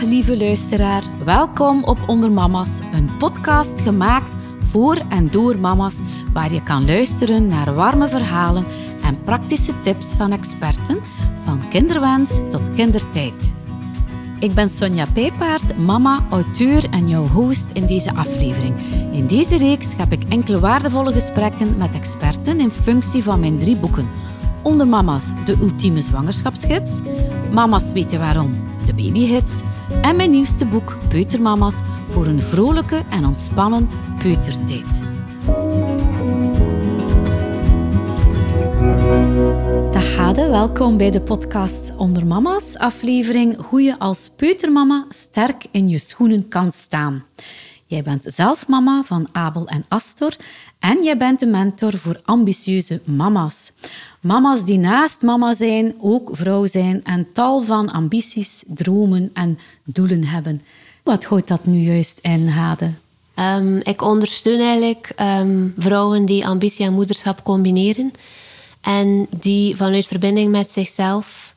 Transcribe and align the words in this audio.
Lieve 0.00 0.36
luisteraar, 0.36 1.02
welkom 1.24 1.84
op 1.84 1.98
Onder 2.06 2.32
Mama's, 2.32 2.80
een 2.92 3.16
podcast 3.16 3.80
gemaakt 3.80 4.36
voor 4.62 4.96
en 5.08 5.30
door 5.30 5.58
mama's, 5.58 5.98
waar 6.32 6.52
je 6.52 6.62
kan 6.62 6.86
luisteren 6.86 7.46
naar 7.46 7.74
warme 7.74 8.08
verhalen 8.08 8.64
en 9.02 9.22
praktische 9.22 9.72
tips 9.80 10.14
van 10.14 10.32
experten, 10.32 10.98
van 11.44 11.68
kinderwens 11.70 12.40
tot 12.50 12.72
kindertijd. 12.74 13.52
Ik 14.38 14.54
ben 14.54 14.70
Sonja 14.70 15.06
Pijpaard, 15.12 15.78
mama, 15.78 16.24
auteur 16.30 16.90
en 16.90 17.08
jouw 17.08 17.26
host 17.26 17.70
in 17.72 17.86
deze 17.86 18.14
aflevering. 18.14 18.74
In 19.12 19.26
deze 19.26 19.56
reeks 19.56 19.96
heb 19.96 20.12
ik 20.12 20.24
enkele 20.28 20.60
waardevolle 20.60 21.12
gesprekken 21.12 21.76
met 21.76 21.94
experten 21.94 22.60
in 22.60 22.70
functie 22.70 23.22
van 23.22 23.40
mijn 23.40 23.58
drie 23.58 23.76
boeken. 23.76 24.08
Onder 24.62 24.86
Mama's, 24.86 25.30
de 25.44 25.56
ultieme 25.60 26.02
zwangerschapsgids. 26.02 27.00
Mama's 27.52 27.92
weten 27.92 28.18
waarom, 28.18 28.54
de 28.86 28.94
babyhits. 28.94 29.60
En 30.02 30.16
mijn 30.16 30.30
nieuwste 30.30 30.66
boek, 30.66 30.96
Peutermama's, 31.08 31.80
voor 32.08 32.26
een 32.26 32.40
vrolijke 32.40 33.02
en 33.10 33.24
ontspannen 33.24 33.88
peutertijd. 34.18 35.00
Dag 39.92 40.14
Hade, 40.16 40.48
welkom 40.48 40.96
bij 40.96 41.10
de 41.10 41.20
podcast 41.20 41.92
Onder 41.96 42.26
Mama's, 42.26 42.76
aflevering 42.76 43.66
Hoe 43.66 43.82
je 43.82 43.98
als 43.98 44.30
peutermama 44.36 45.06
sterk 45.08 45.64
in 45.70 45.88
je 45.88 45.98
schoenen 45.98 46.48
kan 46.48 46.72
staan. 46.72 47.24
Jij 47.86 48.02
bent 48.02 48.22
zelf 48.26 48.68
mama 48.68 49.02
van 49.04 49.28
Abel 49.32 49.66
en 49.66 49.84
Astor 49.88 50.36
en 50.78 51.02
jij 51.02 51.16
bent 51.16 51.40
de 51.40 51.46
mentor 51.46 51.92
voor 51.92 52.20
ambitieuze 52.24 53.00
mama's. 53.04 53.72
Mama's 54.22 54.64
die 54.64 54.78
naast 54.78 55.22
mama 55.22 55.54
zijn, 55.54 55.94
ook 56.00 56.30
vrouw 56.32 56.66
zijn 56.66 57.04
en 57.04 57.32
tal 57.32 57.62
van 57.62 57.90
ambities, 57.90 58.62
dromen 58.66 59.30
en 59.34 59.58
doelen 59.84 60.24
hebben. 60.24 60.62
Wat 61.02 61.24
houdt 61.24 61.48
dat 61.48 61.66
nu 61.66 61.78
juist 61.78 62.18
in, 62.20 62.48
Hade? 62.48 62.90
Um, 63.34 63.76
ik 63.82 64.02
ondersteun 64.02 64.60
eigenlijk 64.60 65.12
um, 65.20 65.74
vrouwen 65.76 66.24
die 66.24 66.46
ambitie 66.46 66.84
en 66.84 66.92
moederschap 66.92 67.42
combineren. 67.42 68.12
En 68.80 69.26
die 69.30 69.76
vanuit 69.76 70.06
verbinding 70.06 70.50
met 70.50 70.70
zichzelf 70.70 71.54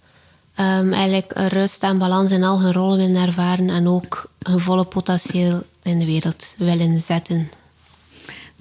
um, 0.59 0.93
eigenlijk 0.93 1.33
rust 1.35 1.83
en 1.83 1.97
balans 1.97 2.31
in 2.31 2.43
al 2.43 2.61
hun 2.61 2.73
rollen 2.73 2.97
willen 2.97 3.25
ervaren. 3.25 3.69
En 3.69 3.87
ook 3.87 4.31
hun 4.39 4.59
volle 4.59 4.85
potentieel 4.85 5.61
in 5.83 5.99
de 5.99 6.05
wereld 6.05 6.55
willen 6.57 7.01
zetten. 7.01 7.49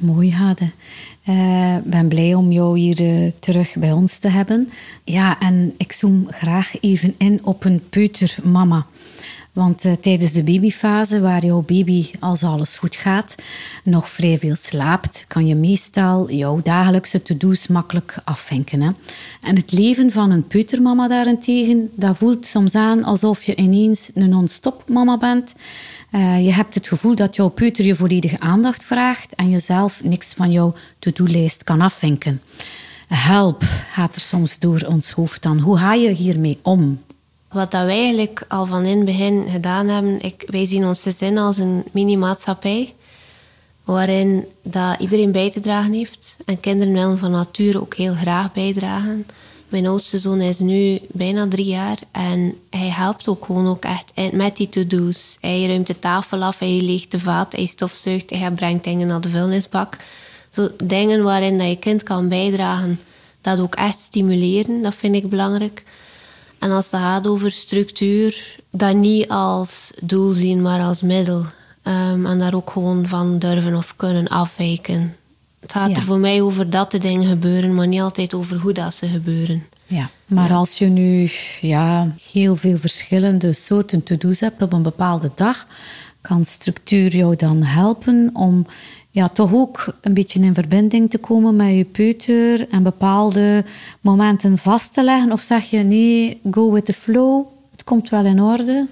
Mooi, 0.04 0.32
Hade. 0.32 0.64
Ik 0.64 1.34
uh, 1.34 1.76
ben 1.84 2.08
blij 2.08 2.34
om 2.34 2.52
jou 2.52 2.78
hier 2.78 3.00
uh, 3.00 3.30
terug 3.38 3.74
bij 3.76 3.92
ons 3.92 4.18
te 4.18 4.28
hebben. 4.28 4.68
Ja, 5.04 5.40
en 5.40 5.74
ik 5.76 5.92
zoom 5.92 6.26
graag 6.28 6.80
even 6.80 7.14
in 7.18 7.40
op 7.42 7.64
een 7.64 7.82
peutermama. 7.90 8.86
Want 9.52 9.84
uh, 9.84 9.92
tijdens 9.92 10.32
de 10.32 10.42
babyfase, 10.42 11.20
waar 11.20 11.44
jouw 11.44 11.60
baby, 11.60 12.10
als 12.20 12.42
alles 12.42 12.78
goed 12.78 12.94
gaat, 12.94 13.34
nog 13.84 14.08
vrij 14.08 14.38
veel 14.38 14.56
slaapt, 14.56 15.24
kan 15.28 15.46
je 15.46 15.54
meestal 15.54 16.30
jouw 16.30 16.60
dagelijkse 16.62 17.22
to-do's 17.22 17.66
makkelijk 17.66 18.16
afvinken. 18.24 18.80
Hè? 18.80 18.90
En 19.42 19.56
het 19.56 19.72
leven 19.72 20.12
van 20.12 20.30
een 20.30 20.46
peutermama 20.46 21.08
daarentegen, 21.08 21.90
dat 21.94 22.16
voelt 22.16 22.46
soms 22.46 22.74
aan 22.74 23.04
alsof 23.04 23.42
je 23.42 23.56
ineens 23.56 24.10
een 24.14 24.28
non-stop 24.28 24.88
mama 24.88 25.18
bent. 25.18 25.54
Uh, 26.14 26.44
je 26.44 26.52
hebt 26.52 26.74
het 26.74 26.88
gevoel 26.88 27.14
dat 27.14 27.36
jouw 27.36 27.48
peuter 27.48 27.84
je 27.84 27.94
volledige 27.94 28.40
aandacht 28.40 28.84
vraagt 28.84 29.34
en 29.34 29.50
je 29.50 29.58
zelf 29.58 30.04
niks 30.04 30.32
van 30.32 30.50
jouw 30.50 30.74
to-do-lijst 30.98 31.64
kan 31.64 31.80
afvinken. 31.80 32.42
Help 33.08 33.62
gaat 33.92 34.14
er 34.14 34.20
soms 34.20 34.58
door 34.58 34.84
ons 34.88 35.10
hoofd 35.10 35.42
dan. 35.42 35.58
Hoe 35.58 35.78
ga 35.78 35.94
je 35.94 36.10
hiermee 36.10 36.58
om? 36.62 37.02
Wat 37.48 37.70
dat 37.70 37.84
wij 37.84 37.98
eigenlijk 38.02 38.44
al 38.48 38.66
van 38.66 38.84
in 38.84 38.96
het 38.96 39.06
begin 39.06 39.46
gedaan 39.50 39.88
hebben, 39.88 40.22
ik, 40.22 40.44
wij 40.46 40.64
zien 40.64 40.86
ons 40.86 41.02
gezin 41.02 41.38
als 41.38 41.58
een 41.58 41.84
mini-maatschappij, 41.92 42.94
waarin 43.84 44.44
dat 44.62 45.00
iedereen 45.00 45.32
bij 45.32 45.50
te 45.50 45.60
dragen 45.60 45.92
heeft. 45.92 46.36
En 46.44 46.60
kinderen 46.60 46.92
willen 46.92 47.18
van 47.18 47.30
nature 47.30 47.80
ook 47.80 47.94
heel 47.94 48.14
graag 48.14 48.52
bijdragen. 48.52 49.26
Mijn 49.68 49.86
oudste 49.86 50.18
zoon 50.18 50.40
is 50.40 50.58
nu 50.58 50.98
bijna 51.12 51.48
drie 51.48 51.66
jaar 51.66 51.98
en 52.10 52.54
hij 52.70 52.88
helpt 52.88 53.28
ook 53.28 53.44
gewoon 53.44 53.66
ook 53.66 53.84
echt 53.84 54.32
met 54.32 54.56
die 54.56 54.68
to-do's. 54.68 55.36
Hij 55.40 55.66
ruimt 55.66 55.86
de 55.86 55.98
tafel 55.98 56.42
af, 56.42 56.58
hij 56.58 56.80
leegt 56.80 57.10
de 57.10 57.18
vaat, 57.18 57.52
hij 57.52 57.66
stofzuigt, 57.66 58.30
hij 58.30 58.50
brengt 58.50 58.84
dingen 58.84 59.06
naar 59.06 59.20
de 59.20 59.28
vuilnisbak. 59.28 59.96
Dingen 60.84 61.22
waarin 61.22 61.58
dat 61.58 61.68
je 61.68 61.76
kind 61.76 62.02
kan 62.02 62.28
bijdragen, 62.28 63.00
dat 63.40 63.60
ook 63.60 63.74
echt 63.74 64.00
stimuleren, 64.00 64.82
dat 64.82 64.94
vind 64.94 65.14
ik 65.14 65.28
belangrijk. 65.28 65.82
En 66.58 66.70
als 66.70 66.90
het 66.90 67.00
gaat 67.00 67.26
over 67.26 67.50
structuur, 67.50 68.56
dat 68.70 68.94
niet 68.94 69.28
als 69.28 69.90
doel 70.02 70.32
zien, 70.32 70.62
maar 70.62 70.80
als 70.80 71.02
middel. 71.02 71.44
Um, 71.82 72.26
en 72.26 72.38
daar 72.38 72.54
ook 72.54 72.70
gewoon 72.70 73.06
van 73.06 73.38
durven 73.38 73.74
of 73.74 73.96
kunnen 73.96 74.28
afwijken. 74.28 75.16
Het 75.64 75.72
gaat 75.72 75.90
ja. 75.90 75.96
er 75.96 76.02
voor 76.02 76.18
mij 76.18 76.42
over 76.42 76.70
dat 76.70 76.90
de 76.90 76.98
dingen 76.98 77.28
gebeuren, 77.28 77.74
maar 77.74 77.86
niet 77.86 78.00
altijd 78.00 78.34
over 78.34 78.56
hoe 78.56 78.72
dat 78.72 78.94
ze 78.94 79.06
gebeuren. 79.06 79.66
Ja, 79.86 80.10
maar 80.26 80.48
ja. 80.48 80.54
als 80.54 80.78
je 80.78 80.86
nu 80.86 81.30
ja, 81.60 82.14
heel 82.32 82.56
veel 82.56 82.78
verschillende 82.78 83.52
soorten 83.52 84.02
to-do's 84.02 84.40
hebt 84.40 84.62
op 84.62 84.72
een 84.72 84.82
bepaalde 84.82 85.30
dag, 85.34 85.66
kan 86.20 86.44
structuur 86.44 87.16
jou 87.16 87.36
dan 87.36 87.62
helpen 87.62 88.30
om 88.32 88.66
ja, 89.10 89.28
toch 89.28 89.54
ook 89.54 89.94
een 90.00 90.14
beetje 90.14 90.40
in 90.40 90.54
verbinding 90.54 91.10
te 91.10 91.18
komen 91.18 91.56
met 91.56 91.74
je 91.74 91.84
peuter 91.84 92.68
en 92.68 92.82
bepaalde 92.82 93.64
momenten 94.00 94.58
vast 94.58 94.94
te 94.94 95.04
leggen? 95.04 95.32
Of 95.32 95.40
zeg 95.40 95.70
je 95.70 95.78
nee, 95.78 96.40
go 96.50 96.72
with 96.72 96.84
the 96.84 96.92
flow, 96.92 97.46
het 97.70 97.84
komt 97.84 98.10
wel 98.10 98.24
in 98.24 98.42
orde? 98.42 98.86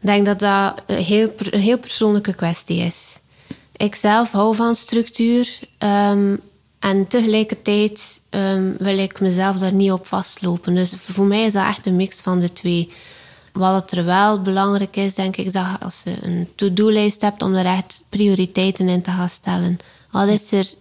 Ik 0.00 0.06
denk 0.06 0.26
dat 0.26 0.38
dat 0.38 0.82
een 0.86 1.04
heel, 1.04 1.32
een 1.50 1.60
heel 1.60 1.78
persoonlijke 1.78 2.34
kwestie 2.34 2.78
is. 2.78 3.17
Ik 3.78 3.94
zelf 3.94 4.30
hou 4.30 4.54
van 4.54 4.76
structuur 4.76 5.58
um, 5.78 6.40
en 6.78 7.06
tegelijkertijd 7.08 8.20
um, 8.30 8.76
wil 8.78 8.98
ik 8.98 9.20
mezelf 9.20 9.58
daar 9.58 9.72
niet 9.72 9.92
op 9.92 10.06
vastlopen. 10.06 10.74
Dus 10.74 10.92
voor 10.96 11.24
mij 11.24 11.42
is 11.42 11.52
dat 11.52 11.66
echt 11.66 11.86
een 11.86 11.96
mix 11.96 12.20
van 12.20 12.40
de 12.40 12.52
twee. 12.52 12.92
Wat 13.52 13.90
er 13.90 14.04
wel 14.04 14.42
belangrijk 14.42 14.96
is, 14.96 15.14
denk 15.14 15.36
ik, 15.36 15.52
dat 15.52 15.66
als 15.80 16.02
je 16.04 16.16
een 16.22 16.48
to-do-lijst 16.54 17.20
hebt, 17.20 17.42
om 17.42 17.52
daar 17.52 17.76
echt 17.76 18.02
prioriteiten 18.08 18.88
in 18.88 19.02
te 19.02 19.10
gaan 19.10 19.30
stellen. 19.30 19.78
Wat 20.10 20.28
is 20.28 20.52
er 20.52 20.72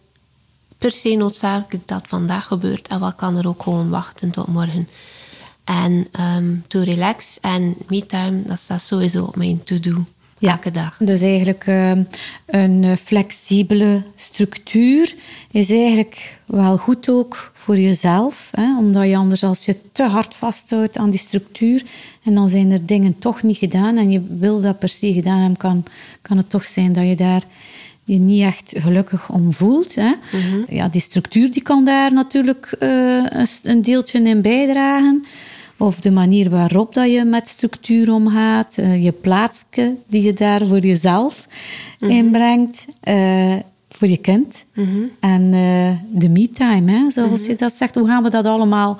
per 0.77 0.91
se 0.91 1.15
noodzakelijk 1.15 1.87
dat 1.87 2.07
vandaag 2.07 2.45
gebeurt 2.47 2.87
en 2.87 2.99
wat 2.99 3.15
kan 3.15 3.37
er 3.37 3.47
ook 3.47 3.63
gewoon 3.63 3.89
wachten 3.89 4.31
tot 4.31 4.47
morgen? 4.47 4.89
En 5.63 6.07
um, 6.19 6.65
to 6.67 6.79
relax 6.79 7.39
en 7.41 7.75
me-time, 7.87 8.41
dat 8.45 8.59
staat 8.59 8.81
sowieso 8.81 9.23
op 9.23 9.35
mijn 9.35 9.63
to-do. 9.63 10.05
Ja, 10.37 10.51
elke 10.51 10.71
dag. 10.71 10.97
Dus 10.99 11.21
eigenlijk 11.21 11.67
uh, 11.67 11.91
een 12.45 12.97
flexibele 12.97 14.03
structuur 14.15 15.15
is 15.51 15.69
eigenlijk 15.69 16.39
wel 16.45 16.77
goed 16.77 17.09
ook 17.09 17.51
voor 17.53 17.77
jezelf. 17.77 18.49
Hè? 18.51 18.77
Omdat 18.77 19.07
je 19.07 19.17
anders 19.17 19.43
als 19.43 19.65
je 19.65 19.75
te 19.91 20.03
hard 20.03 20.35
vasthoudt 20.35 20.97
aan 20.97 21.09
die 21.09 21.19
structuur 21.19 21.83
en 22.23 22.33
dan 22.33 22.49
zijn 22.49 22.71
er 22.71 22.85
dingen 22.85 23.19
toch 23.19 23.43
niet 23.43 23.57
gedaan 23.57 23.97
en 23.97 24.11
je 24.11 24.21
wil 24.29 24.61
dat 24.61 24.79
per 24.79 24.89
se 24.89 25.13
gedaan 25.13 25.39
hebben, 25.39 25.57
kan, 25.57 25.85
kan 26.21 26.37
het 26.37 26.49
toch 26.49 26.65
zijn 26.65 26.93
dat 26.93 27.07
je 27.07 27.15
daar 27.15 27.43
je 28.03 28.17
niet 28.17 28.41
echt 28.41 28.73
gelukkig 28.75 29.29
om 29.29 29.53
voelt. 29.53 29.95
Hè? 29.95 30.07
Mm 30.07 30.41
-hmm. 30.49 30.65
Ja, 30.69 30.87
die 30.87 31.01
structuur 31.01 31.51
die 31.51 31.61
kan 31.61 31.85
daar 31.85 32.13
natuurlijk 32.13 32.75
uh, 32.79 33.23
een 33.63 33.81
deeltje 33.81 34.21
in 34.21 34.41
bijdragen. 34.41 35.25
Of 35.77 35.99
de 35.99 36.11
manier 36.11 36.49
waarop 36.49 36.93
dat 36.93 37.11
je 37.11 37.23
met 37.23 37.47
structuur 37.47 38.13
omgaat. 38.13 38.77
Uh, 38.77 39.03
je 39.03 39.11
plaatsje 39.11 39.95
die 40.07 40.21
je 40.21 40.33
daar 40.33 40.65
voor 40.65 40.79
jezelf 40.79 41.47
mm 41.47 42.07
-hmm. 42.07 42.17
inbrengt. 42.17 42.85
Uh, 43.03 43.55
voor 43.89 44.07
je 44.07 44.17
kind. 44.17 44.65
Mm 44.73 44.85
-hmm. 44.85 45.09
En 45.19 45.41
uh, 45.41 46.19
de 46.19 46.29
me-time, 46.29 46.91
hè, 46.91 47.11
zoals 47.11 47.29
mm 47.29 47.35
-hmm. 47.35 47.47
je 47.47 47.55
dat 47.55 47.73
zegt. 47.73 47.95
Hoe 47.95 48.07
gaan 48.07 48.23
we 48.23 48.29
dat 48.29 48.45
allemaal 48.45 48.97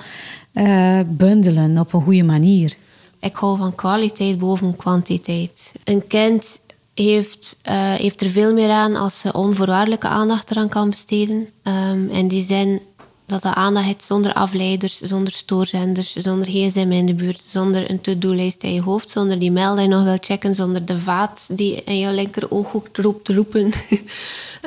bundelen 1.06 1.78
op 1.78 1.92
een 1.92 2.02
goede 2.02 2.22
manier? 2.22 2.76
Ik 3.20 3.36
hou 3.36 3.56
van 3.56 3.74
kwaliteit 3.74 4.38
boven 4.38 4.76
kwantiteit. 4.76 5.72
Een 5.84 6.06
kind 6.06 6.60
heeft, 6.94 7.58
heeft 7.96 8.20
er 8.20 8.30
veel 8.30 8.52
meer 8.54 8.70
aan 8.70 8.96
als 8.96 9.20
ze 9.20 9.32
onvoorwaardelijke 9.32 10.06
aandacht 10.06 10.50
eraan 10.50 10.68
kan 10.68 10.90
besteden. 10.90 11.46
Um, 11.92 12.08
in 12.10 12.28
die 12.28 12.42
zin 12.42 12.80
dat 13.28 13.42
de 13.42 13.54
aandacht 13.54 14.04
zonder 14.04 14.32
afleiders, 14.32 15.00
zonder 15.00 15.32
stoorzenders, 15.32 16.12
zonder 16.12 16.48
gsm 16.48 16.92
in 16.92 17.06
de 17.06 17.14
buurt, 17.14 17.42
zonder 17.46 17.90
een 17.90 18.00
to-do-lijst 18.00 18.62
in 18.62 18.74
je 18.74 18.82
hoofd, 18.82 19.10
zonder 19.10 19.38
die 19.38 19.52
mail 19.52 19.78
je 19.78 19.88
nog 19.88 20.04
wil 20.04 20.16
checken, 20.20 20.54
zonder 20.54 20.84
de 20.84 20.98
vaat 20.98 21.46
die 21.50 21.82
in 21.84 21.98
je 21.98 22.12
linker 22.12 22.50
ooghoek 22.50 22.88
roept 22.92 23.28
roepen. 23.28 23.72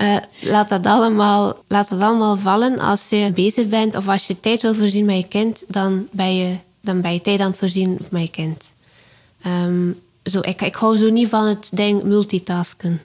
uh, 0.01 0.17
laat, 0.53 0.69
dat 0.69 0.85
allemaal, 0.85 1.63
laat 1.67 1.89
dat 1.89 2.01
allemaal 2.01 2.37
vallen 2.37 2.79
als 2.79 3.09
je 3.09 3.31
bezig 3.35 3.67
bent 3.67 3.95
of 3.95 4.07
als 4.07 4.27
je 4.27 4.39
tijd 4.39 4.61
wil 4.61 4.75
voorzien 4.75 5.05
met 5.05 5.17
je 5.17 5.27
kind, 5.27 5.63
dan 5.67 6.07
ben 6.11 6.35
je, 6.35 6.55
dan 6.81 7.01
ben 7.01 7.13
je 7.13 7.21
tijd 7.21 7.39
aan 7.39 7.49
het 7.49 7.59
voorzien 7.59 7.99
met 8.09 8.21
je 8.21 8.29
kind. 8.29 8.73
Um, 9.47 9.99
zo, 10.23 10.39
ik, 10.41 10.61
ik 10.61 10.75
hou 10.75 10.97
zo 10.97 11.09
niet 11.09 11.29
van 11.29 11.45
het 11.45 11.69
ding 11.73 12.03
multitasken. 12.03 13.01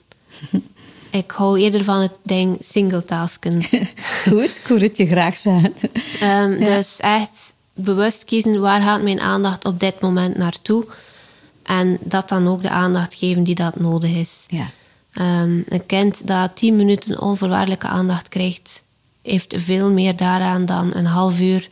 Ik 1.09 1.31
hou 1.31 1.59
eerder 1.59 1.83
van 1.83 2.01
het 2.01 2.11
ding 2.23 2.57
singletasken. 2.59 3.63
Goed, 4.29 4.57
ik 4.57 4.65
hoor 4.67 4.79
het 4.79 4.97
je 4.97 5.05
graag 5.05 5.37
zeggen. 5.37 5.73
Um, 6.23 6.59
ja. 6.59 6.75
Dus 6.75 6.99
echt 6.99 7.53
bewust 7.73 8.23
kiezen 8.23 8.61
waar 8.61 8.81
gaat 8.81 9.01
mijn 9.01 9.19
aandacht 9.19 9.65
op 9.65 9.79
dit 9.79 10.01
moment 10.01 10.37
naartoe. 10.37 10.85
En 11.63 11.97
dat 12.01 12.29
dan 12.29 12.47
ook 12.47 12.61
de 12.61 12.69
aandacht 12.69 13.15
geven 13.15 13.43
die 13.43 13.55
dat 13.55 13.79
nodig 13.79 14.11
is. 14.11 14.45
Ja. 14.47 14.69
Ehm, 15.13 15.61
een 15.67 15.85
kind 15.85 16.27
dat 16.27 16.55
tien 16.55 16.75
minuten 16.75 17.21
onvoorwaardelijke 17.21 17.87
aandacht 17.87 18.27
krijgt, 18.27 18.83
heeft 19.21 19.53
veel 19.57 19.91
meer 19.91 20.15
daaraan 20.15 20.65
dan 20.65 20.95
een 20.95 21.05
half 21.05 21.39
uur 21.39 21.69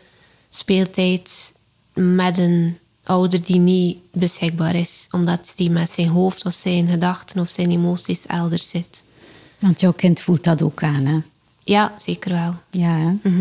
speeltijd 0.49 1.53
met 1.93 2.37
een 2.37 2.77
ouder 3.03 3.43
die 3.43 3.59
niet 3.59 3.97
beschikbaar 4.11 4.75
is, 4.75 5.07
omdat 5.11 5.53
die 5.55 5.69
met 5.69 5.91
zijn 5.91 6.07
hoofd 6.07 6.45
of 6.45 6.53
zijn 6.53 6.87
gedachten 6.87 7.39
of 7.39 7.49
zijn 7.49 7.71
emoties 7.71 8.25
elders 8.25 8.69
zit. 8.69 9.03
Want 9.59 9.79
jouw 9.79 9.93
kind 9.93 10.21
voelt 10.21 10.43
dat 10.43 10.61
ook 10.61 10.83
aan, 10.83 11.05
hè? 11.05 11.17
Ja, 11.63 11.93
zeker 11.97 12.31
wel. 12.31 12.53
Ja, 12.69 12.97
hè? 12.97 13.31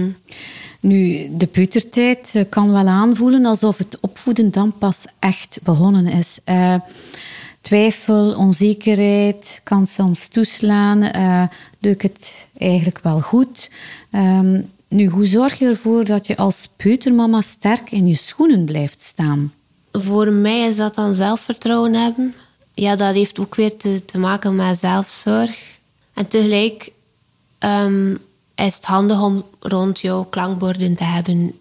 Nu, 0.80 1.28
de 1.36 1.46
puberteit 1.46 2.32
eh, 2.34 2.44
kan 2.48 2.72
wel 2.72 2.86
aanvoelen 2.86 3.46
alsof 3.46 3.78
het 3.78 3.98
opvoeden 4.00 4.50
dan 4.50 4.78
pas 4.78 5.06
echt 5.18 5.58
begonnen 5.62 6.06
is. 6.06 6.38
Eh, 6.44 6.74
twijfel, 7.60 8.34
onzekerheid 8.36 9.60
kan 9.62 9.86
soms 9.86 10.28
toeslaan. 10.28 11.02
Uh, 11.02 11.42
doe 11.78 11.92
ik 11.92 12.02
het 12.02 12.46
eigenlijk 12.58 12.98
wel 13.02 13.20
goed? 13.20 13.70
Ehm, 14.10 14.60
nu, 14.88 15.06
hoe 15.06 15.26
zorg 15.26 15.58
je 15.58 15.66
ervoor 15.66 16.04
dat 16.04 16.26
je 16.26 16.36
als 16.36 16.68
peutermama 16.76 17.40
sterk 17.40 17.90
in 17.90 18.06
je 18.06 18.16
schoenen 18.16 18.64
blijft 18.64 19.02
staan? 19.02 19.52
Voor 19.92 20.32
mij 20.32 20.66
is 20.66 20.76
dat 20.76 20.94
dan 20.94 21.14
zelfvertrouwen 21.14 21.94
hebben. 21.94 22.34
Ja, 22.74 22.96
dat 22.96 23.14
heeft 23.14 23.38
ook 23.38 23.54
weer 23.54 23.76
te, 23.76 24.04
te 24.04 24.18
maken 24.18 24.56
met 24.56 24.78
zelfzorg. 24.78 25.73
En 26.14 26.28
tegelijk 26.28 26.92
ehm, 27.58 28.14
is 28.54 28.74
het 28.74 28.84
handig 28.84 29.22
om 29.22 29.44
rond 29.60 30.00
jou 30.00 30.26
klankborden 30.30 30.94
te 30.94 31.04
hebben 31.04 31.58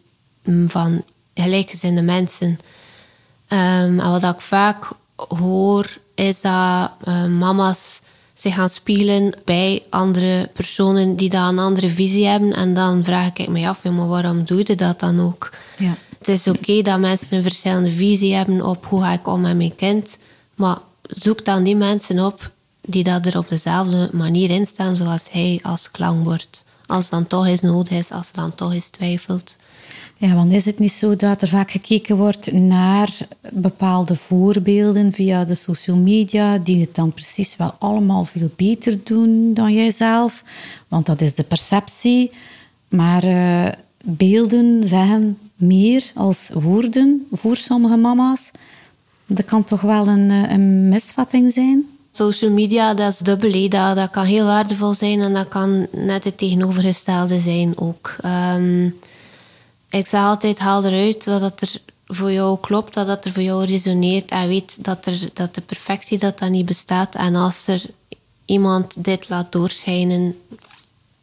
van 0.68 1.04
gelijkgezinde 1.34 2.02
mensen. 2.02 2.60
Um, 3.48 4.00
en 4.00 4.12
wat 4.12 4.24
ik 4.24 4.42
vaak 4.42 4.92
hoor, 5.16 5.98
is 6.16 6.42
dat 6.42 6.92
uh, 7.08 7.26
mama's 7.26 8.02
zich 8.34 8.54
gaan 8.54 8.70
spelen 8.70 9.34
bij 9.46 9.84
andere 9.90 10.50
personen 10.54 11.16
die 11.16 11.30
daar 11.30 11.48
een 11.48 11.60
andere 11.60 11.90
visie 11.90 12.26
hebben. 12.26 12.54
En 12.54 12.74
dan 12.74 13.04
vraag 13.04 13.34
ik 13.34 13.48
me 13.48 13.68
af, 13.68 13.84
maar 13.84 14.08
waarom 14.08 14.44
doe 14.46 14.64
je 14.66 14.76
dat 14.76 15.00
dan 15.00 15.22
ook? 15.22 15.50
Ja. 15.78 15.96
Het 16.18 16.28
is 16.28 16.48
oké 16.48 16.82
dat 16.82 17.00
mensen 17.00 17.38
een 17.38 17.44
verschillende 17.44 17.92
visie 17.92 18.34
hebben 18.34 18.66
op 18.66 18.86
hoe 18.86 19.02
ga 19.02 19.12
ik 19.12 19.28
om 19.28 19.42
met 19.42 19.58
mijn 19.58 19.76
kind. 19.76 20.18
Maar 20.56 20.78
zoek 21.02 21.46
dan 21.46 21.64
die 21.64 21.76
mensen 21.76 22.26
op 22.26 22.52
die 22.88 23.04
dat 23.04 23.26
er 23.26 23.38
op 23.38 23.50
dezelfde 23.50 24.10
manier 24.12 24.50
in 24.50 24.66
staan 24.66 24.96
zoals 24.96 25.32
hij 25.32 25.60
als 25.62 25.92
klankbord. 25.92 26.64
Als 26.86 27.10
dan 27.10 27.28
toch 27.28 27.48
eens 27.48 27.62
nodig 27.62 27.98
is, 27.98 28.12
als 28.12 28.32
dan 28.32 28.56
toch 28.56 28.74
eens 28.74 28.88
twijfelt. 28.88 29.58
Ja, 30.18 30.34
want 30.34 30.52
is 30.54 30.66
het 30.66 30.80
niet 30.80 30.92
zo 30.92 31.16
dat 31.16 31.42
er 31.42 31.48
vaak 31.48 31.72
gekeken 31.72 32.18
wordt 32.18 32.52
naar 32.52 33.18
bepaalde 33.52 34.16
voorbeelden 34.16 35.14
via 35.14 35.46
de 35.46 35.56
social 35.56 35.98
media, 35.98 36.58
die 36.58 36.82
het 36.82 36.96
dan 36.96 37.14
precies 37.14 37.56
wel 37.56 37.76
allemaal 37.80 38.24
veel 38.24 38.50
beter 38.56 39.04
doen 39.04 39.54
dan 39.54 39.74
jijzelf? 39.74 40.44
Want 40.88 41.06
dat 41.06 41.22
is 41.22 41.36
de 41.36 41.44
perceptie. 41.44 42.32
Maar 42.90 43.26
uh, 43.26 43.68
beelden 44.04 44.88
zeggen 44.88 45.38
meer 45.56 46.12
als 46.16 46.50
woorden 46.54 47.28
voor 47.32 47.58
sommige 47.58 47.98
mama's. 47.98 48.52
Dat 49.26 49.46
kan 49.46 49.64
toch 49.64 49.82
wel 49.82 50.08
een, 50.08 50.30
een 50.30 50.90
misvatting 50.90 51.54
zijn? 51.54 51.93
Social 52.16 52.52
media, 52.52 52.94
dat 52.94 53.12
is 53.12 53.18
dubbel. 53.18 53.70
Dat, 53.70 53.96
dat 53.96 54.12
kan 54.12 54.26
heel 54.26 54.46
waardevol 54.46 54.94
zijn 54.94 55.22
en 55.22 55.34
dat 55.34 55.48
kan 55.48 55.88
net 55.92 56.24
het 56.24 56.38
tegenovergestelde 56.38 57.40
zijn 57.40 57.78
ook. 57.78 58.16
Um, 58.26 59.00
ik 59.90 60.08
zeg 60.08 60.22
altijd, 60.22 60.60
haal 60.60 60.86
eruit 60.86 61.26
wat 61.26 61.62
er 61.62 61.82
voor 62.06 62.32
jou 62.32 62.60
klopt, 62.60 62.96
wat 62.96 63.26
er 63.26 63.32
voor 63.32 63.44
jou 63.44 63.66
resoneert. 63.66 64.32
En 64.32 64.48
weet 64.48 64.84
dat, 64.84 65.06
er, 65.06 65.30
dat 65.34 65.56
de 65.56 65.62
perfectie 65.62 66.18
dat 66.18 66.40
dat 66.40 66.50
niet 66.50 66.66
bestaat. 66.66 67.16
En 67.16 67.36
als 67.36 67.68
er 67.68 67.82
iemand 68.46 68.94
dit 68.98 69.30
laat 69.30 69.52
doorschijnen, 69.52 70.36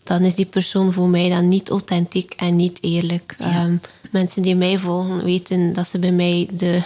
dan 0.04 0.22
is 0.22 0.34
die 0.34 0.46
persoon 0.46 0.92
voor 0.92 1.08
mij 1.08 1.28
dan 1.28 1.48
niet 1.48 1.68
authentiek 1.68 2.32
en 2.36 2.56
niet 2.56 2.78
eerlijk. 2.80 3.36
Ja. 3.38 3.68
mensen 4.10 4.42
die 4.42 4.56
mij 4.56 4.78
volgen 4.78 5.24
weten 5.24 5.72
dat 5.72 5.88
ze 5.88 5.98
bij 5.98 6.12
mij 6.12 6.48
de 6.52 6.82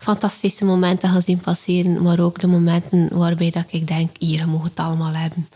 fantastische 0.00 0.64
momenten 0.64 1.08
gaan 1.08 1.22
zien 1.22 1.40
passeren, 1.40 2.02
maar 2.02 2.20
ook 2.20 2.40
de 2.40 2.46
momenten 2.46 3.18
waarbij 3.18 3.50
dat 3.50 3.64
ik 3.70 3.86
denk, 3.86 4.10
hier, 4.18 4.38
je 4.38 4.46
mag 4.46 4.62
het 4.62 4.78
allemaal 4.78 5.12
hebben 5.12 5.48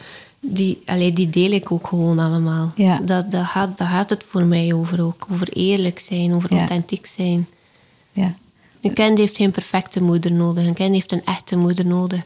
die, 0.46 0.82
allee, 0.87 1.12
die 1.12 1.31
deel 1.31 1.50
ik 1.50 1.73
ook 1.73 1.87
gewoon 1.87 2.19
allemaal. 2.19 2.73
Ja. 2.76 2.99
Dat, 2.99 3.31
dat, 3.31 3.44
gaat, 3.44 3.79
dat 3.79 3.87
gaat 3.87 4.11
het 4.11 4.25
voor 4.25 4.44
mij 4.44 4.73
over 4.73 5.05
ook. 5.05 5.26
Over 5.32 5.49
eerlijk 5.49 5.99
zijn, 5.99 6.35
over 6.35 6.50
authentiek 6.50 7.06
zijn. 7.06 7.46
Ja. 8.12 8.35
Een 8.81 8.93
kind 8.93 9.19
heeft 9.19 9.37
geen 9.37 9.50
perfecte 9.50 10.02
moeder 10.02 10.32
nodig. 10.32 10.67
Een 10.67 10.75
kind 10.75 10.94
heeft 10.94 11.12
een 11.12 11.25
echte 11.25 11.56
moeder 11.56 11.87
nodig. 11.87 12.20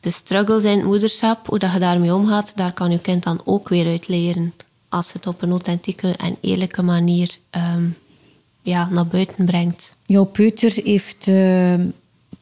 De 0.00 0.10
struggles 0.10 0.64
in 0.64 0.78
het 0.78 0.86
moederschap, 0.86 1.46
hoe 1.46 1.58
dat 1.58 1.72
je 1.72 1.78
daarmee 1.78 2.14
omgaat, 2.14 2.52
daar 2.54 2.72
kan 2.72 2.90
je 2.90 2.98
kind 2.98 3.22
dan 3.22 3.40
ook 3.44 3.68
weer 3.68 3.86
uit 3.86 4.08
leren. 4.08 4.54
Als 4.88 5.12
het 5.12 5.26
op 5.26 5.42
een 5.42 5.50
authentieke 5.50 6.16
en 6.16 6.36
eerlijke 6.40 6.82
manier 6.82 7.36
um, 7.76 7.96
ja, 8.66 8.88
naar 8.90 9.06
buiten 9.06 9.44
brengt. 9.44 9.96
Jouw 10.06 10.24
peuter 10.24 10.72
heeft... 10.84 11.26
Uh 11.26 11.74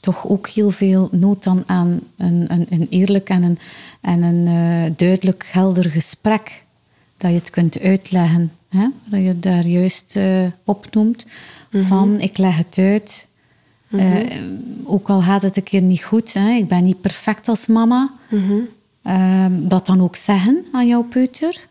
toch 0.05 0.29
ook 0.29 0.49
heel 0.49 0.71
veel 0.71 1.09
nood 1.13 1.45
dan 1.45 1.63
aan 1.67 2.01
een, 2.17 2.45
een, 2.49 2.67
een 2.71 2.87
eerlijk 2.91 3.29
en 3.29 3.43
een, 3.43 3.59
en 4.01 4.23
een 4.23 4.47
uh, 4.47 4.93
duidelijk 4.97 5.49
helder 5.53 5.91
gesprek. 5.91 6.65
Dat 7.17 7.31
je 7.31 7.37
het 7.37 7.51
kunt 7.51 7.81
uitleggen. 7.81 8.53
Hè? 8.69 8.89
Dat 9.05 9.21
je 9.21 9.39
daar 9.39 9.65
juist 9.67 10.17
uh, 10.17 10.47
opnoemt. 10.65 11.27
Mm 11.71 11.87
Van, 11.87 12.21
ik 12.21 12.39
leg 12.39 12.57
het 12.57 12.79
uit. 12.79 13.27
Mm 13.89 14.01
-hmm. 14.01 14.17
uh, 14.17 14.27
ook 14.85 15.09
al 15.09 15.23
gaat 15.23 15.43
het 15.43 15.57
een 15.57 15.63
keer 15.63 15.83
niet 15.83 16.03
goed. 16.03 16.33
Hè? 16.33 16.51
Ik 16.51 16.69
ben 16.69 16.85
niet 16.85 17.01
perfect 17.01 17.49
als 17.49 17.67
mama. 17.67 18.11
Mm 18.29 18.69
-hmm. 19.03 19.69
dat 19.69 19.87
dan 19.87 20.03
ook 20.03 20.17
zeggen 20.17 20.65
aan 20.73 20.87
jouw 20.87 21.03
peuter. 21.03 21.67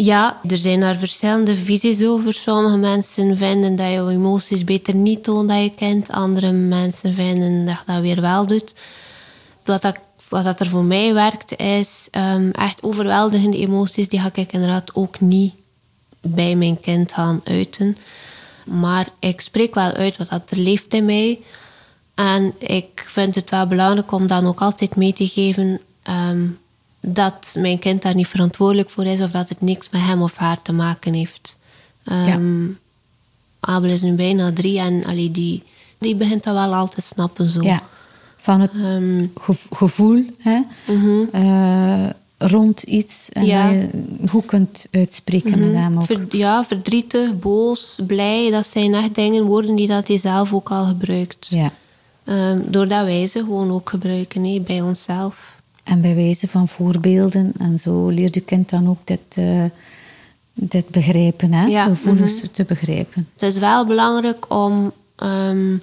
Ja, 0.00 0.40
er 0.48 0.58
zijn 0.58 0.80
daar 0.80 0.96
verschillende 0.96 1.56
visies 1.56 2.04
over. 2.04 2.32
Sommige 2.32 2.76
mensen 2.76 3.36
vinden 3.36 3.76
dat 3.76 3.90
je 3.90 4.08
emoties 4.10 4.64
beter 4.64 4.94
niet 4.94 5.24
toont 5.24 5.48
dat 5.48 5.62
je 5.62 5.72
kent. 5.74 6.10
Andere 6.10 6.52
mensen 6.52 7.14
vinden 7.14 7.66
dat 7.66 7.74
je 7.86 7.92
dat 7.92 8.00
weer 8.00 8.20
wel 8.20 8.46
doet. 8.46 8.74
Wat, 9.64 9.82
dat, 9.82 9.96
wat 10.28 10.44
dat 10.44 10.60
er 10.60 10.66
voor 10.66 10.84
mij 10.84 11.14
werkt, 11.14 11.56
is 11.56 12.08
um, 12.12 12.50
echt 12.50 12.82
overweldigende 12.82 13.56
emoties. 13.56 14.08
Die 14.08 14.20
ga 14.20 14.30
ik 14.34 14.52
inderdaad 14.52 14.94
ook 14.94 15.20
niet 15.20 15.54
bij 16.20 16.56
mijn 16.56 16.80
kind 16.80 17.12
gaan 17.12 17.40
uiten. 17.44 17.96
Maar 18.64 19.08
ik 19.18 19.40
spreek 19.40 19.74
wel 19.74 19.92
uit 19.92 20.16
wat 20.16 20.30
dat 20.30 20.50
er 20.50 20.58
leeft 20.58 20.94
in 20.94 21.04
mij. 21.04 21.40
En 22.14 22.54
ik 22.58 23.04
vind 23.08 23.34
het 23.34 23.50
wel 23.50 23.66
belangrijk 23.66 24.12
om 24.12 24.26
dan 24.26 24.46
ook 24.46 24.60
altijd 24.60 24.96
mee 24.96 25.12
te 25.12 25.28
geven... 25.28 25.80
Um, 26.30 26.58
dat 27.00 27.54
mijn 27.58 27.78
kind 27.78 28.02
daar 28.02 28.14
niet 28.14 28.26
verantwoordelijk 28.26 28.90
voor 28.90 29.04
is 29.04 29.20
of 29.20 29.30
dat 29.30 29.48
het 29.48 29.60
niks 29.60 29.88
met 29.90 30.00
hem 30.00 30.22
of 30.22 30.36
haar 30.36 30.62
te 30.62 30.72
maken 30.72 31.14
heeft. 31.14 31.56
Um, 32.04 32.66
ja. 32.66 32.74
Abel 33.60 33.90
is 33.90 34.02
nu 34.02 34.12
bijna 34.12 34.52
drie 34.52 34.78
en 34.78 35.04
allee, 35.04 35.30
die, 35.30 35.62
die 35.98 36.14
begint 36.14 36.44
dat 36.44 36.54
wel 36.54 36.74
al 36.74 36.88
te 36.88 37.00
snappen. 37.00 37.48
Zo. 37.48 37.62
Ja. 37.62 37.82
Van 38.36 38.60
het 38.60 38.74
um, 38.74 39.32
gevoel 39.70 40.24
hè? 40.38 40.62
-hmm. 40.84 41.28
uh, 41.34 42.08
rond 42.38 42.82
iets 42.82 43.28
en 43.28 43.44
ja. 43.44 43.70
dat 43.70 43.80
je 43.80 43.88
hoe 44.30 44.44
kunt 44.44 44.86
uitspreken 44.90 45.60
met 45.60 45.74
hem 45.74 45.98
ook. 45.98 46.04
Ver, 46.04 46.26
ja, 46.30 46.64
verdrietig, 46.64 47.38
boos, 47.38 47.98
blij, 48.06 48.50
dat 48.50 48.66
zijn 48.66 48.94
echt 48.94 49.14
dingen, 49.14 49.44
woorden 49.44 49.74
die 49.74 49.86
dat 49.86 50.08
hij 50.08 50.18
zelf 50.18 50.52
ook 50.52 50.70
al 50.70 50.84
gebruikt. 50.84 51.46
Ja. 51.48 51.72
Um, 52.24 52.64
doordat 52.66 53.04
wij 53.04 53.26
ze 53.26 53.38
gewoon 53.38 53.70
ook 53.70 53.88
gebruiken 53.88 54.44
he, 54.44 54.60
bij 54.60 54.80
onszelf. 54.80 55.56
En 55.88 56.00
bij 56.00 56.14
wijze 56.14 56.48
van 56.48 56.68
voorbeelden. 56.68 57.52
En 57.58 57.78
zo 57.78 58.08
leert 58.08 58.34
je 58.34 58.40
kind 58.40 58.70
dan 58.70 58.88
ook 58.88 58.98
dit, 59.04 59.20
uh, 59.38 59.64
dit 60.54 60.88
begrijpen, 60.88 61.52
hè? 61.52 61.66
Ja. 61.66 61.84
gevoelens 61.84 62.34
mm 62.34 62.40
-hmm. 62.40 62.52
te 62.52 62.64
begrijpen. 62.64 63.28
Het 63.36 63.54
is 63.54 63.58
wel 63.58 63.86
belangrijk 63.86 64.54
om 64.54 64.92
um, 65.22 65.82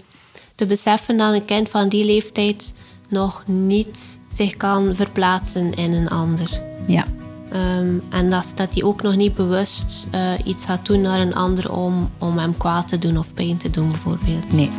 te 0.55 0.65
beseffen 0.65 1.17
dat 1.17 1.33
een 1.33 1.45
kind 1.45 1.69
van 1.69 1.89
die 1.89 2.05
leeftijd 2.05 2.73
nog 3.09 3.43
niet 3.47 4.17
zich 4.33 4.57
kan 4.57 4.95
verplaatsen 4.95 5.73
in 5.73 5.93
een 5.93 6.09
ander. 6.09 6.61
Ja. 6.87 7.05
Um, 7.53 8.03
en 8.09 8.29
dat, 8.29 8.51
dat 8.55 8.73
hij 8.73 8.83
ook 8.83 9.01
nog 9.01 9.15
niet 9.15 9.35
bewust 9.35 10.07
uh, 10.15 10.31
iets 10.43 10.65
gaat 10.65 10.85
doen 10.85 11.01
naar 11.01 11.19
een 11.19 11.35
ander 11.35 11.71
om, 11.71 12.09
om 12.17 12.37
hem 12.37 12.57
kwaad 12.57 12.87
te 12.87 12.97
doen 12.97 13.17
of 13.17 13.33
pijn 13.33 13.57
te 13.57 13.69
doen, 13.69 13.91
bijvoorbeeld. 13.91 14.51
Nee. 14.51 14.69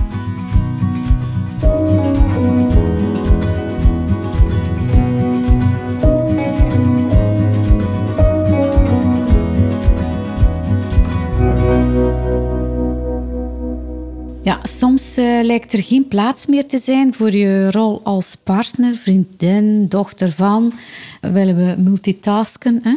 Ja, 14.47 14.59
soms 14.63 15.19
uh, 15.19 15.43
lijkt 15.43 15.73
er 15.73 15.83
geen 15.83 16.09
plaats 16.09 16.47
meer 16.47 16.67
te 16.67 16.79
zijn 16.79 17.15
voor 17.15 17.31
je 17.31 17.71
rol 17.71 18.01
als 18.05 18.37
partner, 18.45 18.95
vriendin, 18.95 19.89
dochter 19.89 20.33
van. 20.33 20.73
Willen 21.21 21.57
we 21.57 21.83
multitasken? 21.83 22.83
Hè? 22.83 22.97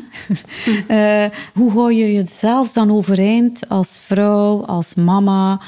uh, 1.25 1.31
hoe 1.59 1.71
hou 1.71 1.93
je 1.93 2.13
jezelf 2.13 2.71
dan 2.71 2.91
overeind 2.91 3.69
als 3.69 3.99
vrouw, 4.01 4.65
als 4.65 4.93
mama? 4.93 5.61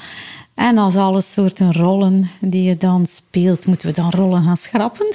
En 0.54 0.78
als 0.78 0.96
alle 0.96 1.22
soorten 1.22 1.74
rollen 1.74 2.30
die 2.40 2.64
je 2.64 2.78
dan 2.78 3.06
speelt, 3.06 3.66
moeten 3.66 3.88
we 3.88 3.94
dan 3.94 4.10
rollen 4.10 4.44
gaan 4.44 4.58
schrappen? 4.58 5.08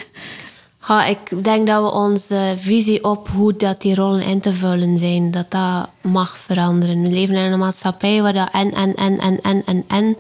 Ik 1.09 1.45
denk 1.45 1.67
dat 1.67 1.83
we 1.83 1.93
onze 1.93 2.55
visie 2.57 3.05
op 3.05 3.29
hoe 3.29 3.57
dat 3.57 3.81
die 3.81 3.95
rollen 3.95 4.23
in 4.23 4.41
te 4.41 4.53
vullen 4.53 4.99
zijn, 4.99 5.31
dat 5.31 5.51
dat 5.51 5.91
mag 6.01 6.39
veranderen. 6.39 7.03
We 7.03 7.09
leven 7.09 7.35
in 7.35 7.53
een 7.53 7.59
maatschappij 7.59 8.23
waar 8.23 8.33
dat 8.33 8.49
en, 8.53 8.75
en, 8.75 8.95
en, 8.95 9.19
en, 9.19 9.63
en, 9.67 9.85
en 9.89 10.17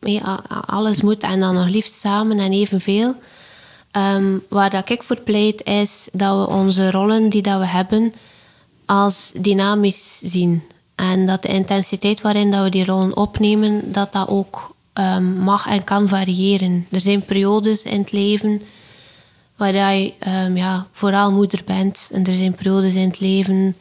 ja, 0.00 0.40
alles 0.66 1.02
moet 1.02 1.22
en 1.22 1.40
dan 1.40 1.54
nog 1.54 1.68
liefst 1.68 1.94
samen 1.94 2.38
en 2.38 2.52
evenveel. 2.52 3.14
Um, 3.92 4.42
waar 4.48 4.70
dat 4.70 4.90
ik 4.90 5.02
voor 5.02 5.20
pleit 5.20 5.64
is 5.64 6.08
dat 6.12 6.38
we 6.38 6.54
onze 6.54 6.90
rollen 6.90 7.28
die 7.28 7.42
dat 7.42 7.58
we 7.58 7.66
hebben 7.66 8.12
als 8.84 9.32
dynamisch 9.40 10.20
zien. 10.22 10.62
En 10.94 11.26
dat 11.26 11.42
de 11.42 11.48
intensiteit 11.48 12.20
waarin 12.20 12.50
dat 12.50 12.62
we 12.62 12.70
die 12.70 12.84
rollen 12.84 13.16
opnemen, 13.16 13.92
dat 13.92 14.12
dat 14.12 14.28
ook 14.28 14.74
um, 14.94 15.24
mag 15.24 15.66
en 15.66 15.84
kan 15.84 16.08
variëren. 16.08 16.86
Er 16.90 17.00
zijn 17.00 17.22
periodes 17.22 17.82
in 17.82 18.00
het 18.00 18.12
leven 18.12 18.62
waar 19.56 19.74
je 19.74 20.12
ja, 20.54 20.86
vooral 20.92 21.32
moeder 21.32 21.60
bent. 21.64 22.08
En 22.12 22.24
er 22.24 22.32
zijn 22.32 22.54
periodes 22.54 22.94
in 22.94 23.08
het 23.08 23.20
leven 23.20 23.76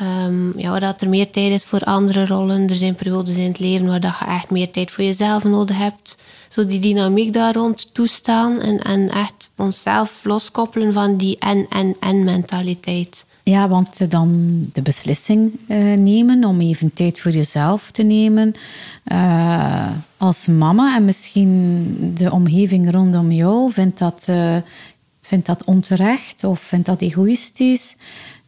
um, 0.00 0.52
ja, 0.56 0.78
dat 0.78 1.00
er 1.00 1.08
meer 1.08 1.30
tijd 1.30 1.52
is 1.52 1.64
voor 1.64 1.80
andere 1.80 2.26
rollen. 2.26 2.68
Er 2.70 2.76
zijn 2.76 2.94
periodes 2.94 3.36
in 3.36 3.48
het 3.48 3.58
leven 3.58 3.86
waar 3.86 4.00
dat 4.00 4.18
je 4.18 4.24
echt 4.24 4.50
meer 4.50 4.70
tijd 4.70 4.90
voor 4.90 5.04
jezelf 5.04 5.44
nodig 5.44 5.76
hebt. 5.76 6.18
Zo 6.48 6.66
die 6.66 6.80
dynamiek 6.80 7.32
daar 7.32 7.54
rond 7.54 7.94
toestaan 7.94 8.60
en, 8.60 8.82
en 8.82 9.10
echt 9.10 9.50
onszelf 9.56 10.20
loskoppelen 10.24 10.92
van 10.92 11.16
die 11.16 11.38
en-en-en 11.38 12.24
mentaliteit. 12.24 13.24
Ja, 13.42 13.68
want 13.68 14.10
dan 14.10 14.60
de 14.72 14.82
beslissing 14.82 15.52
uh, 15.68 15.76
nemen 15.94 16.44
om 16.44 16.60
even 16.60 16.92
tijd 16.92 17.20
voor 17.20 17.30
jezelf 17.30 17.90
te 17.90 18.02
nemen. 18.02 18.54
Uh, 19.12 19.90
als 20.16 20.46
mama 20.46 20.96
en 20.96 21.04
misschien 21.04 21.94
de 22.14 22.30
omgeving 22.32 22.90
rondom 22.90 23.32
jou 23.32 23.72
vindt 23.72 23.98
dat, 23.98 24.26
uh, 24.30 24.56
vindt 25.22 25.46
dat 25.46 25.64
onterecht 25.64 26.44
of 26.44 26.60
vindt 26.60 26.86
dat 26.86 27.00
egoïstisch. 27.00 27.96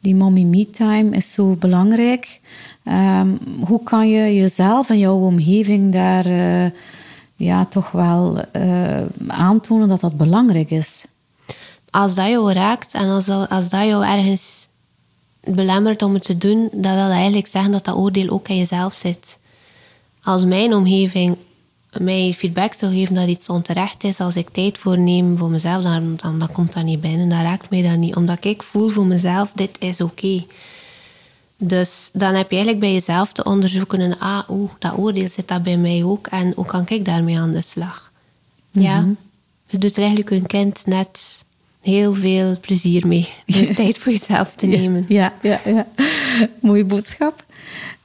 Die 0.07 0.15
mommy 0.15 0.43
me 0.43 0.71
time 0.71 1.17
is 1.17 1.33
zo 1.33 1.57
belangrijk. 1.59 2.41
Um, 2.85 3.39
hoe 3.61 3.83
kan 3.83 4.09
je 4.09 4.35
jezelf 4.35 4.91
en 4.91 4.99
jouw 4.99 5.19
omgeving 5.19 5.93
daar 5.93 6.29
ja, 7.37 7.65
toch 7.65 7.91
wel 7.91 8.41
aantonen 9.27 9.89
dat 9.89 10.01
dat 10.01 10.17
belangrijk 10.17 10.71
is? 10.71 11.05
Als 11.91 12.15
dat 12.15 12.29
jou 12.29 12.53
raakt 12.53 12.95
en 12.95 13.09
als, 13.09 13.29
als 13.29 13.69
dat 13.69 13.85
jou 13.85 14.05
ergens 14.05 14.69
belemmert 15.45 16.03
om 16.03 16.15
het 16.15 16.25
te 16.25 16.39
doen, 16.39 16.69
dat 16.73 16.95
wil 16.95 17.11
eigenlijk 17.11 17.47
zeggen 17.47 17.73
dat 17.73 17.85
dat 17.85 17.97
oordeel 17.97 18.29
ook 18.29 18.49
aan 18.49 18.57
jezelf 18.57 18.95
zit. 18.95 19.39
Als 20.23 20.45
mijn 20.45 20.75
omgeving 20.75 21.37
mij 22.01 22.35
feedback 22.37 22.75
zou 22.75 22.93
geven 22.93 23.15
dat 23.15 23.29
iets 23.29 23.49
onterecht 23.49 24.05
is, 24.05 24.21
als 24.21 24.37
ik 24.37 24.49
tijd 24.49 24.79
voor 24.79 24.99
neem 24.99 25.39
voor 25.39 25.51
mezelf, 25.51 25.83
dan, 25.83 26.19
dan, 26.23 26.39
dan 26.39 26.53
komt 26.53 26.73
dat 26.73 26.85
niet 26.85 27.01
binnen, 27.01 27.29
dan 27.29 27.43
raakt 27.43 27.71
mij 27.71 27.83
dat 27.83 27.97
niet. 27.97 28.17
Omdat 28.17 28.45
ik 28.45 28.63
voel 28.63 28.89
voor 28.89 29.07
mezelf, 29.07 29.53
dit 29.55 29.77
is 29.79 30.01
oké. 30.01 30.45
Dus 31.59 32.11
dan 32.13 32.35
heb 32.35 32.51
je 32.51 32.57
eigenlijk 32.57 32.81
bij 32.81 32.93
jezelf 32.93 33.33
te 33.33 33.45
onderzoeken, 33.45 34.01
en, 34.01 34.19
ah, 34.19 34.51
oeh, 34.51 34.71
dat 34.79 34.97
oordeel 34.99 35.29
zit 35.29 35.49
dat 35.49 35.63
bij 35.63 35.77
mij 35.77 36.05
ook, 36.05 36.27
en 36.27 36.53
hoe 36.57 36.67
kan 36.67 36.85
ik 36.89 37.05
daarmee 37.05 37.39
aan 37.39 37.53
de 37.53 37.63
slag? 37.63 38.13
Ja, 38.71 39.01
mhm. 39.01 39.11
je 39.67 39.79
doet 39.79 39.97
er 39.97 40.03
eigenlijk 40.03 40.31
een 40.31 40.47
kind 40.47 40.87
net 40.87 41.45
heel 41.81 42.15
veel 42.15 42.57
plezier 42.61 43.07
mee. 43.07 43.29
Tijd 43.75 43.99
voor 43.99 44.13
jezelf 44.13 44.55
te 44.55 44.67
nemen. 44.67 45.05
Ja, 45.09 45.33
ja, 45.43 45.61
ja. 45.65 45.87
Mooie 46.61 46.85
boodschap. 46.85 47.45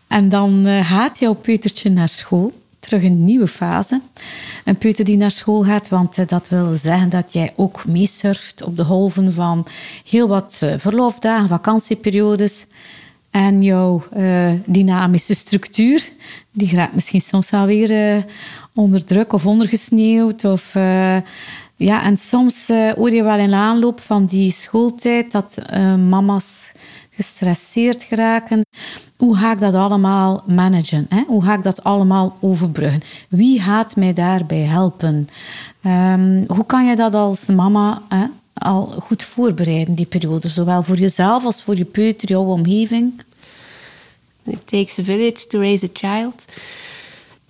En 0.08 0.30
dan 0.30 0.68
uh, 0.68 0.86
gaat 0.86 1.20
jouw 1.20 1.34
peutertje 1.34 1.90
naar 1.90 2.10
school. 2.10 2.61
Terug 2.82 3.04
een 3.04 3.26
nieuwe 3.26 3.48
fase. 3.48 4.02
Een 4.66 4.78
peuter 4.78 5.06
die 5.06 5.18
naar 5.18 5.32
school 5.32 5.64
gaat, 5.64 5.90
want 5.90 6.18
uh, 6.18 6.28
dat 6.28 6.50
wil 6.50 6.76
zeggen 6.76 7.10
dat 7.10 7.34
jij 7.34 7.54
ook 7.56 7.86
meesurft 7.86 8.64
op 8.64 8.78
de 8.78 8.84
golven 8.84 9.34
van 9.34 9.68
heel 10.10 10.28
wat 10.28 10.60
uh, 10.64 10.74
verlofdagen, 10.78 11.48
vakantieperiodes. 11.48 12.66
En 13.30 13.64
jouw 13.64 14.04
dynamische 14.66 15.34
structuur, 15.34 16.10
die 16.52 16.76
raakt 16.76 16.94
misschien 16.94 17.22
soms 17.22 17.50
wel 17.50 17.66
weer 17.66 18.26
onder 18.74 19.06
druk 19.06 19.34
of 19.34 19.46
ondergesneeuwd. 19.46 20.46
Of 20.46 20.74
ja, 21.76 22.04
en 22.04 22.18
soms 22.18 22.68
hoor 22.68 23.12
je 23.12 23.24
wel 23.24 23.38
in 23.38 23.54
aanloop 23.54 24.00
van 24.00 24.26
die 24.26 24.52
schooltijd 24.52 25.32
dat 25.32 25.58
mama's 26.10 26.72
gestresseerd 27.22 28.04
geraken. 28.04 28.66
Hoe 29.18 29.36
ga 29.36 29.52
ik 29.52 29.60
dat 29.60 29.74
allemaal 29.74 30.44
managen? 30.48 31.06
Hè? 31.10 31.24
Hoe 31.28 31.44
ga 31.44 31.54
ik 31.54 31.64
dat 31.64 31.84
allemaal 31.84 32.38
overbruggen? 32.40 33.02
Wie 33.30 33.62
gaat 33.62 33.96
mij 33.96 34.14
daarbij 34.14 34.66
helpen? 34.78 35.30
Um, 35.86 36.44
hoe 36.48 36.66
kan 36.66 36.86
je 36.86 36.96
dat 36.96 37.14
als 37.14 37.46
mama 37.46 38.02
hè, 38.10 38.26
al 38.54 38.86
goed 38.86 39.24
voorbereiden, 39.24 39.96
die 39.96 40.06
periode? 40.06 40.50
Zowel 40.50 40.84
voor 40.84 40.98
jezelf 40.98 41.44
als 41.44 41.62
voor 41.62 41.76
je 41.76 41.86
peuter, 41.86 42.30
jouw 42.30 42.44
omgeving? 42.44 43.22
It 44.44 44.68
takes 44.68 45.00
a 45.00 45.04
village 45.04 45.48
to 45.48 45.60
raise 45.60 45.86
a 45.86 45.90
child 45.94 46.46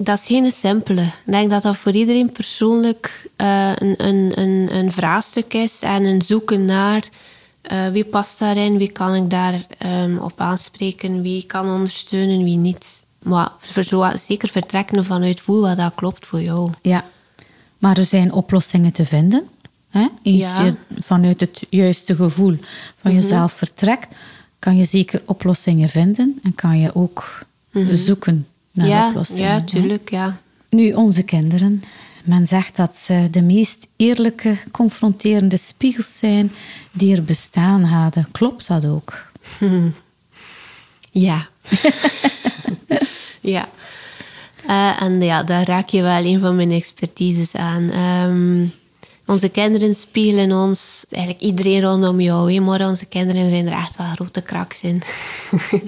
dat 0.03 0.19
is 0.19 0.27
geen 0.27 0.51
simpele. 0.51 1.01
Ik 1.01 1.31
denk 1.31 1.49
dat 1.49 1.61
dat 1.61 1.77
voor 1.77 1.91
iedereen 1.91 2.31
persoonlijk 2.31 3.29
uh, 3.37 3.71
een, 3.75 3.95
een, 3.97 4.31
een, 4.35 4.75
een, 4.75 4.91
vraagstuk 4.91 5.53
is 5.53 5.81
en 5.81 6.03
een 6.03 6.21
zoeken 6.21 6.65
naar 6.65 7.09
uh, 7.71 7.87
wie 7.87 8.05
past 8.05 8.39
daarin, 8.39 8.77
wie 8.77 8.91
kan 8.91 9.15
ik 9.15 9.29
daar 9.29 9.65
um, 9.85 10.17
op 10.17 10.33
aanspreken, 10.39 11.21
wie 11.21 11.45
kan 11.45 11.69
ondersteunen, 11.69 12.43
wie 12.43 12.57
niet. 12.57 13.01
Maar 13.23 13.51
voor 13.59 13.83
zo, 13.83 14.05
zeker 14.27 14.49
vertrekken 14.49 15.05
vanuit 15.05 15.39
voel 15.39 15.61
wat 15.61 15.77
dat 15.77 15.95
klopt 15.95 16.27
voor 16.27 16.41
jou. 16.41 16.71
Ja, 16.81 17.05
maar 17.77 17.97
er 17.97 18.03
zijn 18.03 18.31
oplossingen 18.31 18.91
te 18.91 19.05
vinden. 19.05 19.47
Hè? 19.89 20.07
Ja. 20.21 20.61
je 20.61 20.73
vanuit 20.99 21.39
het 21.39 21.65
juiste 21.69 22.15
gevoel 22.15 22.57
van 23.01 23.11
mhm. 23.11 23.21
jezelf 23.21 23.53
vertrekt, 23.53 24.07
kan 24.59 24.77
je 24.77 24.85
zeker 24.85 25.21
oplossingen 25.25 25.89
vinden 25.89 26.39
en 26.43 26.55
kan 26.55 26.79
je 26.79 26.95
ook 26.95 27.39
mm 27.71 27.95
zoeken 27.95 28.47
ja, 28.71 29.13
Ja, 29.27 29.61
tuurlijk, 29.61 30.09
ja. 30.09 30.37
Nu, 30.69 30.93
onze 30.93 31.23
kinderen. 31.23 31.83
Men 32.23 32.47
zegt 32.47 32.75
dat 32.75 32.97
ze 32.97 33.27
de 33.31 33.41
meest 33.41 33.87
eerlijke, 33.95 34.57
confronterende 34.71 35.57
spiegels 35.57 36.17
zijn 36.17 36.51
die 36.91 37.15
er 37.15 37.23
bestaan 37.23 37.83
hadden. 37.83 38.27
Klopt 38.31 38.67
dat 38.67 38.85
ook? 38.85 39.13
Ja. 41.13 41.47
ja. 43.41 43.69
Uh, 44.67 45.01
en 45.01 45.21
ja, 45.21 45.43
daar 45.43 45.65
raak 45.65 45.89
je 45.89 46.01
wel 46.01 46.25
een 46.25 46.39
van 46.39 46.55
mijn 46.55 46.71
expertises 46.71 47.55
aan. 47.55 47.93
Um, 47.93 48.73
onze 49.25 49.49
kinderen 49.49 49.95
spiegelen 49.95 50.51
ons, 50.51 51.05
eigenlijk 51.09 51.43
iedereen 51.43 51.81
rondom 51.81 52.19
jou, 52.21 52.59
maar 52.59 52.87
onze 52.87 53.05
kinderen 53.05 53.49
zijn 53.49 53.67
er 53.67 53.77
echt 53.77 53.97
wel 53.97 54.07
grote 54.07 54.41
kraks 54.41 54.81
in. 54.81 55.01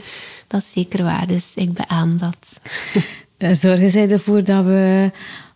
Dat 0.48 0.62
is 0.62 0.72
zeker 0.72 1.04
waar, 1.04 1.28
dus 1.28 1.52
ik 1.56 1.74
beaam 1.74 2.18
dat. 2.18 2.60
Eh, 3.38 3.54
zorgen 3.54 3.92
zij 3.92 4.10
ervoor 4.10 4.44
dat 4.44 4.66
we 4.66 5.12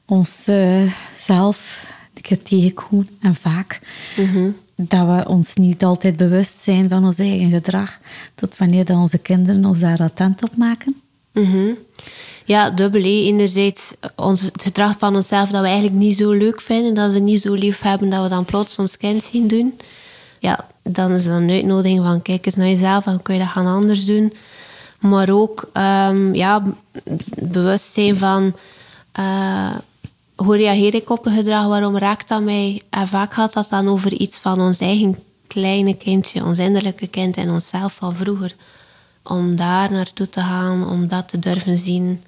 onszelf 0.08 1.12
zelf 1.18 1.88
de 2.14 2.22
keer 2.22 2.42
tegenkomen 2.42 3.10
en 3.22 3.36
vaak 3.36 3.80
mhm. 4.18 4.50
dat 4.76 5.08
we 5.08 5.30
ons 5.30 5.54
niet 5.54 5.84
altijd 5.84 6.18
bewust 6.18 6.58
zijn 6.58 6.90
van 6.90 7.06
ons 7.06 7.20
eigen 7.20 7.50
gedrag, 7.50 8.00
tot 8.36 8.58
wanneer 8.58 8.86
dat 8.86 8.98
onze 8.98 9.18
kinderen 9.18 9.66
ons 9.66 9.80
daar 9.80 10.00
attent 10.00 10.44
op 10.44 10.56
maken? 10.56 11.02
Mhm. 11.32 11.72
Ja, 12.46 12.70
dubbel. 12.70 13.02
Enerzijds 13.02 13.94
ons, 14.16 14.42
het 14.42 14.62
gedrag 14.62 14.98
van 14.98 15.16
onszelf 15.16 15.50
dat 15.50 15.62
we 15.62 15.68
eigenlijk 15.68 15.98
niet 15.98 16.18
zo 16.18 16.32
leuk 16.32 16.62
vinden, 16.62 16.94
dat 16.94 17.12
we 17.12 17.20
niet 17.20 17.42
zo 17.42 17.54
lief 17.54 17.82
hebben, 17.82 18.10
dat 18.10 18.24
we 18.24 18.30
dan 18.30 18.46
plots 18.46 18.78
ons 18.78 18.98
kind 18.98 19.24
zien 19.24 19.48
doen. 19.48 19.80
Ja, 20.40 20.68
dan 20.84 21.12
is 21.12 21.26
dat 21.26 21.36
een 21.36 21.50
uitnodiging 21.50 22.04
van 22.04 22.22
kijk 22.22 22.46
eens 22.46 22.56
naar 22.56 22.68
jezelf 22.68 23.06
en 23.06 23.22
kun 23.22 23.34
je 23.34 23.40
dat 23.40 23.50
gaan 23.50 23.68
anders 23.68 24.06
doen. 24.06 24.34
Maar 25.00 25.30
ook 25.30 25.70
um, 25.74 26.36
ja, 26.36 26.64
bewust 27.42 27.94
zijn 27.94 28.18
van 28.18 28.56
uh, 29.20 29.76
hoe 30.38 30.58
reageer 30.58 30.94
ik 30.94 31.10
op 31.10 31.26
een 31.26 31.36
gedrag, 31.36 31.68
waarom 31.68 31.98
raakt 31.98 32.28
dat 32.28 32.42
mij? 32.42 32.82
En 32.90 33.08
vaak 33.08 33.34
gaat 33.34 33.54
dat 33.54 33.70
dan 33.70 33.88
over 33.88 34.14
iets 34.14 34.40
van 34.40 34.62
ons 34.62 34.80
eigen 34.80 35.18
kleine 35.48 35.94
kindje, 35.98 36.44
ons 36.44 36.58
innerlijke 36.58 37.08
kind 37.08 37.38
en 37.38 37.50
onszelf 37.50 37.94
van 37.94 38.16
vroeger. 38.16 38.56
Om 39.24 39.56
daar 39.56 39.92
naartoe 39.92 40.30
te 40.30 40.40
gaan, 40.40 40.88
om 40.88 41.08
dat 41.08 41.30
te 41.30 41.40
durven 41.40 41.78
zien, 41.78 42.24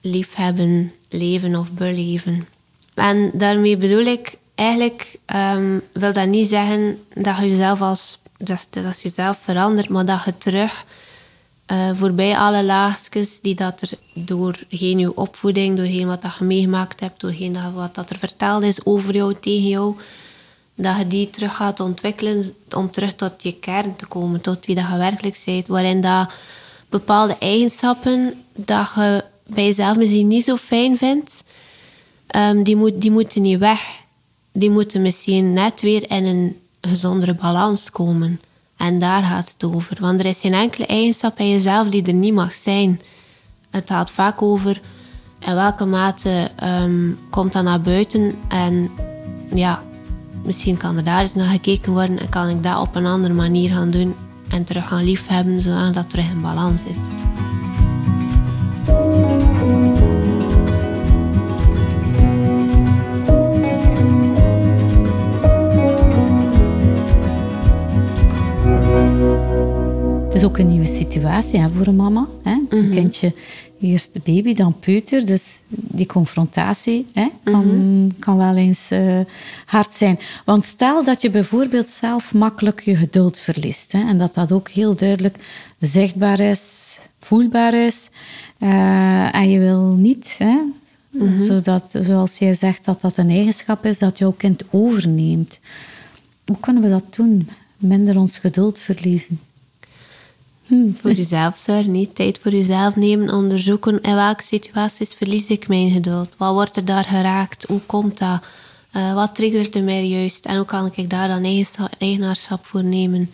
liefhebben, 0.00 0.92
leven 1.08 1.56
of 1.56 1.72
beleven. 1.72 2.48
En 2.94 3.30
daarmee 3.34 3.76
bedoel 3.76 4.04
ik 4.04 4.36
eigenlijk, 4.54 5.18
um, 5.54 5.82
wil 5.92 6.12
dat 6.12 6.28
niet 6.28 6.48
zeggen 6.48 6.98
dat 7.14 7.36
je 7.38 7.48
jezelf 7.48 7.80
als, 7.80 8.18
dat, 8.36 8.68
dat 8.70 9.00
jezelf 9.02 9.38
verandert, 9.42 9.88
maar 9.88 10.04
dat 10.04 10.24
je 10.24 10.38
terug 10.38 10.84
uh, 11.72 11.90
voorbij 11.94 12.36
alle 12.36 12.64
laagjes 12.64 13.40
die 13.40 13.54
dat 13.54 13.80
er 13.80 13.90
doorheen 14.14 14.98
je 14.98 15.16
opvoeding, 15.16 15.76
doorheen 15.76 16.06
wat 16.06 16.22
dat 16.22 16.34
je 16.38 16.44
meegemaakt 16.44 17.00
hebt, 17.00 17.20
doorheen 17.20 17.74
wat 17.74 17.94
dat 17.94 18.10
er 18.10 18.18
verteld 18.18 18.62
is 18.62 18.84
over 18.84 19.14
jou, 19.14 19.34
tegen 19.40 19.68
jou, 19.68 19.96
dat 20.74 20.98
je 20.98 21.06
die 21.06 21.30
terug 21.30 21.56
gaat 21.56 21.80
ontwikkelen 21.80 22.54
om 22.76 22.90
terug 22.90 23.14
tot 23.14 23.32
je 23.38 23.54
kern 23.58 23.96
te 23.96 24.06
komen, 24.06 24.40
tot 24.40 24.66
wie 24.66 24.74
dat 24.74 24.88
je 24.90 24.96
werkelijk 24.96 25.42
bent, 25.44 25.66
waarin 25.66 26.00
dat 26.00 26.32
bepaalde 26.88 27.36
eigenschappen 27.38 28.44
dat 28.54 28.92
je 28.94 29.24
bij 29.46 29.64
jezelf 29.64 29.96
misschien 29.96 30.28
niet 30.28 30.44
zo 30.44 30.56
fijn 30.56 30.96
vindt, 30.96 31.44
ehm, 32.26 32.62
die, 32.62 32.76
moet, 32.76 33.00
die 33.00 33.10
moeten 33.10 33.42
niet 33.42 33.58
weg. 33.58 34.00
Die 34.52 34.70
moeten 34.70 35.02
misschien 35.02 35.52
net 35.52 35.80
weer 35.80 36.10
in 36.10 36.24
een 36.24 36.56
gezondere 36.80 37.34
balans 37.34 37.90
komen. 37.90 38.40
En 38.82 38.98
daar 38.98 39.22
gaat 39.22 39.54
het 39.58 39.64
over. 39.64 39.96
Want 40.00 40.20
er 40.20 40.26
is 40.26 40.40
geen 40.40 40.54
enkele 40.54 40.86
eigenschap 40.86 41.36
bij 41.36 41.50
jezelf 41.50 41.88
die 41.88 42.06
er 42.06 42.12
niet 42.12 42.34
mag 42.34 42.54
zijn. 42.54 43.00
Het 43.70 43.90
gaat 43.90 44.10
vaak 44.10 44.42
over 44.42 44.80
in 45.38 45.54
welke 45.54 45.84
mate 45.84 46.50
um, 46.62 47.18
komt 47.30 47.52
dat 47.52 47.64
naar 47.64 47.80
buiten. 47.80 48.34
En 48.48 48.90
ja, 49.54 49.82
misschien 50.44 50.76
kan 50.76 50.96
er 50.96 51.04
daar 51.04 51.20
eens 51.20 51.34
naar 51.34 51.52
gekeken 51.52 51.92
worden 51.92 52.18
en 52.18 52.28
kan 52.28 52.48
ik 52.48 52.62
dat 52.62 52.80
op 52.80 52.94
een 52.94 53.06
andere 53.06 53.34
manier 53.34 53.70
gaan 53.70 53.90
doen 53.90 54.14
en 54.48 54.64
terug 54.64 54.88
gaan 54.88 55.04
liefhebben, 55.04 55.62
zodat 55.62 55.94
dat 55.94 56.10
terug 56.10 56.30
in 56.30 56.40
balans 56.40 56.82
is. 56.82 57.31
Het 70.32 70.40
is 70.40 70.46
ook 70.46 70.58
een 70.58 70.68
nieuwe 70.68 70.86
situatie 70.86 71.60
hè, 71.60 71.68
voor 71.70 71.86
een 71.86 71.96
mama. 71.96 72.26
Hè? 72.42 72.50
Een 72.50 72.84
mhm. 72.84 72.90
kindje, 72.90 73.34
eerst 73.80 74.12
de 74.12 74.20
baby, 74.24 74.54
dan 74.54 74.78
peuter. 74.78 75.26
Dus 75.26 75.60
die 75.68 76.06
confrontatie 76.06 77.06
hè, 77.12 77.28
kan, 77.44 77.66
mhm. 77.66 78.10
kan 78.18 78.36
wel 78.36 78.56
eens 78.56 78.92
uh, 78.92 79.20
hard 79.64 79.94
zijn. 79.94 80.18
Want 80.44 80.64
stel 80.64 81.04
dat 81.04 81.22
je 81.22 81.30
bijvoorbeeld 81.30 81.90
zelf 81.90 82.34
makkelijk 82.34 82.80
je 82.80 82.96
geduld 82.96 83.38
verliest. 83.38 83.92
Hè, 83.92 84.08
en 84.08 84.18
dat 84.18 84.34
dat 84.34 84.52
ook 84.52 84.68
heel 84.68 84.96
duidelijk 84.96 85.36
zichtbaar 85.80 86.40
is, 86.40 86.98
voelbaar 87.20 87.74
is. 87.74 88.10
Uh, 88.58 89.34
en 89.34 89.50
je 89.50 89.58
wil 89.58 89.82
niet, 89.82 90.34
hè, 90.38 90.58
mhm. 91.10 91.42
zodat, 91.42 91.84
zoals 91.92 92.38
jij 92.38 92.54
zegt, 92.54 92.84
dat 92.84 93.00
dat 93.00 93.16
een 93.16 93.30
eigenschap 93.30 93.84
is 93.84 93.98
dat 93.98 94.18
jouw 94.18 94.32
kind 94.32 94.62
overneemt. 94.70 95.60
Hoe 96.46 96.60
kunnen 96.60 96.82
we 96.82 96.88
dat 96.88 97.14
doen? 97.14 97.48
Minder 97.76 98.18
ons 98.18 98.38
geduld 98.38 98.78
verliezen. 98.78 99.40
Hm. 100.66 100.92
Voor 101.00 101.12
jezelf 101.12 101.56
zorgen, 101.56 101.92
niet 101.92 102.14
tijd 102.14 102.38
voor 102.38 102.52
jezelf 102.52 102.96
nemen, 102.96 103.34
onderzoeken 103.34 104.00
in 104.00 104.14
welke 104.14 104.42
situaties 104.42 105.14
verlies 105.14 105.48
ik 105.48 105.68
mijn 105.68 105.90
geduld. 105.90 106.34
Wat 106.38 106.52
wordt 106.52 106.76
er 106.76 106.84
daar 106.84 107.04
geraakt? 107.04 107.64
Hoe 107.68 107.80
komt 107.80 108.18
dat? 108.18 108.42
Uh, 108.96 109.14
wat 109.14 109.34
triggert 109.34 109.74
er 109.74 109.82
mij 109.82 110.06
juist? 110.06 110.46
En 110.46 110.56
hoe 110.56 110.64
kan 110.64 110.90
ik 110.94 111.10
daar 111.10 111.28
dan 111.28 111.64
eigenaarschap 111.98 112.66
voor 112.66 112.84
nemen? 112.84 113.30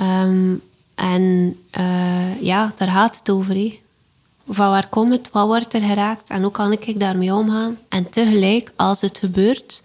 Um, 0.00 0.62
en 0.94 1.56
uh, 1.78 2.42
ja, 2.42 2.72
daar 2.76 2.90
gaat 2.90 3.18
het 3.18 3.30
over. 3.30 3.72
Van 4.48 4.70
waar 4.70 4.88
komt 4.88 5.12
het? 5.12 5.30
Wat 5.30 5.46
wordt 5.46 5.74
er 5.74 5.80
geraakt? 5.80 6.30
En 6.30 6.42
hoe 6.42 6.50
kan 6.50 6.72
ik 6.72 7.00
daarmee 7.00 7.34
omgaan? 7.34 7.78
En 7.88 8.10
tegelijk, 8.10 8.72
als 8.76 9.00
het 9.00 9.18
gebeurt, 9.18 9.82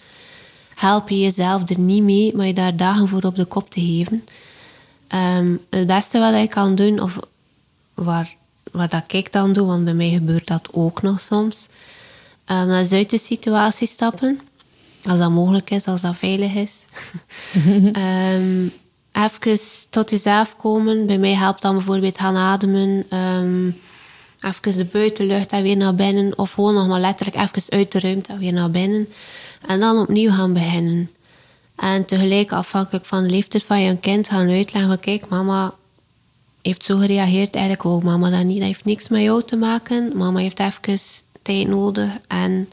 help 0.75 1.09
je 1.09 1.19
jezelf 1.19 1.69
er 1.69 1.79
niet 1.79 2.03
mee, 2.03 2.35
maar 2.35 2.45
je 2.45 2.53
daar 2.53 2.75
dagen 2.75 3.07
voor 3.07 3.23
op 3.23 3.35
de 3.35 3.45
kop 3.45 3.69
te 3.69 3.79
geven. 3.79 4.23
Ehm, 5.07 5.55
het 5.69 5.87
beste 5.87 6.19
wat 6.19 6.33
ik 6.33 6.49
kan 6.49 6.75
doen, 6.75 7.01
of 7.01 7.19
waar, 7.93 8.35
wat 8.71 8.91
dat 8.91 9.03
ik 9.07 9.31
dan 9.31 9.53
doe, 9.53 9.67
want 9.67 9.83
bij 9.83 9.93
mij 9.93 10.09
gebeurt 10.09 10.47
dat 10.47 10.67
ook 10.71 11.01
nog 11.01 11.21
soms, 11.21 11.67
um, 12.51 12.67
dat 12.67 12.85
is 12.85 12.91
uit 12.91 13.09
de 13.09 13.19
situatie 13.19 13.87
stappen. 13.87 14.39
Als 15.05 15.19
dat 15.19 15.31
mogelijk 15.31 15.69
is, 15.69 15.85
als 15.85 16.01
dat 16.01 16.17
veilig 16.17 16.53
is. 16.53 16.71
um, 17.95 18.71
even 19.25 19.59
tot 19.89 20.09
jezelf 20.09 20.55
komen. 20.57 21.05
Bij 21.05 21.17
mij 21.17 21.33
helpt 21.33 21.61
dan 21.61 21.75
bijvoorbeeld 21.75 22.17
gaan 22.17 22.35
ademen. 22.35 23.05
Even 24.41 24.77
de 24.77 24.85
buitenlucht 24.85 25.51
en 25.51 25.63
weer 25.63 25.77
naar 25.77 25.95
binnen. 25.95 26.37
Of 26.37 26.51
gewoon 26.51 26.73
nog 26.73 26.87
maar 26.87 26.99
letterlijk 26.99 27.37
even 27.37 27.71
uit 27.77 27.91
de 27.91 27.99
ruimte 27.99 28.31
en 28.31 28.39
weer 28.39 28.53
naar 28.53 28.71
binnen. 28.71 29.07
En 29.67 29.79
dan 29.79 29.99
opnieuw 29.99 30.31
gaan 30.31 30.53
beginnen. 30.53 31.09
En 31.77 32.05
tegelijk 32.05 32.51
afhankelijk 32.51 33.05
van 33.05 33.23
de 33.23 33.29
leeftijd 33.29 33.63
van 33.63 33.81
je 33.81 33.97
kind 33.97 34.29
gaan 34.29 34.49
uitleggen 34.49 34.99
kijk, 34.99 35.27
mama 35.29 35.73
heeft 36.61 36.83
zo 36.83 36.97
gereageerd, 36.97 37.55
eigenlijk 37.55 37.85
ook 37.85 38.03
mama 38.03 38.29
dat 38.29 38.43
niet. 38.43 38.57
Dat 38.57 38.67
heeft 38.67 38.85
niks 38.85 39.07
met 39.07 39.21
jou 39.21 39.43
te 39.43 39.55
maken. 39.55 40.11
Mama 40.15 40.39
heeft 40.39 40.59
even 40.59 40.99
tijd 41.41 41.67
nodig 41.67 42.09
en 42.27 42.69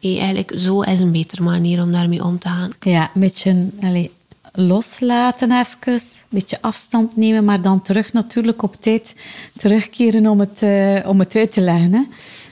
eigenlijk 0.00 0.52
zo 0.56 0.80
is 0.80 1.00
een 1.00 1.12
betere 1.12 1.42
manier 1.42 1.82
om 1.82 1.92
daarmee 1.92 2.24
om 2.24 2.38
te 2.38 2.48
gaan. 2.48 2.72
Ja, 2.80 3.10
een 3.14 3.20
beetje 3.20 3.68
allez, 3.82 4.08
loslaten 4.52 5.52
even, 5.52 5.92
een 5.92 6.00
beetje 6.28 6.58
afstand 6.60 7.16
nemen, 7.16 7.44
maar 7.44 7.62
dan 7.62 7.82
terug 7.82 8.12
natuurlijk 8.12 8.62
op 8.62 8.76
tijd 8.80 9.16
terugkeren 9.56 10.26
om 10.26 10.40
het, 10.40 10.62
uh, 10.62 11.08
om 11.08 11.18
het 11.18 11.34
uit 11.34 11.52
te 11.52 11.60
leggen. 11.60 11.92
Hè? 11.92 12.02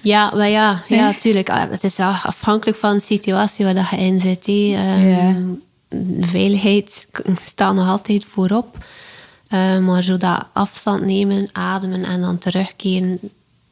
Ja, 0.00 0.32
maar 0.36 0.48
ja, 0.48 0.82
ja, 0.88 1.04
natuurlijk. 1.04 1.50
Ah, 1.50 1.70
het 1.70 1.84
is 1.84 1.98
afhankelijk 1.98 2.78
van 2.78 2.94
de 2.96 3.02
situatie 3.02 3.64
waar 3.64 3.88
je 3.90 3.96
in 3.96 4.20
zit. 4.20 4.46
Ehm, 4.46 5.08
ja 5.08 5.34
veiligheid 6.20 7.06
staat 7.40 7.74
nog 7.74 7.88
altijd 7.88 8.24
voorop. 8.24 8.84
Uh, 9.54 9.78
maar 9.78 10.02
zo 10.02 10.16
dat 10.16 10.46
afstand 10.52 11.04
nemen, 11.04 11.48
ademen 11.52 12.04
en 12.04 12.20
dan 12.20 12.38
terugkeren, 12.38 13.18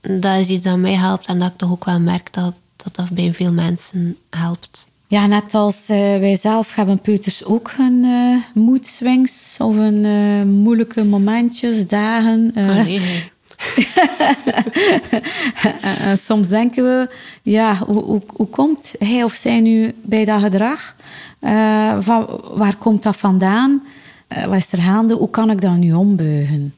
dat 0.00 0.38
is 0.38 0.48
iets 0.48 0.62
dat 0.62 0.76
mij 0.76 0.94
helpt 0.94 1.26
en 1.26 1.38
dat 1.38 1.50
ik 1.50 1.56
toch 1.56 1.70
ook 1.70 1.84
wel 1.84 2.00
merk 2.00 2.32
dat 2.32 2.54
dat, 2.82 2.96
dat 2.96 3.10
bij 3.10 3.34
veel 3.34 3.52
mensen 3.52 4.16
helpt. 4.30 4.88
Ja, 5.06 5.26
net 5.26 5.54
als 5.54 5.90
uh, 5.90 5.96
wij 5.96 6.36
zelf 6.36 6.74
hebben 6.74 7.00
Peuters 7.00 7.44
ook 7.44 7.72
hun 7.76 8.04
uh, 8.04 8.36
moedswings 8.54 9.56
of 9.58 9.76
hun 9.76 10.04
uh, 10.04 10.42
moeilijke 10.42 11.04
momentjes, 11.04 11.86
dagen. 11.86 12.52
Oh, 12.56 12.84
nee. 12.84 13.30
soms 16.26 16.48
denken 16.48 16.84
we, 16.84 17.08
ja, 17.42 17.78
hoe, 17.86 18.02
hoe, 18.02 18.22
hoe 18.26 18.46
komt 18.46 18.92
hij 18.98 19.24
of 19.24 19.32
zij 19.32 19.60
nu 19.60 19.94
bij 20.02 20.24
dat 20.24 20.40
gedrag? 20.40 20.96
Uh, 21.40 21.96
van, 22.00 22.40
waar 22.54 22.76
komt 22.76 23.02
dat 23.02 23.16
vandaan? 23.16 23.82
Uh, 24.28 24.44
wat 24.44 24.56
is 24.56 24.72
er 24.72 24.78
gaande? 24.78 25.14
Hoe 25.14 25.30
kan 25.30 25.50
ik 25.50 25.60
dat 25.60 25.76
nu 25.76 25.92
ombuigen? 25.92 26.74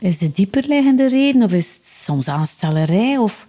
Is 0.00 0.20
het 0.20 0.36
dieperliggende 0.36 1.08
reden 1.08 1.42
of 1.42 1.52
is 1.52 1.74
het 1.74 1.86
soms 1.86 2.28
aanstellerij? 2.28 3.16
Of... 3.16 3.46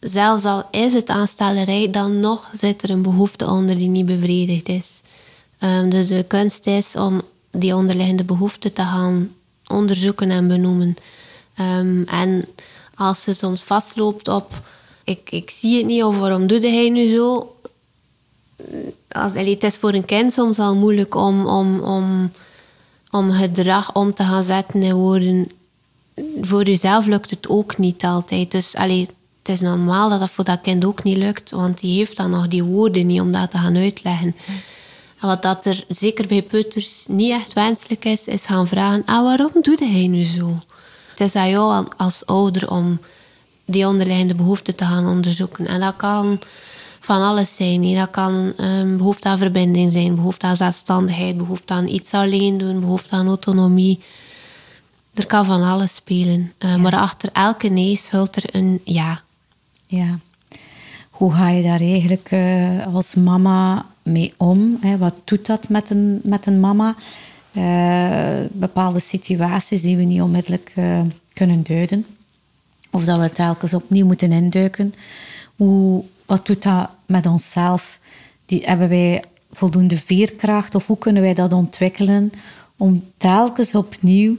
Zelfs 0.00 0.44
al 0.44 0.64
is 0.70 0.92
het 0.92 1.08
aanstellerij, 1.08 1.90
dan 1.90 2.20
nog 2.20 2.50
zit 2.52 2.82
er 2.82 2.90
een 2.90 3.02
behoefte 3.02 3.50
onder 3.50 3.78
die 3.78 3.88
niet 3.88 4.06
bevredigd 4.06 4.68
is. 4.68 5.00
Um, 5.60 5.90
dus 5.90 6.06
de 6.06 6.24
kunst 6.28 6.66
is 6.66 6.96
om 6.96 7.22
die 7.50 7.74
onderliggende 7.74 8.24
behoefte 8.24 8.72
te 8.72 8.82
gaan 8.82 9.30
onderzoeken 9.66 10.30
en 10.30 10.48
benoemen. 10.48 10.96
Um, 11.60 12.04
en 12.04 12.44
als 12.94 13.22
ze 13.22 13.34
soms 13.34 13.62
vastloopt 13.62 14.28
op 14.28 14.52
ik, 15.10 15.30
ik 15.30 15.50
zie 15.50 15.76
het 15.76 15.86
niet 15.86 16.02
of 16.02 16.18
waarom 16.18 16.46
doet 16.46 16.62
hij 16.62 16.88
nu 16.88 17.06
zo, 17.06 17.56
als, 19.08 19.32
het 19.34 19.64
is 19.64 19.76
voor 19.76 19.92
een 19.92 20.04
kind 20.04 20.32
soms 20.32 20.58
al 20.58 20.76
moeilijk 20.76 21.14
om, 21.14 21.46
om, 21.46 21.80
om, 21.80 22.32
om 23.10 23.32
gedrag 23.32 23.94
om 23.94 24.14
te 24.14 24.22
gaan 24.22 24.42
zetten 24.42 24.82
in 24.82 24.94
woorden. 24.94 25.50
Voor 26.40 26.64
jezelf 26.64 27.06
lukt 27.06 27.30
het 27.30 27.48
ook 27.48 27.78
niet 27.78 28.04
altijd. 28.04 28.50
Dus 28.50 28.74
allee, 28.74 29.08
het 29.38 29.48
is 29.48 29.60
normaal 29.60 30.10
dat 30.10 30.20
dat 30.20 30.30
voor 30.30 30.44
dat 30.44 30.60
kind 30.60 30.84
ook 30.84 31.02
niet 31.02 31.16
lukt, 31.16 31.50
want 31.50 31.80
die 31.80 31.98
heeft 31.98 32.16
dan 32.16 32.30
nog 32.30 32.48
die 32.48 32.64
woorden 32.64 33.06
niet 33.06 33.20
om 33.20 33.32
dat 33.32 33.50
te 33.50 33.58
gaan 33.58 33.76
uitleggen. 33.76 34.36
En 35.20 35.28
wat 35.28 35.42
dat 35.42 35.64
er 35.64 35.84
zeker 35.88 36.26
bij 36.26 36.42
putters 36.42 37.06
niet 37.08 37.30
echt 37.30 37.52
wenselijk 37.52 38.04
is, 38.04 38.24
is 38.26 38.44
gaan 38.44 38.68
vragen: 38.68 39.02
ah, 39.04 39.22
waarom 39.22 39.52
doet 39.60 39.78
hij 39.78 40.06
nu 40.06 40.24
zo? 40.24 40.58
Het 41.20 41.28
is 41.28 41.40
aan 41.40 41.50
jou 41.50 41.86
als 41.96 42.26
ouder 42.26 42.70
om 42.70 43.00
die 43.64 43.86
onderliggende 43.86 44.34
behoeften 44.34 44.76
te 44.76 44.84
gaan 44.84 45.06
onderzoeken. 45.06 45.66
En 45.66 45.80
dat 45.80 45.96
kan 45.96 46.40
van 47.00 47.22
alles 47.22 47.56
zijn. 47.56 47.94
Dat 47.94 48.10
kan 48.10 48.52
um, 48.60 48.96
behoefte 48.96 49.28
aan 49.28 49.38
verbinding 49.38 49.92
zijn, 49.92 50.14
behoefte 50.14 50.46
aan 50.46 50.56
zelfstandigheid, 50.56 51.36
behoefte 51.36 51.72
aan 51.72 51.88
iets 51.88 52.12
alleen 52.12 52.58
doen, 52.58 52.80
behoefte 52.80 53.14
aan 53.14 53.26
autonomie. 53.26 54.00
Er 55.14 55.26
kan 55.26 55.44
van 55.44 55.62
alles 55.62 55.94
spelen. 55.94 56.52
Uh, 56.58 56.76
Maar 56.76 56.96
achter 56.96 57.28
elke 57.32 57.68
nee 57.68 57.96
schuilt 57.96 58.36
er 58.36 58.44
een 58.52 58.80
ja. 58.84 59.20
Ja. 59.86 60.18
Hoe 61.10 61.32
ga 61.32 61.48
je 61.48 61.62
daar 61.62 61.80
eigenlijk 61.80 62.30
uh, 62.32 62.94
als 62.94 63.14
mama 63.14 63.86
mee 64.02 64.34
om? 64.36 64.78
Hè? 64.80 64.98
Wat 64.98 65.14
doet 65.24 65.46
dat 65.46 65.68
met 65.68 65.90
een, 65.90 66.20
met 66.22 66.46
een 66.46 66.60
mama? 66.60 66.94
Uh, 67.52 68.40
bepaalde 68.50 69.00
situaties 69.00 69.82
die 69.82 69.96
we 69.96 70.02
niet 70.02 70.20
onmiddellijk 70.20 70.74
kunnen 71.32 71.62
duiden. 71.62 72.06
Of 72.90 73.04
dat 73.04 73.18
we 73.18 73.32
telkens 73.32 73.74
opnieuw 73.74 74.06
moeten 74.06 74.32
induiken. 74.32 74.94
Hoe, 75.56 76.04
wat 76.26 76.46
doet 76.46 76.62
dat 76.62 76.90
met 77.06 77.26
onszelf? 77.26 77.98
Die, 78.46 78.62
hebben 78.64 78.88
wij 78.88 79.24
voldoende 79.52 79.96
veerkracht 79.96 80.74
of 80.74 80.86
hoe 80.86 80.98
kunnen 80.98 81.22
wij 81.22 81.34
dat 81.34 81.52
ontwikkelen 81.52 82.32
om 82.76 83.04
telkens 83.16 83.74
opnieuw 83.74 84.36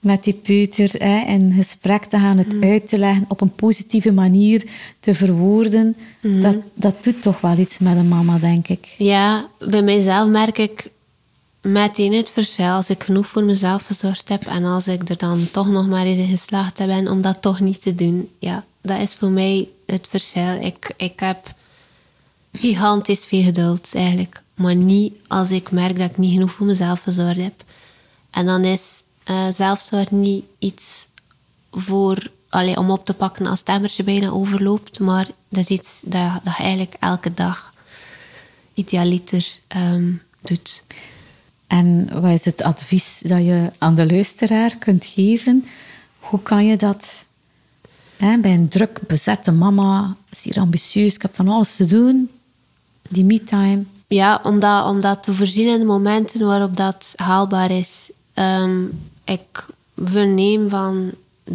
met 0.00 0.24
die 0.24 0.34
peuter 0.34 0.90
hè, 0.98 1.32
in 1.32 1.52
gesprek 1.52 2.04
te 2.04 2.18
gaan, 2.18 2.38
het 2.38 2.52
mm. 2.52 2.62
uit 2.62 2.88
te 2.88 2.98
leggen, 2.98 3.24
op 3.28 3.40
een 3.40 3.54
positieve 3.54 4.12
manier 4.12 4.64
te 5.00 5.14
verwoorden. 5.14 5.96
Mm. 6.20 6.42
Dat, 6.42 6.56
dat 6.74 7.04
doet 7.04 7.22
toch 7.22 7.40
wel 7.40 7.58
iets 7.58 7.78
met 7.78 7.96
een 7.96 8.08
mama, 8.08 8.38
denk 8.38 8.68
ik. 8.68 8.94
Ja, 8.98 9.46
bij 9.58 9.82
mijzelf 9.82 10.28
merk 10.28 10.58
ik 10.58 10.90
meteen 11.64 12.12
het 12.12 12.30
verschil 12.30 12.70
als 12.70 12.90
ik 12.90 13.02
genoeg 13.02 13.26
voor 13.26 13.42
mezelf 13.42 13.86
gezorgd 13.86 14.28
heb 14.28 14.46
en 14.46 14.64
als 14.64 14.88
ik 14.88 15.08
er 15.08 15.16
dan 15.16 15.50
toch 15.50 15.68
nog 15.68 15.86
maar 15.86 16.04
eens 16.04 16.18
in 16.18 16.28
geslaagd 16.28 16.76
ben 16.76 17.08
om 17.08 17.22
dat 17.22 17.42
toch 17.42 17.60
niet 17.60 17.82
te 17.82 17.94
doen. 17.94 18.30
Ja, 18.38 18.64
dat 18.80 19.00
is 19.00 19.14
voor 19.14 19.28
mij 19.28 19.68
het 19.86 20.06
verschil. 20.08 20.60
Ik, 20.60 20.94
ik 20.96 21.20
heb 21.20 21.54
gigantisch 22.52 23.24
veel 23.24 23.42
geduld 23.42 23.88
eigenlijk. 23.94 24.42
Maar 24.54 24.74
niet 24.74 25.14
als 25.28 25.50
ik 25.50 25.70
merk 25.70 25.98
dat 25.98 26.10
ik 26.10 26.16
niet 26.16 26.32
genoeg 26.32 26.52
voor 26.52 26.66
mezelf 26.66 27.02
gezorgd 27.02 27.40
heb. 27.40 27.64
En 28.30 28.46
dan 28.46 28.64
is 28.64 29.02
uh, 29.30 29.48
zelfzorg 29.50 30.10
niet 30.10 30.44
iets 30.58 31.06
voor, 31.70 32.30
allee, 32.48 32.78
om 32.78 32.90
op 32.90 33.04
te 33.04 33.14
pakken 33.14 33.46
als 33.46 33.58
het 33.58 33.68
emmertje 33.68 34.04
bijna 34.04 34.28
overloopt. 34.28 35.00
Maar 35.00 35.28
dat 35.48 35.60
is 35.60 35.68
iets 35.68 36.00
dat, 36.04 36.40
dat 36.42 36.56
je 36.56 36.62
eigenlijk 36.62 36.96
elke 37.00 37.34
dag 37.34 37.72
idealiter 38.74 39.58
um, 39.76 40.22
doet. 40.40 40.84
En 41.66 42.08
wat 42.20 42.30
is 42.30 42.44
het 42.44 42.62
advies 42.62 43.20
dat 43.24 43.44
je 43.44 43.70
aan 43.78 43.94
de 43.94 44.06
luisteraar 44.06 44.76
kunt 44.76 45.04
geven? 45.04 45.64
Hoe 46.18 46.42
kan 46.42 46.66
je 46.66 46.76
dat 46.76 47.24
hè, 48.16 48.38
bij 48.38 48.54
een 48.54 48.68
druk 48.68 49.00
bezette 49.06 49.52
mama, 49.52 50.16
is 50.30 50.58
ambitieus, 50.58 51.14
ik 51.14 51.22
heb 51.22 51.34
van 51.34 51.48
alles 51.48 51.76
te 51.76 51.84
doen, 51.84 52.30
die 53.08 53.24
me-time? 53.24 53.84
Ja, 54.06 54.40
om 54.44 54.60
dat, 55.00 55.22
te 55.22 55.34
voorzien 55.34 55.68
in 55.68 55.78
de 55.78 55.84
momenten 55.84 56.46
waarop 56.46 56.76
dat 56.76 57.12
haalbaar 57.16 57.70
is. 57.70 58.10
Um, 58.34 59.00
ik 59.24 59.66
verneem 59.96 60.68
van 60.68 61.10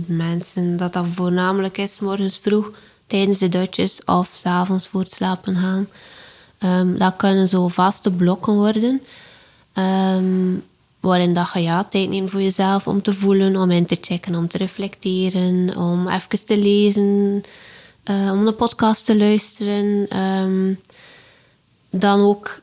mensen 0.05 0.77
dat 0.77 0.93
dat 0.93 1.05
voornamelijk 1.15 1.77
is 1.77 1.99
morgens 1.99 2.39
vroeg 2.41 2.71
tijdens 3.07 3.37
de 3.37 3.49
dutjes 3.49 4.03
of 4.05 4.29
s'avonds 4.33 4.87
voor 4.87 5.01
het 5.01 5.13
slapen 5.13 5.55
gaan. 5.55 5.87
Um, 6.63 6.97
dat 6.97 7.15
kunnen 7.15 7.47
zo 7.47 7.67
vaste 7.67 8.11
blokken 8.11 8.53
worden. 8.53 9.01
Um, 9.73 10.63
waarin 10.99 11.33
dat 11.33 11.49
je 11.53 11.61
ja, 11.61 11.83
tijd 11.83 12.09
neemt 12.09 12.29
voor 12.29 12.41
jezelf 12.41 12.87
om 12.87 13.01
te 13.01 13.13
voelen, 13.13 13.55
om 13.55 13.71
in 13.71 13.85
te 13.85 13.97
checken, 14.01 14.35
om 14.35 14.47
te 14.47 14.57
reflecteren, 14.57 15.77
om 15.77 16.07
even 16.07 16.45
te 16.45 16.57
lezen, 16.57 17.43
uh, 18.05 18.31
om 18.31 18.45
de 18.45 18.51
podcast 18.51 19.05
te 19.05 19.17
luisteren. 19.17 20.17
Um, 20.19 20.79
dan 21.89 22.21
ook 22.21 22.61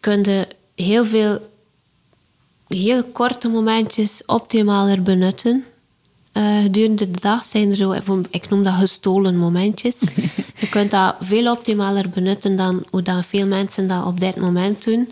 kun 0.00 0.22
je 0.22 0.46
heel 0.74 1.04
veel 1.04 1.50
heel 2.68 3.04
korte 3.04 3.48
momentjes 3.48 4.22
optimaler 4.26 5.02
benutten. 5.02 5.64
Uh, 6.32 6.62
gedurende 6.62 7.10
de 7.10 7.20
dag 7.20 7.44
zijn 7.44 7.70
er 7.70 7.76
zo, 7.76 7.92
ik 8.30 8.48
noem 8.48 8.62
dat 8.62 8.74
gestolen 8.74 9.36
momentjes. 9.36 9.98
je 10.60 10.68
kunt 10.70 10.90
dat 10.90 11.16
veel 11.20 11.52
optimaler 11.52 12.08
benutten 12.08 12.56
dan 12.56 12.84
hoe 12.90 13.02
dan 13.02 13.24
veel 13.24 13.46
mensen 13.46 13.88
dat 13.88 14.04
op 14.04 14.20
dit 14.20 14.36
moment 14.36 14.84
doen. 14.84 15.08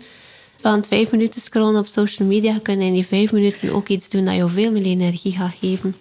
Want 0.61 0.87
vijf 0.87 1.11
minuten 1.11 1.41
scrollen 1.41 1.79
op 1.79 1.87
social 1.87 2.27
media, 2.27 2.59
kun 2.61 2.79
je 2.79 2.85
in 2.85 2.93
die 2.93 3.05
vijf 3.05 3.31
minuten 3.31 3.73
ook 3.73 3.87
iets 3.87 4.09
doen 4.09 4.25
dat 4.25 4.35
je 4.35 4.49
veel 4.49 4.71
meer 4.71 4.83
energie 4.83 5.31
gaat 5.31 5.53
geven. 5.59 5.95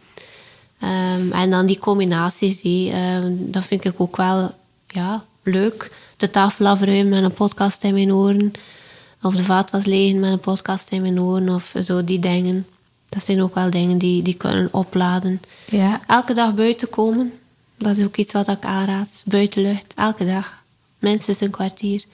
Um, 0.82 1.32
en 1.32 1.50
dan 1.50 1.66
die 1.66 1.78
combinaties, 1.78 2.60
die, 2.60 2.92
um, 2.94 3.50
dat 3.50 3.64
vind 3.64 3.84
ik 3.84 3.94
ook 3.96 4.16
wel 4.16 4.54
ja, 4.86 5.24
leuk. 5.42 5.90
De 6.16 6.30
tafel 6.30 6.66
afruimen 6.66 7.08
met 7.08 7.22
een 7.22 7.32
podcast 7.32 7.82
in 7.82 7.94
mijn 7.94 8.12
oren. 8.12 8.52
Of 9.22 9.34
de 9.34 9.44
vaatwas 9.44 9.84
liggen 9.84 10.20
met 10.20 10.30
een 10.30 10.40
podcast 10.40 10.90
in 10.90 11.02
mijn 11.02 11.20
oren. 11.20 11.48
Of 11.48 11.74
zo, 11.82 12.04
die 12.04 12.18
dingen. 12.18 12.66
Dat 13.08 13.24
zijn 13.24 13.42
ook 13.42 13.54
wel 13.54 13.70
dingen 13.70 13.98
die, 13.98 14.22
die 14.22 14.34
kunnen 14.34 14.68
opladen. 14.72 15.40
Ja. 15.70 16.00
Elke 16.06 16.34
dag 16.34 16.54
buiten 16.54 16.90
komen. 16.90 17.32
Dat 17.78 17.96
is 17.96 18.04
ook 18.04 18.16
iets 18.16 18.32
wat 18.32 18.48
ik 18.48 18.64
aanraad. 18.64 19.22
Buitenlucht, 19.24 19.92
elke 19.94 20.26
dag. 20.26 20.62
Minstens 20.98 21.40
een 21.40 21.50
kwartier. 21.50 22.04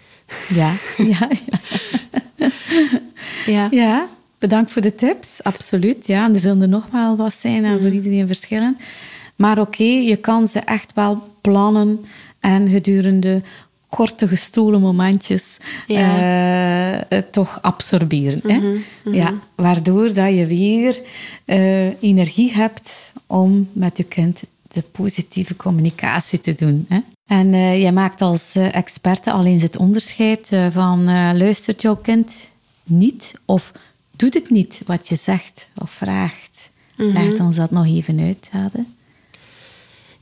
Ja, 0.48 0.74
ja, 0.96 1.28
ja. 1.46 1.60
ja. 3.46 3.68
ja. 3.70 4.08
bedankt 4.38 4.70
voor 4.70 4.82
de 4.82 4.94
tips. 4.94 5.42
Absoluut. 5.42 6.06
Ja, 6.06 6.24
en 6.24 6.34
er 6.34 6.40
zullen 6.40 6.62
er 6.62 6.68
nog 6.68 6.86
wel 6.92 7.16
wat 7.16 7.34
zijn 7.34 7.64
en 7.64 7.72
voor 7.72 7.86
mhm. 7.86 7.96
iedereen 7.96 8.26
verschillen. 8.26 8.76
Maar 9.36 9.58
oké, 9.58 9.84
je 9.84 10.16
kan 10.16 10.48
ze 10.48 10.58
echt 10.58 10.92
wel 10.94 11.22
plannen 11.40 12.04
en 12.40 12.68
gedurende 12.68 13.42
korte 13.88 14.28
gestolen 14.28 14.80
momentjes 14.80 15.56
ja. 15.86 17.02
uh, 17.12 17.18
toch 17.30 17.58
absorberen. 17.62 18.40
hè? 18.42 18.58
Mhm, 18.58 18.76
mhm. 19.04 19.14
Ja, 19.14 19.34
waardoor 19.54 20.12
dat 20.12 20.34
je 20.34 20.46
weer 20.46 21.00
uh, 21.46 22.02
energie 22.02 22.52
hebt 22.54 23.12
om 23.26 23.68
met 23.72 23.96
je 23.96 24.04
kind 24.04 24.42
de 24.68 24.82
positieve 24.82 25.56
communicatie 25.56 26.40
te 26.40 26.54
doen. 26.54 26.86
Hè? 26.88 27.00
En 27.26 27.52
uh, 27.52 27.80
jij 27.80 27.92
maakt 27.92 28.20
als 28.20 28.54
experte 28.54 29.30
al 29.32 29.44
eens 29.44 29.62
het 29.62 29.76
onderscheid 29.76 30.48
van 30.70 31.04
luistert 31.36 31.82
jouw 31.82 31.96
kind 31.96 32.32
niet 32.82 33.34
of 33.44 33.72
doet 34.10 34.34
het 34.34 34.50
niet 34.50 34.80
wat 34.86 35.08
je 35.08 35.16
zegt 35.16 35.68
of 35.74 35.90
vraagt. 35.90 36.70
Mm 36.96 37.12
Leg 37.12 37.40
ons 37.40 37.56
dat 37.56 37.70
nog 37.70 37.86
even 37.86 38.20
uit, 38.20 38.48
Hade. 38.50 38.84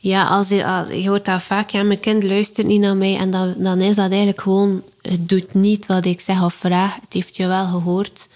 Ja, 0.05 0.27
als 0.27 0.49
je, 0.49 0.57
je 1.01 1.09
hoort 1.09 1.25
dat 1.25 1.43
vaak, 1.43 1.71
ja, 1.71 1.83
mijn 1.83 2.01
kind 2.01 2.25
luistert 2.25 2.67
niet 2.67 2.81
naar 2.81 2.97
mij. 2.97 3.17
En 3.17 3.31
dan, 3.31 3.55
dan 3.59 3.81
is 3.81 3.95
dat 3.95 4.09
eigenlijk 4.09 4.41
gewoon, 4.41 4.83
het 5.03 5.29
doet 5.29 5.55
niet 5.55 5.87
wat 5.87 6.05
ik 6.05 6.21
zeg 6.21 6.45
of 6.45 6.55
vraag. 6.55 6.95
Het 6.95 7.13
heeft 7.13 7.37
je 7.37 7.47
wel 7.47 7.67
gehoord. 7.67 8.29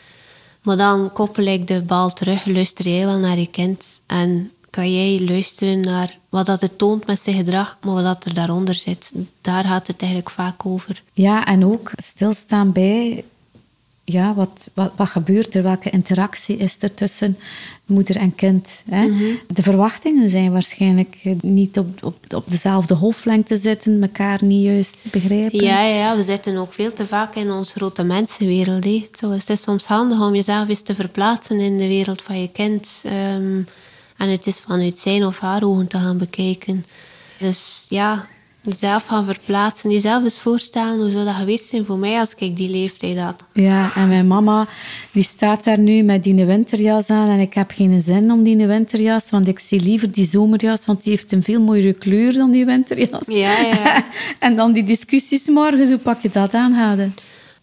Maar 0.63 0.77
dan 0.77 1.13
koppel 1.13 1.45
ik 1.45 1.67
de 1.67 1.81
bal 1.81 2.13
terug. 2.13 2.47
Luister 2.47 2.89
jij 2.89 3.07
wel 3.07 3.19
naar 3.19 3.39
je 3.39 3.51
kind? 3.51 4.01
En 4.07 4.51
kan 4.71 4.95
jij 4.95 5.25
luisteren 5.25 5.81
naar 5.81 6.19
wat 6.29 6.47
dat 6.47 6.61
het 6.61 6.79
toont 6.79 7.07
met 7.07 7.21
zijn 7.21 7.37
gedrag, 7.37 7.79
maar 7.81 7.95
wat 7.95 8.05
dat 8.05 8.25
er 8.25 8.35
daaronder 8.35 8.75
zit? 8.75 9.13
Daar 9.41 9.65
gaat 9.65 9.87
het 9.87 10.01
eigenlijk 10.01 10.31
vaak 10.31 10.67
over. 10.67 11.03
Ja, 11.13 11.47
en 11.47 11.65
ook 11.65 11.91
stilstaan 11.97 12.73
bij 12.73 13.25
ja, 14.11 14.35
wat, 14.35 14.69
wat, 14.75 14.93
wat 14.97 15.09
gebeurt 15.09 15.55
er? 15.55 15.63
Welke 15.63 15.91
interactie 15.91 16.57
is 16.57 16.83
er 16.83 16.95
tussen 16.95 17.39
moeder 17.87 18.17
en 18.17 18.35
kind? 18.35 18.83
Hè? 18.91 19.07
Mhm. 19.07 19.25
De 19.49 19.63
verwachtingen 19.63 20.31
zijn 20.31 20.53
waarschijnlijk 20.53 21.17
niet 21.41 21.79
op, 21.79 22.05
op, 22.05 22.35
op 22.35 22.45
dezelfde 22.51 22.95
golflengte 22.95 23.57
zitten, 23.57 24.03
elkaar 24.03 24.45
niet 24.45 24.65
juist 24.65 24.97
begrijpen. 25.11 25.65
Ja, 25.65 25.83
ja, 25.83 25.97
ja, 25.97 26.17
we 26.17 26.23
zitten 26.23 26.57
ook 26.57 26.73
veel 26.73 26.93
te 26.93 27.07
vaak 27.07 27.35
in 27.35 27.51
onze 27.51 27.75
grote 27.75 28.05
mensenwereld. 28.05 28.85
Hè. 28.85 29.09
Zo, 29.19 29.31
het 29.31 29.51
is 29.51 29.63
soms 29.63 29.85
handig 29.85 30.21
om 30.21 30.35
jezelf 30.35 30.69
eens 30.69 30.83
te 30.83 30.95
verplaatsen 30.95 31.61
in 31.61 31.79
de 31.79 31.89
wereld 31.89 32.23
van 32.23 32.41
je 32.41 32.49
kind. 32.49 32.89
Um, 33.35 33.67
en 34.19 34.29
het 34.29 34.47
is 34.47 34.59
vanuit 34.59 34.99
zijn 34.99 35.27
of 35.27 35.39
haar 35.39 35.63
ogen 35.63 35.87
te 35.87 35.99
gaan 35.99 36.19
bekijken. 36.19 36.85
Dus 37.39 37.87
ja, 37.89 38.27
jezelf 38.61 39.07
gaan 39.07 39.25
verplaatsen, 39.25 39.91
jezelf 39.91 40.25
eens 40.25 40.41
voorstellen 40.41 40.99
hoe 40.99 41.11
zou 41.11 41.25
dat 41.25 41.35
geweest 41.35 41.69
zijn 41.69 41.85
voor 41.85 41.99
mij 41.99 42.19
als 42.19 42.35
ik 42.37 42.57
die 42.57 42.71
leeftijd 42.71 43.19
had. 43.19 43.45
Ja, 43.53 43.91
en 43.95 44.09
mijn 44.09 44.27
mama 44.27 44.67
die 45.13 45.23
staat 45.23 45.65
daar 45.65 45.79
nu 45.79 46.03
met 46.03 46.25
die 46.25 46.45
winterjas 46.45 47.11
aan 47.11 47.29
en 47.29 47.39
ik 47.39 47.55
heb 47.55 47.71
geen 47.71 48.01
zin 48.01 48.33
om 48.33 48.43
die 48.43 48.67
winterjas, 48.67 49.31
want 49.31 49.49
ik 49.49 49.59
zie 49.59 49.81
liever 49.81 50.13
die 50.13 50.27
zomerjas, 50.27 50.87
want 50.87 51.03
die 51.03 51.13
heeft 51.13 51.33
een 51.33 51.43
veel 51.43 51.61
mooiere 51.61 51.93
kleur 51.93 52.33
dan 52.33 52.51
die 52.51 52.65
winterjas. 52.65 53.23
Ja, 53.27 53.59
ja. 53.59 54.05
en 54.39 54.57
dan 54.57 54.73
die 54.73 54.85
discussies 54.85 55.49
morgens, 55.49 55.89
hoe 55.89 55.99
pak 55.99 56.21
je 56.21 56.31
dat 56.33 56.55
aan, 56.55 56.73
Hade? 56.73 57.11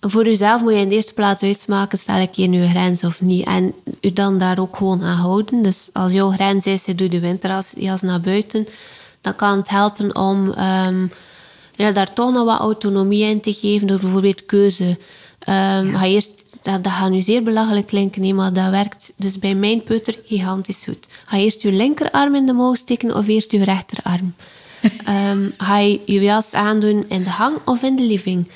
Voor 0.07 0.25
jezelf 0.25 0.61
moet 0.61 0.73
je 0.73 0.79
in 0.79 0.89
de 0.89 0.95
eerste 0.95 1.13
plaats 1.13 1.43
uitmaken, 1.43 1.97
stel 1.97 2.17
ik 2.17 2.35
hier 2.35 2.47
nu 2.47 2.61
een 2.61 2.69
grens 2.69 3.03
of 3.03 3.21
niet. 3.21 3.45
En 3.45 3.73
u 4.01 4.13
dan 4.13 4.37
daar 4.37 4.59
ook 4.59 4.75
gewoon 4.75 5.03
aan 5.03 5.17
houden. 5.17 5.63
Dus 5.63 5.89
als 5.93 6.11
jouw 6.11 6.29
grens 6.29 6.65
is, 6.65 6.85
je 6.85 6.95
doet 6.95 7.11
de 7.11 7.19
winterjas 7.19 8.01
naar 8.01 8.21
buiten 8.21 8.67
dan 9.25 9.35
kan 9.35 9.57
het 9.57 9.69
helpen 9.69 10.15
om 10.15 10.47
um, 10.47 11.11
ja, 11.75 11.91
daar 11.91 12.13
toch 12.13 12.31
nog 12.31 12.45
wat 12.45 12.59
autonomie 12.59 13.23
in 13.23 13.41
te 13.41 13.53
geven 13.53 13.87
door 13.87 13.99
bijvoorbeeld 13.99 14.45
keuze. 14.45 14.97
Um, 15.49 15.91
ja. 15.91 16.03
eerst, 16.03 16.31
dat, 16.61 16.83
dat 16.83 16.93
gaat 16.93 17.09
nu 17.09 17.19
zeer 17.19 17.43
belachelijk 17.43 17.87
klinken, 17.87 18.35
maar 18.35 18.53
dat 18.53 18.69
werkt 18.69 19.11
dus 19.15 19.39
bij 19.39 19.55
mijn 19.55 19.83
putter 19.83 20.19
gigantisch 20.25 20.83
goed. 20.83 21.05
Ga 21.25 21.37
eerst 21.37 21.61
je 21.61 21.71
linkerarm 21.71 22.35
in 22.35 22.45
de 22.45 22.53
mouw 22.53 22.75
steken 22.75 23.15
of 23.15 23.27
eerst 23.27 23.51
je 23.51 23.63
rechterarm? 23.63 24.35
um, 25.31 25.53
ga 25.57 25.77
je 25.77 26.01
je 26.05 26.19
jas 26.19 26.53
aandoen 26.53 27.05
in 27.07 27.23
de 27.23 27.29
hang 27.29 27.57
of 27.65 27.81
in 27.81 27.95
de 27.95 28.03
living? 28.03 28.47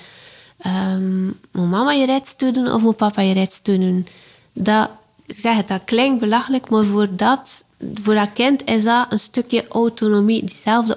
Um, 0.65 1.39
moet 1.51 1.69
mama 1.69 1.91
je 1.91 2.05
rits 2.05 2.37
doen 2.37 2.71
of 2.71 2.81
moet 2.81 2.97
papa 2.97 3.21
je 3.21 3.33
rits 3.33 3.61
doen? 3.61 4.07
Dat, 4.53 4.89
zeg 5.27 5.65
dat 5.65 5.81
klinkt 5.85 6.19
belachelijk, 6.19 6.69
maar 6.69 6.85
voor 6.85 7.07
dat 7.15 7.63
voor 7.93 8.13
dat 8.13 8.33
kind 8.33 8.65
is 8.65 8.83
dat 8.83 9.05
een 9.09 9.19
stukje 9.19 9.67
autonomie. 9.67 10.45
Diezelfde 10.45 10.95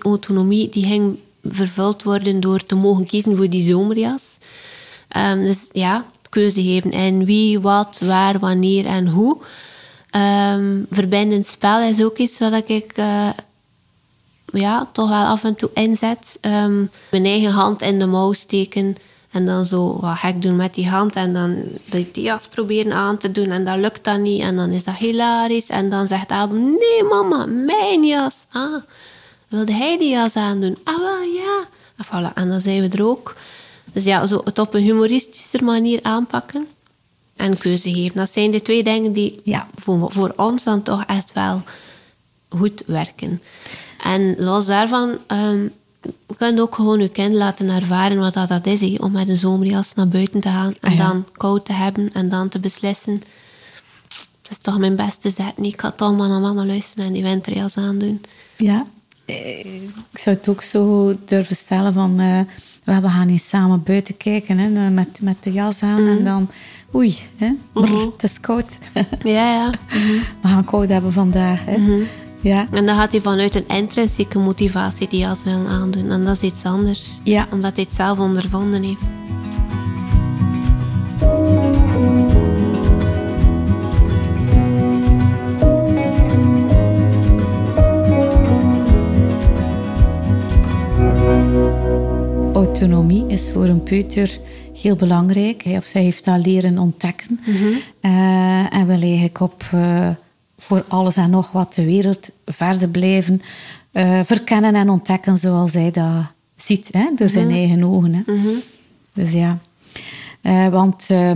autonomie 0.00 0.68
die 0.68 0.84
ging 0.84 1.18
vervuld 1.42 2.02
worden 2.02 2.40
door 2.40 2.66
te 2.66 2.74
mogen 2.74 3.06
kiezen 3.06 3.36
voor 3.36 3.48
die 3.48 3.62
zomerjas. 3.62 4.22
Um, 5.16 5.44
dus 5.44 5.68
ja, 5.72 6.04
keuze 6.28 6.62
geven 6.62 6.90
in 6.90 7.24
wie, 7.24 7.60
wat, 7.60 8.00
waar, 8.04 8.38
wanneer 8.38 8.86
en 8.86 9.06
hoe. 9.06 9.36
Um, 10.56 10.86
verbindend 10.90 11.46
spel 11.46 11.80
is 11.80 12.04
ook 12.04 12.18
iets 12.18 12.38
wat 12.38 12.62
ik 12.66 12.98
uh, 12.98 13.28
ja, 14.54 14.88
toch 14.92 15.08
wel 15.08 15.24
af 15.24 15.44
en 15.44 15.54
toe 15.54 15.70
inzet. 15.74 16.38
Um, 16.40 16.90
mijn 17.10 17.24
eigen 17.24 17.50
hand 17.50 17.82
in 17.82 17.98
de 17.98 18.06
mouw 18.06 18.32
steken 18.32 18.96
en 19.34 19.46
dan 19.46 19.66
zo 19.66 19.98
wat 20.00 20.16
gek 20.16 20.42
doen 20.42 20.56
met 20.56 20.74
die 20.74 20.88
hand. 20.88 21.14
En 21.16 21.32
dan 21.32 21.64
die 21.90 22.10
jas 22.12 22.48
proberen 22.48 22.92
aan 22.92 23.18
te 23.18 23.32
doen. 23.32 23.50
En 23.50 23.64
dat 23.64 23.78
lukt 23.78 24.04
dan 24.04 24.22
niet. 24.22 24.42
En 24.42 24.56
dan 24.56 24.70
is 24.70 24.84
dat 24.84 24.94
hilarisch. 24.94 25.68
En 25.68 25.90
dan 25.90 26.06
zegt 26.06 26.30
Abel, 26.30 26.56
nee 26.56 27.02
mama, 27.02 27.46
mijn 27.46 28.06
jas. 28.06 28.46
Ah, 28.50 28.82
wilde 29.48 29.72
hij 29.72 29.98
die 29.98 30.10
jas 30.10 30.36
aandoen? 30.36 30.78
Ah 30.84 30.98
wel, 30.98 31.22
ja. 31.22 31.64
En, 31.96 32.06
voilà. 32.06 32.34
en 32.34 32.48
dan 32.48 32.60
zijn 32.60 32.88
we 32.88 32.96
er 32.96 33.06
ook. 33.06 33.36
Dus 33.92 34.04
ja, 34.04 34.26
zo 34.26 34.40
het 34.44 34.58
op 34.58 34.74
een 34.74 34.82
humoristische 34.82 35.62
manier 35.62 35.98
aanpakken. 36.02 36.66
En 37.36 37.58
keuze 37.58 37.92
geven. 37.92 38.16
Dat 38.16 38.30
zijn 38.30 38.50
de 38.50 38.62
twee 38.62 38.82
dingen 38.82 39.12
die 39.12 39.40
ja. 39.44 39.68
voor, 39.74 40.12
voor 40.12 40.32
ons 40.36 40.64
dan 40.64 40.82
toch 40.82 41.04
echt 41.04 41.32
wel 41.32 41.62
goed 42.48 42.82
werken. 42.86 43.42
En 44.04 44.34
los 44.38 44.66
daarvan 44.66 45.18
um, 45.28 45.72
je 46.38 46.60
ook 46.60 46.74
gewoon 46.74 47.00
je 47.00 47.08
kind 47.08 47.34
laten 47.34 47.68
ervaren 47.68 48.18
wat 48.18 48.34
dat, 48.34 48.48
dat 48.48 48.66
is. 48.66 48.98
om 48.98 49.12
met 49.12 49.28
een 49.28 49.36
zomerjas 49.36 49.94
naar 49.94 50.08
buiten 50.08 50.40
te 50.40 50.48
gaan 50.48 50.74
en 50.80 50.92
ah, 50.92 50.98
dan 50.98 51.26
koud 51.32 51.64
te 51.64 51.72
hebben 51.72 52.10
en 52.12 52.28
dan 52.28 52.48
te 52.48 52.60
beslissen. 52.60 53.22
Dat 54.42 54.50
is 54.50 54.58
toch 54.58 54.78
mijn 54.78 54.96
beste 54.96 55.30
zet 55.30 55.58
niet. 55.58 55.72
Ik 55.72 55.80
ga 55.80 55.90
toch 55.90 56.16
maar 56.16 56.28
naar 56.28 56.40
mama 56.40 56.64
luisteren 56.64 57.04
en 57.04 57.12
die 57.12 57.22
winterjas 57.22 57.76
aandoen. 57.76 58.20
Ja, 58.56 58.86
eh, 59.24 59.82
ik 60.10 60.18
zou 60.18 60.36
het 60.36 60.48
ook 60.48 60.62
zo 60.62 61.14
durven 61.24 61.56
stellen 61.56 61.92
van... 61.92 62.20
Uh, 62.20 62.40
we 62.84 63.08
gaan 63.08 63.28
eens 63.28 63.48
samen 63.48 63.82
buiten 63.82 64.16
kijken 64.16 64.58
hè, 64.58 64.90
met, 64.90 65.20
met 65.20 65.36
de 65.40 65.52
jas 65.52 65.82
aan 65.82 66.06
en 66.06 66.14
mhm. 66.14 66.24
dan... 66.24 66.48
Oei, 66.94 67.18
hè, 67.36 67.50
mhm. 67.74 67.98
het 68.12 68.22
is 68.22 68.40
koud. 68.40 68.78
ja, 69.22 69.52
ja. 69.52 69.70
We 70.42 70.48
gaan 70.48 70.64
koud 70.64 70.88
hebben 70.88 71.12
vandaag. 71.12 71.64
Hè. 71.64 72.04
Mhm. 72.44 72.54
Ja. 72.54 72.66
En 72.70 72.86
dan 72.86 72.96
gaat 72.96 73.12
hij 73.12 73.20
vanuit 73.20 73.54
een 73.54 73.68
intrinsieke 73.68 74.38
motivatie 74.38 75.08
die 75.08 75.20
jas 75.20 75.44
willen 75.44 75.66
aandoen. 75.66 76.10
En 76.10 76.24
dat 76.24 76.34
is 76.34 76.40
iets 76.40 76.64
anders. 76.64 77.20
Ja. 77.22 77.46
Omdat 77.52 77.74
hij 77.74 77.84
het 77.84 77.94
zelf 77.94 78.18
ondervonden 78.18 78.82
heeft. 78.82 79.00
Autonomie 92.54 93.26
is 93.26 93.50
voor 93.52 93.64
een 93.64 93.82
peuter 93.82 94.38
heel 94.82 94.96
belangrijk. 94.96 95.62
Hij 95.62 95.76
of 95.76 95.84
zij 95.84 96.02
heeft 96.02 96.24
dat 96.24 96.46
leren 96.46 96.78
ontdekken. 96.78 97.40
Mm 97.46 97.54
-hmm. 97.54 97.78
uh, 98.00 98.74
en 98.74 98.86
wil 98.86 99.00
eigenlijk 99.00 99.40
op... 99.40 99.64
Uh, 99.74 100.08
voor 100.64 100.84
alles 100.88 101.16
en 101.16 101.30
nog 101.30 101.52
wat 101.52 101.74
de 101.74 101.84
wereld 101.84 102.28
verder 102.46 102.88
blijven 102.88 103.42
uh, 103.92 104.20
verkennen 104.24 104.74
en 104.74 104.90
ontdekken 104.90 105.38
zoals 105.38 105.72
hij 105.72 105.90
dat 105.90 106.24
ziet, 106.56 106.88
hè, 106.92 107.10
door 107.16 107.30
zijn 107.30 107.46
mhm. 107.46 107.56
eigen 107.56 107.84
ogen. 107.84 108.14
Hè. 108.14 108.32
Mhm. 108.32 108.48
Dus 109.12 109.32
ja, 109.32 109.58
uh, 110.42 110.68
want 110.68 111.10
uh, 111.10 111.30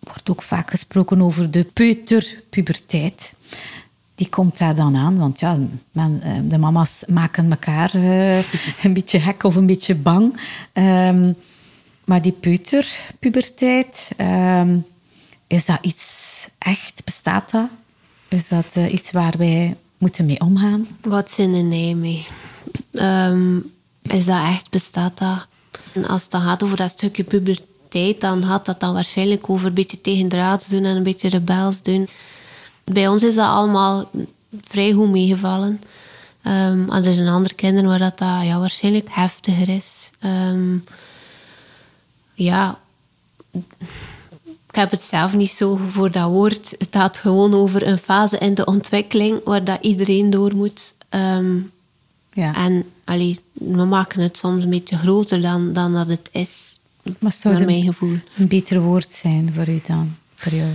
wordt 0.00 0.30
ook 0.30 0.42
vaak 0.42 0.70
gesproken 0.70 1.22
over 1.22 1.50
de 1.50 1.64
peuterpuberteit. 1.64 3.34
Die 4.14 4.28
komt 4.28 4.58
daar 4.58 4.74
dan 4.74 4.96
aan, 4.96 5.18
want 5.18 5.40
ja, 5.40 5.58
men, 5.92 6.22
de 6.48 6.58
mama's 6.58 7.04
maken 7.06 7.50
elkaar 7.50 7.94
een 8.84 8.92
beetje 8.92 9.20
gek 9.20 9.42
of 9.42 9.54
een 9.54 9.66
beetje 9.66 9.94
bang. 9.94 10.40
Um, 10.72 11.36
maar 12.04 12.22
die 12.22 12.32
peuterpuberteit, 12.32 14.10
um, 14.16 14.86
is 15.46 15.66
dat 15.66 15.78
iets 15.80 16.48
echt? 16.58 17.04
Bestaat 17.04 17.50
dat? 17.50 17.68
Is 18.30 18.48
dat 18.48 18.66
uh, 18.76 18.92
iets 18.92 19.10
waar 19.10 19.34
wij 19.38 19.76
moeten 19.98 20.26
mee 20.26 20.40
omgaan? 20.40 20.88
Wat 21.02 21.30
zin 21.30 21.54
er 21.54 21.62
nee 21.62 21.96
mee? 21.96 22.26
Um, 22.92 23.72
is 24.02 24.24
dat 24.24 24.42
echt, 24.42 24.70
bestaat 24.70 25.18
dat? 25.18 25.46
En 25.92 26.06
als 26.06 26.22
het 26.22 26.30
dan 26.30 26.40
gaat 26.40 26.62
over 26.62 26.76
dat 26.76 26.90
stukje 26.90 27.24
puberteit, 27.24 28.20
dan 28.20 28.44
gaat 28.44 28.66
dat 28.66 28.80
dan 28.80 28.94
waarschijnlijk 28.94 29.50
over 29.50 29.66
een 29.66 29.74
beetje 29.74 30.00
tegendraads 30.00 30.68
doen 30.68 30.84
en 30.84 30.96
een 30.96 31.02
beetje 31.02 31.28
rebels 31.28 31.82
doen. 31.82 32.08
Bij 32.84 33.08
ons 33.08 33.22
is 33.22 33.34
dat 33.34 33.48
allemaal 33.48 34.10
vrij 34.62 34.92
goed 34.92 35.10
meegevallen. 35.10 35.80
Um, 36.46 36.90
er 36.90 37.14
zijn 37.14 37.28
andere 37.28 37.54
kinderen 37.54 37.88
waar 37.88 37.98
dat, 37.98 38.18
dat 38.18 38.44
ja, 38.44 38.58
waarschijnlijk 38.58 39.06
heftiger 39.10 39.68
is. 39.68 40.10
Um, 40.24 40.84
ja, 42.34 42.78
heb 44.80 44.90
het 44.90 45.02
zelf 45.02 45.34
niet 45.34 45.50
zo 45.50 45.76
voor 45.88 46.10
dat 46.10 46.30
woord. 46.30 46.74
Het 46.78 46.88
gaat 46.90 47.16
gewoon 47.16 47.54
over 47.54 47.86
een 47.86 47.98
fase 47.98 48.38
in 48.38 48.54
de 48.54 48.64
ontwikkeling 48.64 49.40
waar 49.44 49.64
dat 49.64 49.78
iedereen 49.80 50.30
door 50.30 50.54
moet. 50.54 50.94
Ehm, 51.08 51.56
ja. 52.32 52.54
En 52.54 52.84
allee, 53.04 53.40
we 53.52 53.84
maken 53.84 54.20
het 54.20 54.36
soms 54.36 54.64
een 54.64 54.70
beetje 54.70 54.96
groter 54.96 55.40
dan, 55.40 55.72
dan 55.72 55.92
dat 55.92 56.08
het 56.08 56.28
is. 56.32 56.78
Maar 57.18 57.32
zou 57.32 57.54
naar 57.54 57.64
mijn 57.64 57.82
gevoel. 57.82 58.16
Een 58.36 58.48
beter 58.48 58.80
woord 58.80 59.12
zijn 59.12 59.52
voor 59.54 59.68
u 59.68 59.80
dan? 59.86 60.16
Voor 60.34 60.52
jou? 60.52 60.70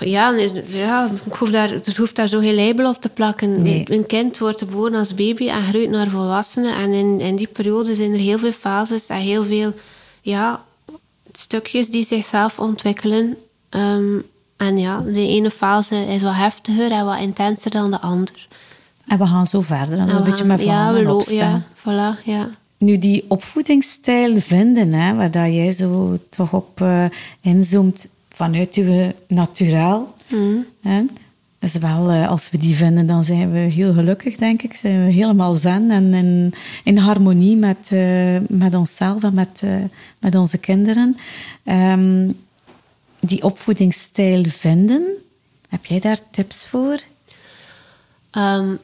Ja, 0.00 0.34
ja 0.66 1.10
ik 1.24 1.32
hoef 1.32 1.50
daar, 1.50 1.70
het 1.70 1.96
hoeft 1.96 2.16
daar 2.16 2.28
zo 2.28 2.40
geen 2.40 2.54
label 2.54 2.90
op 2.90 3.00
te 3.00 3.08
plakken. 3.08 3.62
Nee. 3.62 3.84
Een 3.86 4.06
kind 4.06 4.38
wordt 4.38 4.58
geboren 4.58 4.94
als 4.98 5.14
baby 5.14 5.48
en 5.48 5.64
groeit 5.64 5.90
naar 5.90 6.08
volwassenen. 6.08 6.76
En 6.76 6.92
in, 6.92 7.20
in 7.20 7.36
die 7.36 7.46
periode 7.46 7.94
zijn 7.94 8.12
er 8.12 8.18
heel 8.18 8.38
veel 8.38 8.52
fases 8.52 9.06
en 9.06 9.16
heel 9.16 9.44
veel 9.44 9.72
ja, 10.20 10.64
stukjes 11.32 11.90
die 11.90 12.04
zichzelf 12.04 12.58
ontwikkelen. 12.58 13.36
Ehm, 13.68 14.18
en 14.56 14.78
ja, 14.78 15.00
de 15.00 15.26
ene 15.26 15.50
fase 15.50 16.06
is 16.06 16.22
wat 16.22 16.34
heftiger 16.34 16.90
en 16.92 17.04
wat 17.04 17.20
intenser 17.20 17.70
dan 17.70 17.90
de 17.90 18.00
andere. 18.00 18.38
En 19.06 19.18
we 19.18 19.26
gaan 19.26 19.46
zo 19.46 19.60
verder 19.60 19.98
en, 19.98 20.08
een 20.08 20.24
beetje 20.24 20.44
met 20.44 20.62
ja, 20.62 20.92
we 20.92 21.14
opstaan. 21.14 21.36
Ja, 21.36 21.62
voilà, 21.74 22.24
ja. 22.24 22.50
Nu, 22.78 22.98
die 22.98 23.24
opvoedingsstijl 23.28 24.40
vinden, 24.40 24.92
hè, 24.92 25.14
waar 25.14 25.30
dat 25.30 25.46
jij 25.46 25.72
zo 25.72 26.18
toch 26.30 26.52
op 26.52 26.80
uh, 26.80 27.04
inzoomt 27.40 28.06
vanuit 28.28 28.74
je 28.74 29.14
naturaal. 29.26 30.14
Mm. 30.28 30.66
Hè, 30.82 31.04
is 31.60 31.74
wel, 31.74 32.10
uh, 32.10 32.28
als 32.28 32.50
we 32.50 32.58
die 32.58 32.74
vinden, 32.74 33.06
dan 33.06 33.24
zijn 33.24 33.52
we 33.52 33.58
heel 33.58 33.92
gelukkig, 33.92 34.36
denk 34.36 34.62
ik. 34.62 34.74
Zijn 34.74 35.04
we 35.04 35.12
helemaal 35.12 35.56
zen 35.56 35.90
en 35.90 36.14
in, 36.14 36.54
in 36.84 36.96
harmonie 36.96 37.56
met, 37.56 37.90
uh, 37.92 38.36
met 38.48 38.74
onszelf 38.74 39.22
en 39.22 39.34
met, 39.34 39.60
uh, 39.64 39.74
met 40.18 40.34
onze 40.34 40.58
kinderen. 40.58 41.16
Um, 41.64 42.38
die 43.20 43.42
opvoedingsstijl 43.42 44.44
vinden, 44.44 45.02
heb 45.68 45.84
jij 45.84 46.00
daar 46.00 46.18
tips 46.30 46.66
voor? 46.66 47.00
Um, 48.32 48.78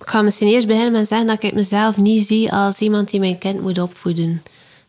ik 0.00 0.08
ga 0.08 0.22
misschien 0.22 0.48
eerst 0.48 0.66
beginnen 0.66 0.92
met 0.92 1.08
zeggen 1.08 1.26
dat 1.26 1.42
ik 1.42 1.54
mezelf 1.54 1.96
niet 1.96 2.26
zie 2.26 2.52
als 2.52 2.78
iemand 2.78 3.10
die 3.10 3.20
mijn 3.20 3.38
kind 3.38 3.60
moet 3.60 3.78
opvoeden. 3.78 4.42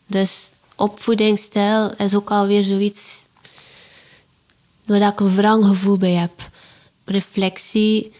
Dus 0.05 0.51
opvoedingsstijl 0.75 1.93
is 1.97 2.15
ook 2.15 2.29
alweer 2.29 2.63
zoiets 2.63 3.27
waar 4.85 5.01
ik 5.01 5.19
een 5.19 5.35
wrang 5.35 5.65
gevoel 5.65 5.97
bij 5.97 6.13
heb 6.13 6.48
reflectie. 7.09 8.13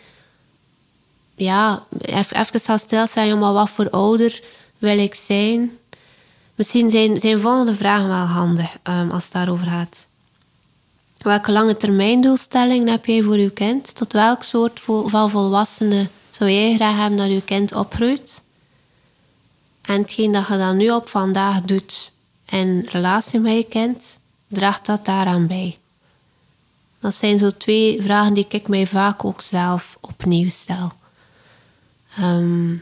Ja, 1.36 1.84
even 2.02 2.62
gaan 2.62 2.80
stilstaan, 2.80 3.40
wat 3.40 3.70
voor 3.70 3.90
ouder 3.90 4.44
wil 4.78 5.00
ik 5.00 5.16
zijn? 5.16 5.78
Misschien 6.56 6.92
zijn, 6.92 7.20
zijn 7.20 7.40
volgende 7.40 7.76
vragen 7.76 8.08
wel 8.08 8.18
handig 8.18 8.78
um, 8.84 9.12
als 9.12 9.24
het 9.24 9.34
daarover 9.34 9.66
gaat. 9.66 10.08
Welke 11.18 11.52
lange 11.52 11.78
termijn 11.78 12.22
doelstellingen 12.22 12.88
heb 12.88 13.06
jij 13.06 13.22
voor 13.22 13.38
je 13.38 13.50
kind? 13.50 13.96
Tot 13.96 14.14
welk 14.14 14.44
soort 14.44 14.80
van 14.80 15.30
volwassene 15.30 16.08
zou 16.30 16.50
jij 16.50 16.76
graag 16.76 16.98
hebben 16.98 17.18
dat 17.18 17.32
je 17.32 17.42
kind 17.42 17.74
opgroeit? 17.74 18.42
En 19.82 20.02
hetgeen 20.02 20.32
dat 20.32 20.48
je 20.48 20.58
dan 20.58 20.78
nu 20.78 20.92
op 20.92 21.08
vandaag 21.08 21.62
doet 21.62 22.14
in 22.50 22.88
relatie 22.92 23.40
met 23.40 23.54
je 23.54 23.66
kind, 23.66 24.20
draagt 24.48 24.86
dat 24.86 25.06
daaraan 25.06 25.48
bij? 25.48 25.78
Dat 27.00 27.16
zijn 27.16 27.38
zo 27.40 27.52
twee 27.52 28.02
vragen 28.02 28.34
die 28.34 28.46
ik 28.50 28.68
mij 28.68 28.88
vaak 28.88 29.26
ook 29.26 29.42
zelf 29.42 29.98
opnieuw 30.02 30.50
stel. 30.50 30.92
Ehm, 32.18 32.76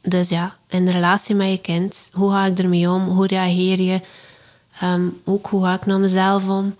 dus 0.00 0.28
ja, 0.28 0.56
in 0.68 0.84
de 0.84 0.90
relatie 0.90 1.34
met 1.34 1.50
je 1.50 1.58
kind, 1.58 2.08
hoe 2.12 2.30
ga 2.30 2.46
ik 2.46 2.58
ermee 2.58 2.90
om? 2.90 3.08
Hoe 3.08 3.26
reageer 3.26 3.80
je? 3.80 4.00
Ehm, 4.80 5.08
ook 5.24 5.46
hoe 5.46 5.64
ga 5.64 5.74
ik 5.74 5.86
naar 5.86 6.00
mezelf 6.00 6.48
om? 6.48 6.76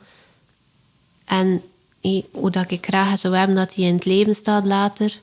En 1.25 1.63
hoe 2.33 2.51
dat 2.51 2.71
ik 2.71 2.87
graag 2.87 3.19
zou 3.19 3.37
hebben 3.37 3.57
dat 3.57 3.75
hij 3.75 3.85
in 3.85 3.95
het 3.95 4.05
leven 4.05 4.35
staat 4.35 4.65
later, 4.65 5.21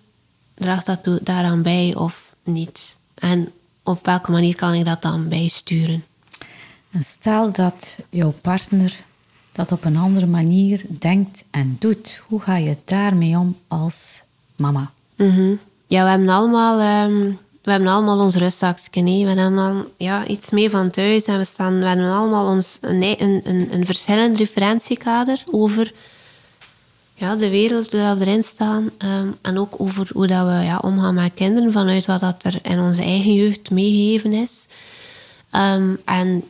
draagt 0.54 0.86
dat 0.86 1.20
daaraan 1.22 1.62
bij 1.62 1.96
of 1.96 2.36
niet? 2.44 2.98
En 3.14 3.52
op 3.84 4.06
welke 4.06 4.32
manier 4.32 4.56
kan 4.56 4.74
ik 4.74 4.86
dat 4.86 5.02
dan 5.02 5.28
bijsturen? 5.28 6.06
En 6.92 7.04
stel 7.04 7.52
dat 7.52 7.98
jouw 8.10 8.32
partner 8.42 9.00
dat 9.60 9.72
op 9.72 9.86
een 9.86 9.98
andere 9.98 10.26
manier 10.26 10.82
denkt 10.88 11.44
en 11.52 11.76
doet. 11.80 12.22
Hoe 12.28 12.42
ga 12.42 12.58
je 12.58 12.76
daarmee 12.86 13.38
om 13.38 13.58
als 13.68 14.22
mama? 14.56 14.92
Mhm. 15.16 15.54
Ja, 15.88 16.04
we 16.04 16.10
hebben 16.10 16.30
allemaal, 16.30 17.06
um, 17.08 17.40
we 17.64 17.72
hebben 17.72 17.90
allemaal 17.90 18.20
ons 18.20 18.36
rustzakje. 18.36 19.04
We 19.04 19.10
hebben 19.10 19.38
allemaal 19.38 19.86
ja, 19.98 20.28
iets 20.28 20.50
mee 20.50 20.70
van 20.70 20.90
thuis 20.90 21.26
en 21.26 21.38
we, 21.38 21.46
staan, 21.46 21.80
we 21.80 21.86
hebben 21.86 22.12
allemaal 22.12 22.48
ons, 22.48 22.78
een, 22.82 23.04
een, 23.04 23.68
een, 23.72 23.86
verschillend 23.86 24.38
referentiekader 24.38 25.44
over 25.52 25.94
ja, 27.14 27.36
de 27.36 27.50
wereld 27.50 27.92
waar 27.92 28.18
we 28.18 28.26
erin 28.26 28.44
staan. 28.44 28.90
Ehm, 28.98 29.28
en 29.42 29.58
ook 29.58 29.74
over 29.78 30.10
hoe 30.14 30.28
dat 30.28 30.46
we 30.46 30.54
ja, 30.54 30.78
omgaan 30.78 31.14
met 31.14 31.34
kinderen 31.34 31.72
vanuit 31.72 32.06
wat 32.06 32.20
dat 32.20 32.44
er 32.44 32.60
in 32.62 32.80
onze 32.80 33.02
eigen 33.02 33.34
jeugd 33.34 33.72
meegegeven 33.72 34.34
is. 34.34 34.68
Um, 35.56 36.00
en 36.06 36.44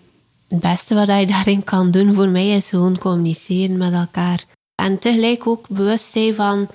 het 0.49 0.59
beste 0.59 0.95
wat 0.95 1.07
je 1.07 1.25
daarin 1.25 1.63
kan 1.63 1.91
doen 1.91 2.13
voor 2.13 2.29
mij 2.29 2.49
is 2.49 2.69
gewoon 2.69 2.97
communiceren 2.97 3.77
met 3.77 3.93
elkaar. 3.93 4.43
En 4.75 4.99
tegelijk 4.99 5.47
ook 5.47 5.67
bewust 5.69 6.11
zijn 6.11 6.35
van 6.35 6.67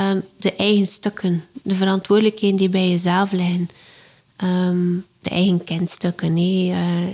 um, 0.00 0.22
de 0.36 0.54
eigen 0.54 0.86
stukken, 0.86 1.44
de 1.62 1.74
verantwoordelijkheden 1.74 2.56
die 2.56 2.68
bij 2.68 2.88
jezelf 2.88 3.32
liggen. 3.32 3.68
Um, 4.44 5.06
de 5.20 5.30
eigen 5.30 5.64
kindstukken. 5.64 6.32
Nee, 6.32 6.70
uh, 6.70 7.06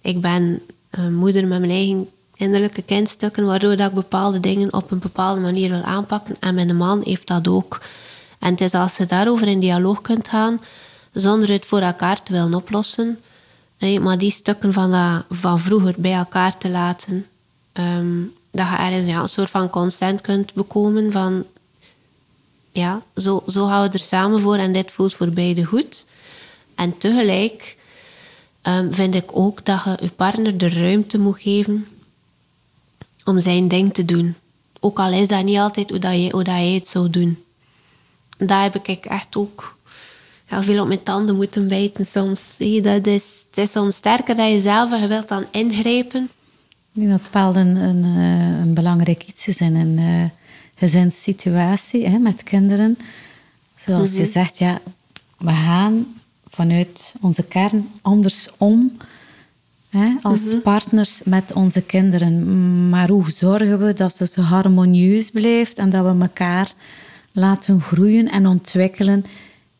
ik 0.00 0.20
ben 0.20 0.62
een 0.90 1.14
moeder 1.14 1.46
met 1.46 1.58
mijn 1.58 1.70
eigen 1.70 2.08
innerlijke 2.34 2.82
kindstukken, 2.82 3.44
waardoor 3.44 3.76
dat 3.76 3.88
ik 3.88 3.94
bepaalde 3.94 4.40
dingen 4.40 4.72
op 4.72 4.90
een 4.90 4.98
bepaalde 4.98 5.40
manier 5.40 5.70
wil 5.70 5.82
aanpakken. 5.82 6.36
En 6.40 6.54
mijn 6.54 6.76
man 6.76 7.00
heeft 7.04 7.26
dat 7.26 7.48
ook. 7.48 7.80
En 8.38 8.50
het 8.50 8.60
is 8.60 8.72
als 8.72 8.96
je 8.96 9.06
daarover 9.06 9.46
in 9.46 9.60
dialoog 9.60 10.00
kunt 10.00 10.28
gaan, 10.28 10.60
zonder 11.12 11.50
het 11.50 11.66
voor 11.66 11.80
elkaar 11.80 12.22
te 12.22 12.32
willen 12.32 12.54
oplossen, 12.54 13.18
maar 13.80 14.18
die 14.18 14.30
stukken 14.30 14.72
van, 14.72 14.90
dat, 14.90 15.24
van 15.30 15.60
vroeger 15.60 15.94
bij 15.98 16.12
elkaar 16.12 16.58
te 16.58 16.70
laten, 16.70 17.26
ehm, 17.72 18.20
dat 18.50 18.68
je 18.68 18.76
ergens 18.76 19.06
ja, 19.06 19.22
een 19.22 19.28
soort 19.28 19.50
van 19.50 19.70
consent 19.70 20.20
kunt 20.20 20.54
bekomen 20.54 21.12
van 21.12 21.44
ja, 22.72 23.02
zo, 23.16 23.42
zo 23.46 23.66
gaan 23.66 23.82
we 23.82 23.92
er 23.92 23.98
samen 23.98 24.40
voor 24.40 24.56
en 24.56 24.72
dit 24.72 24.90
voelt 24.90 25.14
voor 25.14 25.30
beide 25.30 25.64
goed. 25.64 26.06
En 26.74 26.98
tegelijk 26.98 27.76
um, 28.62 28.94
vind 28.94 29.14
ik 29.14 29.36
ook 29.36 29.64
dat 29.64 29.84
je 29.84 29.96
je 30.00 30.08
partner 30.08 30.58
de 30.58 30.68
ruimte 30.68 31.18
moet 31.18 31.40
geven 31.40 31.86
om 33.24 33.38
zijn 33.38 33.68
ding 33.68 33.94
te 33.94 34.04
doen. 34.04 34.34
Ook 34.80 34.98
al 34.98 35.12
is 35.12 35.28
dat 35.28 35.44
niet 35.44 35.58
altijd 35.58 35.90
hoe, 35.90 35.98
dat 35.98 36.56
je, 36.56 36.74
het 36.74 36.88
zou 36.88 37.10
doen. 37.10 37.44
Daar 38.38 38.62
heb 38.62 38.88
ik 38.88 39.04
echt 39.04 39.36
ook 39.36 39.76
heel 40.50 40.62
veel 40.62 40.82
op 40.82 40.88
mijn 40.88 41.02
tanden 41.02 41.36
moeten 41.36 41.68
bijten 41.68 42.06
soms. 42.06 42.56
Dat 42.82 43.06
is, 43.06 43.44
het 43.50 43.64
is 43.64 43.70
soms 43.70 43.96
sterker 43.96 44.36
dan 44.36 44.50
jezelf 44.50 44.92
en 44.92 45.00
je 45.00 45.06
wilt 45.06 45.28
dan 45.28 45.44
ingrijpen. 45.50 46.22
Ik 46.92 47.00
denk 47.00 47.08
dat 47.10 47.22
bepaald 47.22 47.56
een, 47.56 47.76
een, 47.76 48.04
eh, 48.04 48.60
een 48.60 48.74
belangrijk 48.74 49.24
iets 49.26 49.46
is 49.46 49.56
in 49.56 49.74
een 49.74 49.98
uh, 49.98 50.24
gezinssituatie 50.74 52.08
hè, 52.08 52.18
met 52.18 52.42
kinderen. 52.42 52.98
Zoals 53.76 54.14
je 54.14 54.20
mhm. 54.20 54.30
zegt, 54.30 54.58
ja, 54.58 54.80
we 55.38 55.50
gaan 55.50 56.06
vanuit 56.48 57.14
onze 57.20 57.42
kern 57.42 57.88
anders 58.02 58.48
om 58.56 58.96
hè, 59.88 60.08
als 60.22 60.42
mhm. 60.44 60.60
partners 60.60 61.20
met 61.24 61.52
onze 61.52 61.82
kinderen. 61.82 62.88
Maar 62.88 63.08
hoe 63.08 63.30
zorgen 63.30 63.78
we 63.86 63.92
dat 63.92 64.18
het 64.18 64.34
harmonieus 64.34 65.30
blijft 65.30 65.78
en 65.78 65.90
dat 65.90 66.04
we 66.04 66.20
elkaar 66.22 66.72
laten 67.32 67.80
groeien 67.80 68.30
en 68.30 68.46
ontwikkelen 68.46 69.24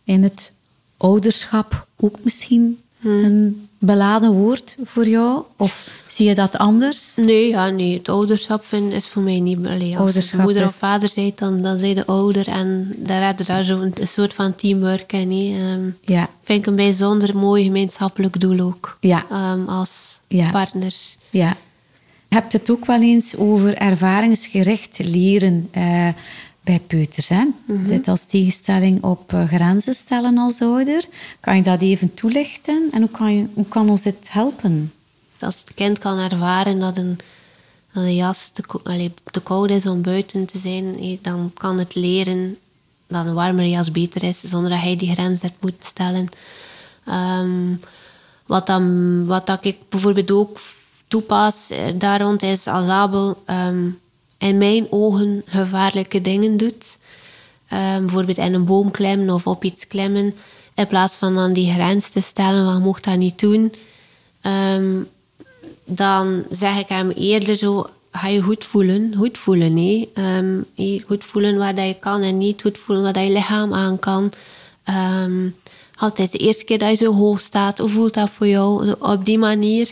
in 0.04 0.22
het 0.22 0.52
ouderschap 1.00 1.86
ook 1.96 2.16
misschien 2.22 2.80
mhm. 3.00 3.24
een 3.24 3.68
beladen 3.78 4.32
woord 4.32 4.76
voor 4.84 5.08
jou? 5.08 5.42
Of 5.56 5.88
zie 6.06 6.28
je 6.28 6.34
dat 6.34 6.58
anders? 6.58 7.14
Nee, 7.16 7.48
ja, 7.48 7.68
nee. 7.68 7.98
het 7.98 8.08
ouderschap 8.08 8.64
vind, 8.64 8.92
is 8.92 9.06
voor 9.06 9.22
mij 9.22 9.40
niet... 9.40 9.66
Allee, 9.66 9.98
als 9.98 10.32
moeder 10.32 10.64
of 10.64 10.74
vader 10.74 11.08
zei, 11.08 11.32
dan, 11.34 11.62
dan 11.62 11.78
zei 11.78 11.94
de 11.94 12.06
ouder. 12.06 12.48
En 12.48 12.94
daar 12.96 13.24
hadden 13.24 13.46
daar 13.46 13.64
zo'n 13.64 13.92
een 13.94 14.08
soort 14.08 14.34
van 14.34 14.54
teamwork 14.54 15.12
in. 15.12 15.30
Um, 15.54 15.96
ja. 16.00 16.28
Vind 16.42 16.58
ik 16.58 16.66
een 16.66 16.76
bijzonder 16.76 17.36
mooi 17.36 17.64
gemeenschappelijk 17.64 18.40
doel 18.40 18.60
ook. 18.60 18.96
Ja. 19.00 19.52
Um, 19.52 19.68
als 19.68 20.18
ja. 20.28 20.50
partners. 20.50 21.18
Ja. 21.30 21.56
Je 22.28 22.36
hebt 22.36 22.52
het 22.52 22.70
ook 22.70 22.86
wel 22.86 23.00
eens 23.00 23.36
over 23.36 23.74
ervaringsgericht 23.74 24.98
leren. 24.98 25.68
Uh, 25.76 26.08
bij 26.70 26.80
peuters. 26.86 27.28
Hè? 27.28 27.44
Mhm. 27.64 27.86
Dit 27.86 28.08
als 28.08 28.24
tegenstelling 28.24 29.02
op 29.02 29.32
uh, 29.32 29.48
grenzen 29.48 29.94
stellen 29.94 30.38
als 30.38 30.60
ouder. 30.60 31.04
Kan 31.40 31.56
je 31.56 31.62
dat 31.62 31.80
even 31.80 32.14
toelichten? 32.14 32.88
En 32.92 33.00
hoe 33.00 33.10
kan, 33.10 33.36
je, 33.36 33.46
hoe 33.54 33.68
kan 33.68 33.90
ons 33.90 34.02
dit 34.02 34.32
helpen? 34.32 34.92
Als 35.40 35.60
het 35.60 35.74
kind 35.74 35.98
kan 35.98 36.18
ervaren 36.18 36.80
dat 36.80 36.96
een, 36.96 37.18
dat 37.92 38.02
een 38.02 38.14
jas 38.14 38.48
te, 38.48 38.62
allee, 38.82 39.14
te 39.30 39.40
koud 39.40 39.70
is 39.70 39.86
om 39.86 40.02
buiten 40.02 40.46
te 40.46 40.58
zijn, 40.58 41.18
dan 41.22 41.50
kan 41.54 41.78
het 41.78 41.94
leren 41.94 42.58
dat 43.06 43.26
een 43.26 43.34
warmere 43.34 43.68
jas 43.68 43.90
beter 43.90 44.22
is, 44.22 44.40
zonder 44.40 44.70
dat 44.70 44.80
hij 44.80 44.96
die 44.96 45.12
grens 45.12 45.42
hebt 45.42 45.62
moet 45.62 45.84
stellen. 45.84 46.28
Um, 47.08 47.80
wat, 48.46 48.66
dan, 48.66 49.26
wat 49.26 49.46
dat 49.46 49.64
ik 49.64 49.78
bijvoorbeeld 49.88 50.30
ook 50.30 50.60
toepas 51.08 51.70
eh, 51.70 51.84
daar 51.94 52.20
rond 52.20 52.42
is 52.42 52.66
als 52.66 52.88
Abel... 52.88 53.42
Um, 53.46 53.99
in 54.40 54.58
mijn 54.58 54.86
ogen 54.90 55.42
gevaarlijke 55.46 56.20
dingen 56.20 56.56
doet. 56.56 56.98
Um, 57.72 58.00
bijvoorbeeld 58.00 58.38
in 58.38 58.54
een 58.54 58.64
boom 58.64 58.90
klimmen 58.90 59.34
of 59.34 59.46
op 59.46 59.64
iets 59.64 59.86
klimmen. 59.86 60.34
In 60.74 60.86
plaats 60.86 61.14
van 61.16 61.34
dan 61.34 61.52
die 61.52 61.72
grens 61.72 62.10
te 62.10 62.20
stellen 62.20 62.64
van 62.64 62.82
mocht 62.82 63.04
dat 63.04 63.16
niet 63.16 63.38
doen. 63.38 63.72
Um, 64.74 65.08
dan 65.84 66.44
zeg 66.50 66.78
ik 66.78 66.88
hem 66.88 67.10
eerder 67.10 67.56
zo, 67.56 67.86
ga 68.12 68.28
je 68.28 68.42
goed 68.42 68.64
voelen. 68.64 69.14
Goed 69.16 69.38
voelen, 69.38 69.74
nee. 69.74 70.10
Um, 70.14 70.66
goed 71.06 71.24
voelen 71.24 71.56
waar 71.56 71.74
dat 71.74 71.86
je 71.86 71.96
kan 72.00 72.22
en 72.22 72.38
niet 72.38 72.62
goed 72.62 72.78
voelen 72.78 73.04
wat 73.04 73.24
je 73.24 73.32
lichaam 73.32 73.74
aan 73.74 73.98
kan. 73.98 74.32
Altijd 75.96 76.32
de 76.32 76.38
eerste 76.38 76.64
keer 76.64 76.78
dat 76.78 76.90
je 76.90 77.04
zo 77.04 77.14
hoog 77.14 77.40
staat, 77.40 77.78
hoe 77.78 77.88
voelt 77.88 78.14
dat 78.14 78.30
voor 78.30 78.46
jou? 78.46 78.94
Op 78.98 79.24
die 79.24 79.38
manier 79.38 79.90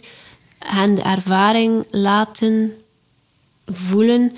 hen 0.58 0.94
de 0.94 1.02
ervaring 1.02 1.86
laten 1.90 2.72
voelen. 3.72 4.36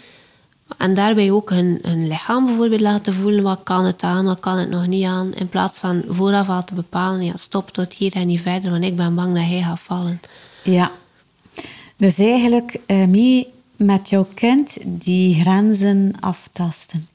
En 0.79 0.95
daarbij 0.95 1.31
ook 1.31 1.51
hun, 1.51 1.79
hun 1.83 2.09
lichaam 2.09 2.47
bijvoorbeeld 2.47 2.81
laten 2.81 3.15
voelen. 3.15 3.43
Wat 3.43 3.61
kan 3.63 3.85
het 3.85 4.03
aan, 4.03 4.25
wat 4.25 4.41
kan 4.41 4.59
het 4.59 4.69
nog 4.69 4.87
niet 4.87 5.05
aan. 5.05 5.35
In 5.35 5.49
plaats 5.49 5.79
van 5.79 6.03
vooraf 6.09 6.49
al 6.49 6.65
te 6.65 6.75
bepalen, 6.75 7.25
ja, 7.25 7.37
stop 7.37 7.71
tot 7.71 7.93
hier 7.93 8.13
en 8.15 8.27
niet 8.27 8.41
verder. 8.41 8.71
Want 8.71 8.85
ik 8.85 8.97
ben 8.97 9.15
bang 9.15 9.35
dat 9.35 9.45
hij 9.45 9.63
gaat 9.63 9.81
vallen. 9.81 10.21
Ja. 10.63 10.91
Dus 11.97 12.19
eigenlijk 12.19 12.79
uh, 12.87 13.05
mee 13.05 13.49
met 13.77 14.09
jouw 14.09 14.27
kind 14.35 14.77
die 14.85 15.41
grenzen 15.41 16.13
aftasten. 16.21 17.09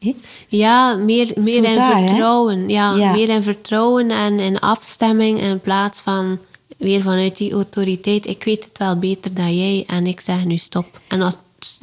Ja, 0.47 0.95
meer, 0.95 1.31
meer 1.35 1.63
in 1.63 1.81
vertrouwen. 1.81 2.69
Ja, 2.69 2.95
ja, 2.95 3.11
meer 3.11 3.29
in 3.29 3.43
vertrouwen 3.43 4.09
en 4.09 4.39
in 4.39 4.59
afstemming 4.59 5.39
in 5.39 5.59
plaats 5.59 6.01
van 6.01 6.39
weer 6.77 7.01
vanuit 7.01 7.37
die 7.37 7.51
autoriteit. 7.51 8.27
Ik 8.27 8.43
weet 8.43 8.63
het 8.63 8.77
wel 8.77 8.99
beter 8.99 9.33
dan 9.33 9.57
jij 9.57 9.83
en 9.87 10.07
ik 10.07 10.19
zeg 10.19 10.45
nu 10.45 10.57
stop. 10.57 10.99
En 11.07 11.21
als 11.21 11.35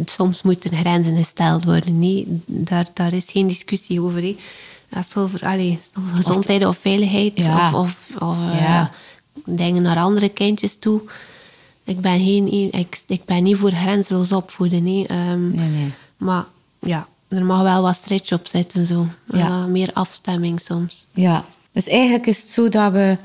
soms 0.05 0.43
moeten 0.43 0.77
grenzen 0.77 1.17
gesteld 1.17 1.65
worden. 1.65 1.99
Nee, 1.99 2.27
daar, 2.47 2.91
daar 2.95 3.13
is 3.13 3.31
geen 3.31 3.49
discussie 3.49 4.01
over. 4.01 4.21
Hé. 4.21 4.37
Als 4.93 5.07
het 5.07 5.17
over 5.17 5.45
allee, 5.47 5.79
gezondheid 6.15 6.67
of 6.67 6.79
veiligheid 6.79 7.39
of, 7.39 7.73
of, 7.73 8.09
of 8.19 8.37
uh, 8.37 8.87
dingen 9.45 9.83
naar 9.83 9.97
andere 9.97 10.29
kindjes 10.29 10.79
toe. 10.79 11.01
Ik 11.85 12.01
ben, 12.01 12.21
geen, 12.21 12.73
ik, 12.73 13.03
ik 13.07 13.25
ben 13.25 13.43
niet 13.43 13.57
voor 13.57 13.73
grenzeloos 13.73 14.33
opvoeden. 14.33 14.87
Um, 14.87 15.55
nee, 15.55 15.69
nee. 15.69 15.93
Maar 16.17 16.45
ja, 16.81 17.09
er 17.29 17.45
mag 17.45 17.63
wel 17.63 17.83
wat 17.83 17.97
stretch 17.97 18.33
op 18.33 18.47
zitten. 18.47 18.87
Zo. 18.87 19.07
Ja. 19.33 19.67
meer 19.67 19.91
afstemming 19.93 20.61
soms. 20.61 21.07
Ja, 21.13 21.45
dus 21.73 21.87
eigenlijk 21.87 22.27
is 22.27 22.43
het 22.43 22.51
zo 22.51 22.69
dat 22.69 22.93
we 22.93 23.19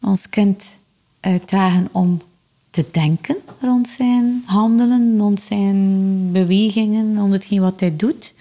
ons 0.00 0.28
kind 0.28 0.64
uitdagen 1.20 1.88
om 1.92 2.22
te 2.72 2.84
denken 2.90 3.36
rond 3.60 3.88
zijn 3.88 4.42
handelen, 4.46 5.18
rond 5.18 5.40
zijn 5.40 6.32
bewegingen, 6.32 7.18
rond 7.18 7.32
hetgeen 7.32 7.60
wat 7.60 7.80
hij 7.80 7.96
doet. 7.96 8.34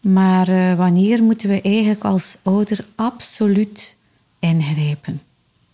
Maar 0.00 0.48
uh, 0.48 0.74
wanneer 0.74 1.22
moeten 1.22 1.48
we 1.48 1.60
eigenlijk 1.60 2.04
als 2.04 2.36
ouder 2.42 2.84
absoluut 2.94 3.94
ingrijpen? 4.38 5.22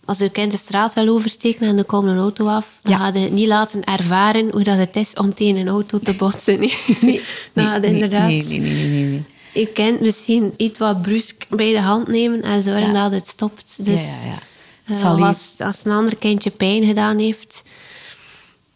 Als 0.05 0.19
uw 0.19 0.29
kind 0.29 0.51
de 0.51 0.57
straat 0.57 0.93
wil 0.93 1.07
oversteken 1.07 1.67
en 1.67 1.77
er 1.77 1.83
komt 1.83 2.07
een 2.07 2.17
auto 2.17 2.47
af, 2.47 2.79
dan 2.81 2.91
ja. 2.91 2.97
gaat 2.97 3.15
het 3.15 3.31
niet 3.31 3.47
laten 3.47 3.83
ervaren 3.83 4.51
hoe 4.51 4.63
dat 4.63 4.77
het 4.77 4.95
is 4.95 5.13
om 5.13 5.33
tegen 5.33 5.55
een 5.55 5.67
auto 5.67 5.99
te 5.99 6.13
botsen. 6.13 6.59
Nee, 7.01 7.21
nee, 7.53 7.81
inderdaad... 7.81 8.27
Nee, 8.27 8.43
nee, 8.43 8.59
nee, 8.59 8.87
nee, 8.87 9.05
nee. 9.05 9.23
Je 9.53 9.67
kind 9.67 9.99
misschien 9.99 10.53
iets 10.57 10.79
wat 10.79 11.01
brusk 11.01 11.45
bij 11.49 11.71
de 11.71 11.81
hand 11.81 12.07
nemen 12.07 12.41
en 12.41 12.63
zorgen 12.63 12.93
dat 12.93 13.11
het 13.11 13.27
stopt. 13.27 13.75
Dus 13.77 14.01
ja, 14.01 14.23
ja, 14.23 14.39
ja. 14.85 15.15
Uh, 15.15 15.27
als, 15.27 15.53
als 15.57 15.85
een 15.85 15.91
ander 15.91 16.15
kindje 16.15 16.49
pijn 16.49 16.83
gedaan 16.83 17.17
heeft, 17.17 17.63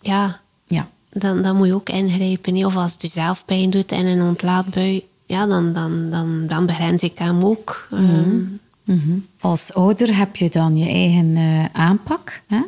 ja, 0.08 0.40
ja. 0.68 0.88
Dan, 1.10 1.42
dan 1.42 1.56
moet 1.56 1.68
je 1.68 1.74
ook 1.74 1.90
ingrijpen. 1.90 2.66
Of 2.66 2.76
als 2.76 2.92
het 2.92 3.02
je 3.02 3.08
zelf 3.08 3.46
pijn 3.46 3.70
doet 3.70 3.92
en 3.92 4.06
een 4.06 4.22
ontlaatbui, 4.22 5.04
ja, 5.26 5.46
dan, 5.46 5.74
dan, 5.74 6.10
dan, 6.10 6.48
dan 6.48 6.66
begrens 6.66 7.04
ik 7.04 7.18
hem 7.18 7.44
ook. 7.44 7.88
Mhm. 7.90 8.04
Ehm, 8.04 8.40
mhm. 8.84 9.18
Als 9.40 9.74
ouder 9.74 10.18
heb 10.18 10.36
je 10.36 10.50
dan 10.50 10.78
je 10.78 10.90
eigen 10.90 11.26
uh, 11.26 11.66
aanpak, 11.72 12.42
hè? 12.48 12.62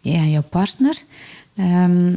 jij 0.00 0.16
en 0.16 0.30
jouw 0.30 0.42
partner. 0.50 1.02
Ehm, 1.56 2.16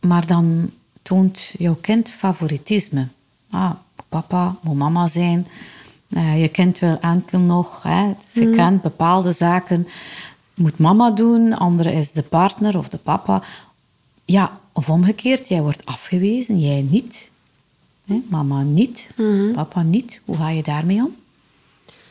maar 0.00 0.26
dan 0.26 0.70
toont 1.02 1.54
jouw 1.58 1.78
kind 1.80 2.10
favoritisme. 2.10 3.08
Ah, 3.50 3.70
papa 4.08 4.56
moet 4.62 4.76
mama 4.76 5.08
zijn. 5.08 5.46
Uh, 6.08 6.40
je 6.40 6.48
kind 6.48 6.78
wil 6.78 6.98
enkel 7.00 7.38
nog, 7.38 7.82
hè, 7.82 8.12
je 8.32 8.46
mm. 8.46 8.54
kent 8.54 8.82
bepaalde 8.82 9.32
zaken, 9.32 9.88
moet 10.54 10.78
mama 10.78 11.10
doen, 11.10 11.58
andere 11.58 11.92
is 11.92 12.12
de 12.12 12.22
partner 12.22 12.78
of 12.78 12.88
de 12.88 12.98
papa. 12.98 13.42
Ja, 14.26 14.60
of 14.72 14.90
omgekeerd, 14.90 15.48
jij 15.48 15.62
wordt 15.62 15.84
afgewezen, 15.86 16.60
jij 16.60 16.86
niet. 16.90 17.30
Mama 18.28 18.62
niet, 18.62 19.08
mhm. 19.16 19.52
papa 19.52 19.82
niet. 19.82 20.20
Hoe 20.24 20.36
ga 20.36 20.50
je 20.50 20.62
daarmee 20.62 20.98
om? 20.98 21.16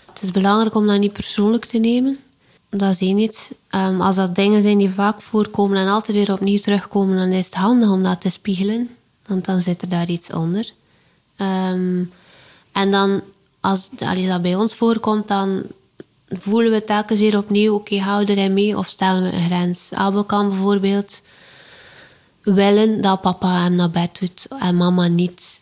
Het 0.06 0.22
is 0.22 0.32
belangrijk 0.32 0.76
om 0.76 0.88
dat 0.88 1.00
niet 1.00 1.14
persoonlijk 1.14 1.66
te 1.66 1.78
nemen. 1.78 2.20
Dat 2.70 2.92
is 2.92 3.00
één 3.00 3.18
iets. 3.18 3.50
Um, 3.76 4.02
als 4.02 4.16
dat 4.16 4.36
dingen 4.36 4.62
zijn 4.62 4.78
die 4.78 4.90
vaak 4.90 5.22
voorkomen 5.22 5.78
en 5.78 5.88
altijd 5.88 6.18
weer 6.18 6.32
opnieuw 6.32 6.60
terugkomen, 6.60 7.18
dan 7.18 7.30
is 7.30 7.46
het 7.46 7.56
handig 7.56 7.90
om 7.90 8.04
dat 8.04 8.22
te 8.22 8.30
spiegelen. 8.30 8.90
Want 9.26 9.46
dan 9.46 9.62
zit 9.62 9.82
er 9.82 9.90
daar 9.90 10.10
iets 10.10 10.32
onder. 10.32 10.72
Ehm, 11.36 12.04
en 12.72 12.92
dan, 12.92 13.22
als, 13.60 13.90
als 14.00 14.28
dat 14.28 14.42
bij 14.42 14.56
ons 14.56 14.76
voorkomt, 14.76 15.28
dan 15.28 15.64
voelen 16.30 16.72
we 16.72 16.84
telkens 16.84 17.20
weer 17.20 17.38
opnieuw, 17.38 17.74
oké, 17.74 17.94
okay, 17.94 18.06
houden 18.08 18.38
er 18.38 18.52
mee 18.52 18.78
of 18.78 18.88
stellen 18.88 19.24
we 19.24 19.38
een 19.38 19.46
grens. 19.46 19.90
Abel 19.92 20.24
kan 20.24 20.50
bijvoorbeeld 20.50 21.22
willen 22.46 23.02
dat 23.02 23.22
papa 23.22 23.62
hem 23.62 23.76
naar 23.76 23.90
bed 23.90 24.20
doet 24.20 24.48
en 24.60 24.78
mama 24.78 25.08
niet. 25.08 25.62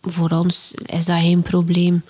Voor 0.00 0.30
ons 0.30 0.72
is 0.84 1.04
dat 1.04 1.18
geen 1.18 1.42
probleem. 1.42 2.04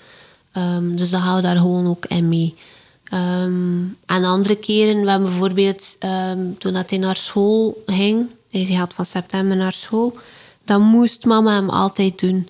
Ehm, 0.51 0.95
dus 0.95 1.09
dan 1.09 1.21
gaan 1.21 1.35
we 1.35 1.41
daar 1.41 1.57
gewoon 1.57 1.87
ook 1.87 2.05
in 2.05 2.27
mee. 2.27 2.55
Ehm, 3.03 3.81
en 4.05 4.23
andere 4.23 4.55
keren, 4.55 5.01
we 5.01 5.09
hebben 5.09 5.29
bijvoorbeeld 5.29 5.95
ehm, 5.99 6.39
toen 6.57 6.73
dat 6.73 6.89
hij 6.89 6.99
naar 6.99 7.15
school 7.15 7.83
ging, 7.85 8.29
hij 8.49 8.65
gaat 8.65 8.93
van 8.93 9.05
september 9.05 9.57
naar 9.57 9.73
school, 9.73 10.17
dan 10.65 10.81
moest 10.81 11.25
mama 11.25 11.53
hem 11.53 11.69
altijd 11.69 12.19
doen. 12.19 12.49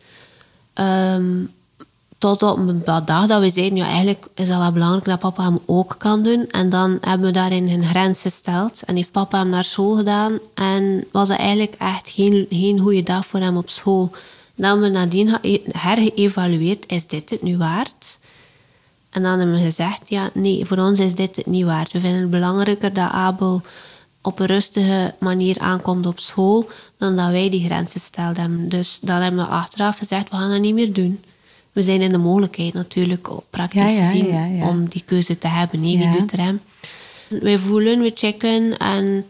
Um, 0.74 1.56
tot 2.18 2.43
op 2.43 2.57
een 2.57 2.84
dag 3.05 3.28
dat 3.28 3.41
we 3.41 3.49
zeiden, 3.49 3.78
ja, 3.78 3.86
eigenlijk 3.86 4.28
is 4.36 4.47
dat 4.47 4.57
wel 4.57 4.72
belangrijk 4.72 5.05
dat 5.05 5.20
papa 5.20 5.43
hem 5.43 5.59
ook 5.65 5.95
kan 5.97 6.24
doen. 6.24 6.49
En 6.49 6.70
dan 6.70 6.97
hebben 7.01 7.28
we 7.28 7.34
daarin 7.34 7.70
een 7.70 7.86
grens 7.86 8.22
gesteld. 8.22 8.82
En 8.86 8.95
heeft 8.95 9.11
papa 9.11 9.38
hem 9.38 9.49
naar 9.49 9.63
school 9.63 9.95
gedaan. 9.95 10.39
En 10.53 11.05
was 11.11 11.28
dat 11.28 11.38
eigenlijk 11.38 11.76
echt 11.78 12.09
geen, 12.09 12.45
geen 12.49 12.80
goede 12.80 13.03
dag 13.03 13.26
voor 13.26 13.39
hem 13.39 13.57
op 13.57 13.70
school. 13.70 14.11
Dan 14.55 14.80
we 14.80 14.88
nadien 14.88 15.38
hergeëvalueerd, 15.72 16.84
is 16.88 17.07
dit 17.07 17.30
het 17.30 17.41
nu 17.41 17.57
waard? 17.57 18.20
En 19.09 19.24
dan 19.24 19.38
hebben 19.38 19.55
we 19.55 19.63
gezegd, 19.63 20.09
ja, 20.09 20.30
nee, 20.34 20.65
voor 20.65 20.78
ons 20.78 20.99
is 20.99 21.15
dit 21.15 21.36
het 21.36 21.45
niet 21.45 21.65
waard. 21.65 21.91
We 21.91 21.99
vinden 21.99 22.22
het 22.22 22.30
belangrijker 22.30 22.93
dat 22.93 23.11
Abel 23.11 23.61
op 24.22 24.39
een 24.39 24.45
rustige 24.45 25.13
manier 25.20 25.59
aankomt 25.59 26.05
op 26.05 26.20
school, 26.20 26.70
dan 26.97 27.15
dat 27.15 27.30
wij 27.30 27.49
die 27.49 27.65
grenzen 27.65 27.99
steld 27.99 28.38
hebben. 28.38 28.70
Dus 28.70 28.99
dan 29.01 29.22
hebben 29.22 29.45
we 29.45 29.51
achteraf 29.51 29.97
gezegd, 29.97 30.30
we 30.30 30.36
gaan 30.36 30.49
dat 30.49 30.59
niet 30.59 30.74
meer 30.74 30.93
doen. 30.93 31.24
We 31.78 31.84
zijn 31.84 32.02
in 32.02 32.12
de 32.12 32.18
mogelijkheid 32.18 32.74
natuurlijk, 32.74 33.30
praktisch 33.50 33.98
gezien, 33.98 34.64
om 34.64 34.90
die 34.90 35.04
keuze 35.06 35.38
te 35.38 35.48
hebben. 35.48 35.82
Nee, 35.82 35.98
wie 35.98 36.12
doet 36.12 36.32
er 36.32 36.40
hem? 36.40 36.60
Wij 37.28 37.60
voelen, 37.60 38.02
we 38.02 38.12
checken 38.16 38.78
en 38.78 39.26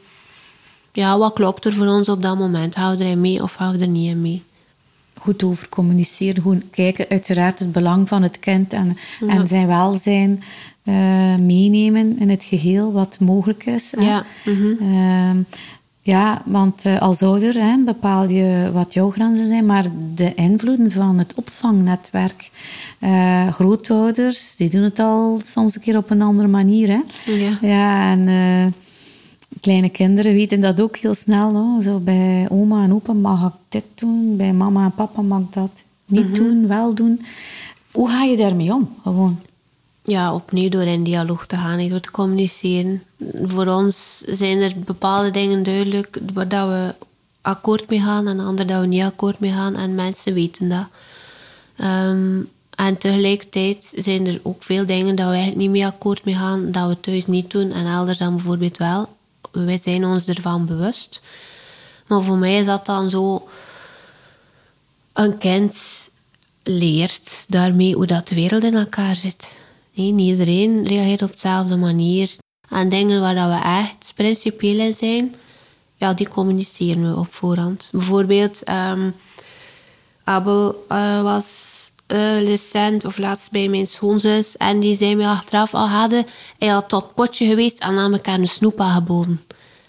ja, 0.92 1.18
wat 1.18 1.34
klopt 1.34 1.66
er 1.66 1.74
voor 1.74 1.88
ons 1.88 2.10
op 2.10 2.22
dat 2.22 2.38
moment? 2.38 2.76
Houden 2.76 3.06
we 3.06 3.12
er 3.12 3.18
mee 3.18 3.44
of 3.44 3.56
houden 3.56 3.80
we 3.80 3.86
er 3.86 3.92
niet 3.92 4.16
mee? 4.16 4.44
goed 5.20 5.44
over 5.44 5.70
communiceren. 5.70 6.44
Goed 6.44 6.64
kijken, 6.72 7.06
uiteraard 7.10 7.60
het 7.60 7.72
belang 7.72 8.08
van 8.08 8.24
het 8.24 8.40
kind 8.40 8.74
en, 8.74 8.98
en 9.28 9.48
zijn 9.48 9.68
welzijn 9.68 10.44
uh, 10.84 11.36
meenemen 11.36 12.20
in 12.20 12.30
het 12.30 12.44
geheel 12.44 12.92
wat 12.92 13.18
mogelijk 13.20 13.66
is. 13.66 13.94
Ja. 14.00 14.26
Mhm. 14.46 14.94
Ehm, 14.94 15.42
ja, 16.08 16.42
want 16.46 16.86
uh, 16.86 17.02
als 17.02 17.22
ouder 17.22 17.54
hè, 17.54 17.78
bepaal 17.84 18.30
je 18.30 18.70
wat 18.74 18.94
jouw 18.94 19.12
grenzen 19.12 19.48
zijn, 19.48 19.66
maar 19.66 19.86
de 20.16 20.34
invloeden 20.36 20.92
van 20.92 21.18
het 21.18 21.34
opvangnetwerk. 21.36 22.50
Uh, 23.00 23.48
grootouders, 23.48 24.56
die 24.56 24.70
doen 24.70 24.82
het 24.82 25.00
al 25.00 25.42
soms 25.46 25.76
een 25.76 25.82
keer 25.82 25.98
op 25.98 26.10
een 26.10 26.22
andere 26.22 26.48
manier. 26.48 26.88
Hè? 26.88 27.32
Ja. 27.32 27.58
ja 27.62 28.12
en 28.12 28.74
kleine 29.62 29.90
kinderen 29.90 30.34
weten 30.34 30.62
dat 30.62 30.82
ook 30.82 30.98
heel 30.98 31.14
snel. 31.14 31.54
Hoor. 31.54 31.82
Zo 31.82 32.00
bij 32.00 32.46
oma 32.50 32.84
en 32.84 32.94
opa 32.94 33.14
mag 33.14 33.48
ik 33.48 33.54
dit 33.70 33.86
doen, 33.96 34.38
bij 34.38 34.54
mama 34.54 34.84
en 34.84 34.96
papa 34.96 35.22
mag 35.22 35.40
ik 35.40 35.54
dat 35.54 35.84
niet 36.06 36.30
mhm. 36.30 36.34
doen, 36.34 36.68
wel 36.68 36.94
doen. 36.94 37.22
Hoe 37.92 38.10
ga 38.10 38.24
je 38.24 38.38
daarmee 38.38 38.74
om? 38.74 38.90
Gewoon. 39.04 39.40
Ja, 40.08 40.34
opnieuw 40.34 40.70
door 40.70 40.82
in 40.82 41.04
dialoog 41.04 41.48
te 41.48 41.56
gaan, 41.56 41.90
door 41.90 42.00
te 42.00 42.12
communiceren. 42.12 43.04
Voor 43.44 43.68
ons 43.68 44.22
zijn 44.26 44.60
er 44.62 44.74
bepaalde 44.80 45.32
dingen 45.32 45.64
duidelijk 45.64 46.18
waar 46.34 46.48
dat 46.48 46.68
we 46.68 46.96
akkoord 47.42 47.90
mee 47.90 48.02
gaan 48.02 48.28
en 48.28 48.40
andere 48.40 48.68
dat 48.68 48.82
we 48.82 48.88
niet 48.88 49.04
akkoord 49.04 49.40
mee 49.40 49.52
gaan. 49.52 49.76
En 49.76 49.96
mensen 49.96 50.34
weten 50.34 50.70
dat. 50.70 50.88
Ehm, 51.76 52.40
en 52.76 52.98
tegelijkertijd 52.98 53.94
zijn 53.96 54.28
er 54.28 54.40
ook 54.44 54.64
veel 54.64 54.86
dingen 54.86 55.16
dat 55.16 55.26
we 55.26 55.32
eigenlijk 55.32 55.62
niet 55.62 55.70
mee 55.70 55.86
akkoord 55.86 56.26
mee 56.26 56.36
gaan, 56.36 56.72
dat 56.72 56.88
we 56.88 57.00
thuis 57.00 57.26
niet 57.26 57.52
doen 57.52 57.72
en 57.72 57.86
elders 57.86 58.18
dan 58.18 58.36
bijvoorbeeld 58.36 58.78
wel 58.78 59.16
wij 59.52 59.80
zijn 59.80 60.06
ons 60.06 60.28
ervan 60.28 60.66
bewust. 60.66 61.22
Maar 62.08 62.24
voor 62.24 62.38
mij 62.38 62.56
is 62.56 62.66
dat 62.66 62.86
dan 62.86 63.10
zo... 63.10 63.48
Een 65.14 65.38
kind 65.38 65.78
leert 66.64 67.46
daarmee 67.48 67.94
hoe 67.94 68.06
dat 68.06 68.28
de 68.28 68.36
wereld 68.36 68.64
in 68.64 68.76
elkaar 68.76 69.16
zit. 69.16 69.56
Nee, 69.98 70.12
niet 70.12 70.30
iedereen 70.30 70.88
reageert 70.88 71.22
op 71.22 71.32
dezelfde 71.32 71.78
manier. 71.78 72.36
En 72.70 72.90
dingen 72.90 73.22
waar 73.22 73.50
we 73.50 73.84
echt 73.84 74.12
principieel 74.16 74.80
in 74.80 74.94
zijn, 74.94 75.36
ja, 75.96 76.14
die 76.14 76.28
communiceren 76.28 77.12
we 77.14 77.20
op 77.20 77.34
voorhand. 77.34 77.90
Bijvoorbeeld, 77.92 78.70
um, 78.70 79.16
Abel 80.24 80.86
uh, 80.92 81.22
was 81.22 81.48
uh, 82.08 82.44
recent 82.44 83.06
of 83.06 83.18
laatst 83.18 83.52
bij 83.52 83.68
mijn 83.68 83.88
schoonzus. 83.88 84.58
En 84.58 84.80
die 84.80 84.98
zei 84.98 85.16
me 85.16 85.28
achteraf 85.28 85.74
al 85.74 85.88
hadden, 85.88 86.26
hij 86.58 86.68
had 86.68 86.90
tot 86.90 87.14
potje 87.14 87.48
geweest 87.48 87.80
en 87.80 87.98
aan 87.98 88.14
elkaar 88.14 88.40
een 88.40 88.48
snoep 88.48 88.80
aangeboden. 88.80 89.42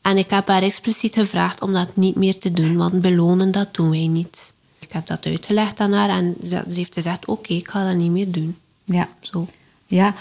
En 0.03 0.19
ik 0.19 0.31
heb 0.31 0.49
haar 0.49 0.63
expliciet 0.63 1.15
gevraagd 1.15 1.61
om 1.63 1.73
dat 1.73 1.97
niet 1.97 2.17
meer 2.17 2.39
te 2.39 2.51
doen, 2.51 2.77
want 2.77 3.01
belonen 3.01 3.51
dat 3.51 3.75
doen 3.75 3.91
wij 3.91 4.07
niet. 4.07 4.53
Ik 4.79 4.93
heb 4.93 5.07
dat 5.07 5.27
uitgelegd 5.27 5.81
aan 5.81 5.93
haar 5.93 6.09
en 6.09 6.37
ze 6.47 6.63
heeft 6.69 6.95
gezegd, 6.95 7.27
oké, 7.27 7.53
ik 7.53 7.69
ga 7.69 7.85
dat 7.85 7.97
niet 7.97 8.11
meer 8.11 8.31
doen. 8.31 8.57
Ja. 8.85 9.09
Zo. 9.21 9.49
Ja, 9.91 10.15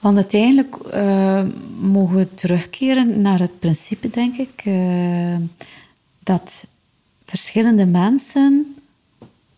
want 0.00 0.16
uiteindelijk 0.16 0.76
uh, 0.94 1.42
mogen 1.80 2.16
we 2.16 2.34
terugkeren 2.34 3.22
naar 3.22 3.38
het 3.38 3.58
principe, 3.58 4.10
denk 4.10 4.36
ik, 4.36 4.64
uh, 4.64 5.36
dat 6.22 6.66
verschillende 7.24 7.86
mensen 7.86 8.76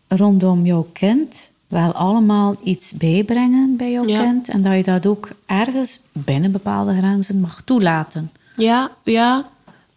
rondom 0.07 0.65
jouw 0.65 0.89
kind 0.93 1.51
wel 1.67 1.91
allemaal 1.91 2.55
iets 2.63 2.91
bijbrengen 2.91 3.75
bij 3.77 3.91
jouw 3.91 4.05
kind. 4.05 4.49
En 4.49 4.63
dat 4.63 4.75
je 4.75 4.83
dat 4.83 5.05
ook 5.05 5.29
ergens 5.45 5.99
binnen 6.11 6.51
bepaalde 6.51 6.93
grenzen 6.97 7.39
mag 7.39 7.61
toelaten. 7.65 8.31
Ja, 8.55 8.91
ja. 9.03 9.49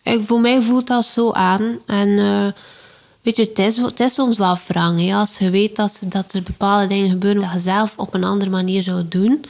Ik, 0.02 0.20
voor 0.20 0.40
mij 0.40 0.62
voelt 0.62 0.86
dat 0.86 1.04
zo 1.06 1.32
aan. 1.32 1.78
En 1.86 2.08
uh, 2.08 2.46
weet 3.24 3.36
je, 3.36 3.42
het 3.42 3.58
is, 3.58 3.76
het 3.76 4.00
is 4.00 4.14
soms 4.14 4.38
wel 4.38 4.58
wrang. 4.66 5.14
Als 5.14 5.38
je 5.38 5.50
weet 5.50 5.76
dat, 5.76 6.02
dat 6.08 6.32
er 6.32 6.42
bepaalde 6.42 6.86
dingen 6.86 7.08
gebeuren 7.08 7.42
dat 7.42 7.52
je 7.52 7.58
zelf 7.58 7.92
op 7.96 8.14
een 8.14 8.24
andere 8.24 8.50
manier 8.50 8.82
zou 8.82 9.08
doen. 9.08 9.44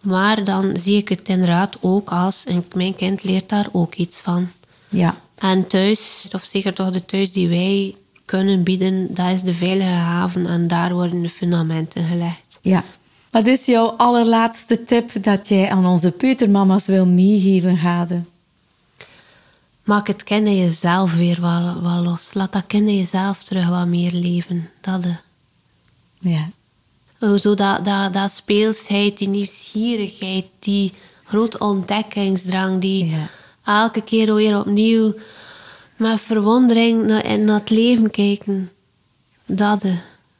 Maar 0.00 0.44
dan 0.44 0.76
zie 0.76 0.96
ik 0.96 1.08
het 1.08 1.28
inderdaad 1.28 1.76
ook 1.80 2.10
als... 2.10 2.44
En 2.44 2.64
mijn 2.74 2.96
kind 2.96 3.24
leert 3.24 3.48
daar 3.48 3.68
ook 3.72 3.94
iets 3.94 4.20
van. 4.20 4.48
Ja. 4.88 5.14
En 5.38 5.66
thuis, 5.66 6.28
of 6.32 6.44
zeker 6.44 6.74
toch 6.74 6.90
de 6.90 7.04
thuis 7.04 7.32
die 7.32 7.48
wij 7.48 7.94
kunnen 8.24 8.62
bieden, 8.62 9.14
dat 9.14 9.32
is 9.32 9.42
de 9.42 9.54
veilige 9.54 9.88
haven 9.88 10.46
en 10.46 10.68
daar 10.68 10.92
worden 10.92 11.22
de 11.22 11.28
fundamenten 11.28 12.04
gelegd. 12.04 12.58
Ja. 12.62 12.84
Wat 13.30 13.46
is 13.46 13.64
jouw 13.64 13.86
allerlaatste 13.86 14.84
tip 14.84 15.24
dat 15.24 15.48
jij 15.48 15.70
aan 15.70 15.86
onze 15.86 16.10
peutermama's 16.10 16.86
wil 16.86 17.06
meegeven, 17.06 17.76
Gade? 17.76 18.22
Maak 19.86 20.06
het 20.06 20.24
kind 20.24 20.48
jezelf 20.48 21.14
weer 21.14 21.40
wel, 21.40 21.82
wel 21.82 22.02
los. 22.02 22.34
Laat 22.34 22.52
dat 22.52 22.66
kind 22.66 22.88
jezelf 22.88 23.42
terug 23.42 23.68
wat 23.68 23.86
meer 23.86 24.12
leven. 24.12 24.70
Dat 24.80 25.02
de. 25.02 25.14
Ja. 26.18 26.48
Zo 27.20 27.54
dat, 27.54 27.84
dat, 27.84 28.12
dat 28.12 28.32
speelsheid, 28.32 29.18
die 29.18 29.28
nieuwsgierigheid, 29.28 30.46
die 30.58 30.92
grote 31.24 31.58
ontdekkingsdrang, 31.58 32.80
die 32.80 33.16
elke 33.64 34.00
keer 34.00 34.34
weer 34.34 34.58
opnieuw 34.58 35.14
met 35.96 36.20
verwondering 36.20 37.06
naar, 37.06 37.38
naar 37.38 37.58
het 37.58 37.70
leven 37.70 38.10
kijken. 38.10 38.70
Dat 39.44 39.80
de. 39.80 39.98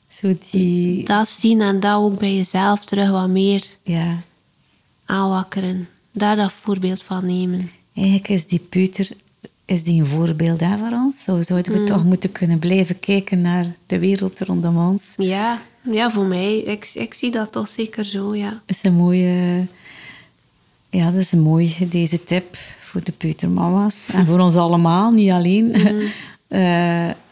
Zo 0.09 0.37
die... 0.51 1.05
Dat 1.05 1.29
zien 1.29 1.61
en 1.61 1.81
dat 1.81 1.97
ook 1.97 2.19
bij 2.19 2.35
jezelf 2.35 2.85
terug 2.85 3.11
wat 3.11 3.29
meer 3.29 3.65
ja. 3.83 4.23
aanwakkeren. 5.05 5.89
Daar 6.13 6.37
dat 6.37 6.53
voorbeeld 6.53 7.03
van 7.03 7.27
nemen. 7.27 7.71
Eigenlijk 7.95 8.29
is 8.29 8.47
die 8.47 8.59
puter 8.59 9.09
is 9.67 9.83
die 9.83 10.01
een 10.01 10.07
voorbeeld 10.07 10.61
hè, 10.61 10.79
voor 10.79 10.93
ons. 10.93 11.23
Zo 11.23 11.43
zouden 11.43 11.73
we 11.73 11.79
mm. 11.79 11.87
toch 11.87 12.05
moeten 12.05 12.33
kunnen 12.33 12.59
blijven 12.59 13.01
kijken 13.01 13.41
naar 13.41 13.67
de 13.87 13.99
wereld 13.99 14.41
rondom 14.41 14.77
ons. 14.77 15.13
Ja, 15.17 15.63
ja 15.81 16.11
voor 16.11 16.25
mij. 16.25 16.59
Ik, 16.59 16.91
ik 16.95 17.15
zie 17.15 17.31
dat 17.31 17.53
toch 17.53 17.69
zeker 17.69 18.05
zo, 18.05 18.35
ja. 18.35 18.63
Is 18.67 18.83
een 18.83 18.95
mooie... 18.95 19.65
Ja, 20.91 21.11
dat 21.11 21.21
is 21.21 21.33
een 21.33 21.41
mooie, 21.41 21.89
deze 21.89 22.25
tip 22.25 22.57
voor 22.79 23.03
de 23.05 23.13
peutermama's. 23.13 24.05
En 24.13 24.27
voor 24.27 24.39
ons 24.39 24.55
allemaal, 24.55 25.11
niet 25.11 25.31
alleen. 25.31 25.65
Mm. 25.65 26.01
uh, 26.49 27.11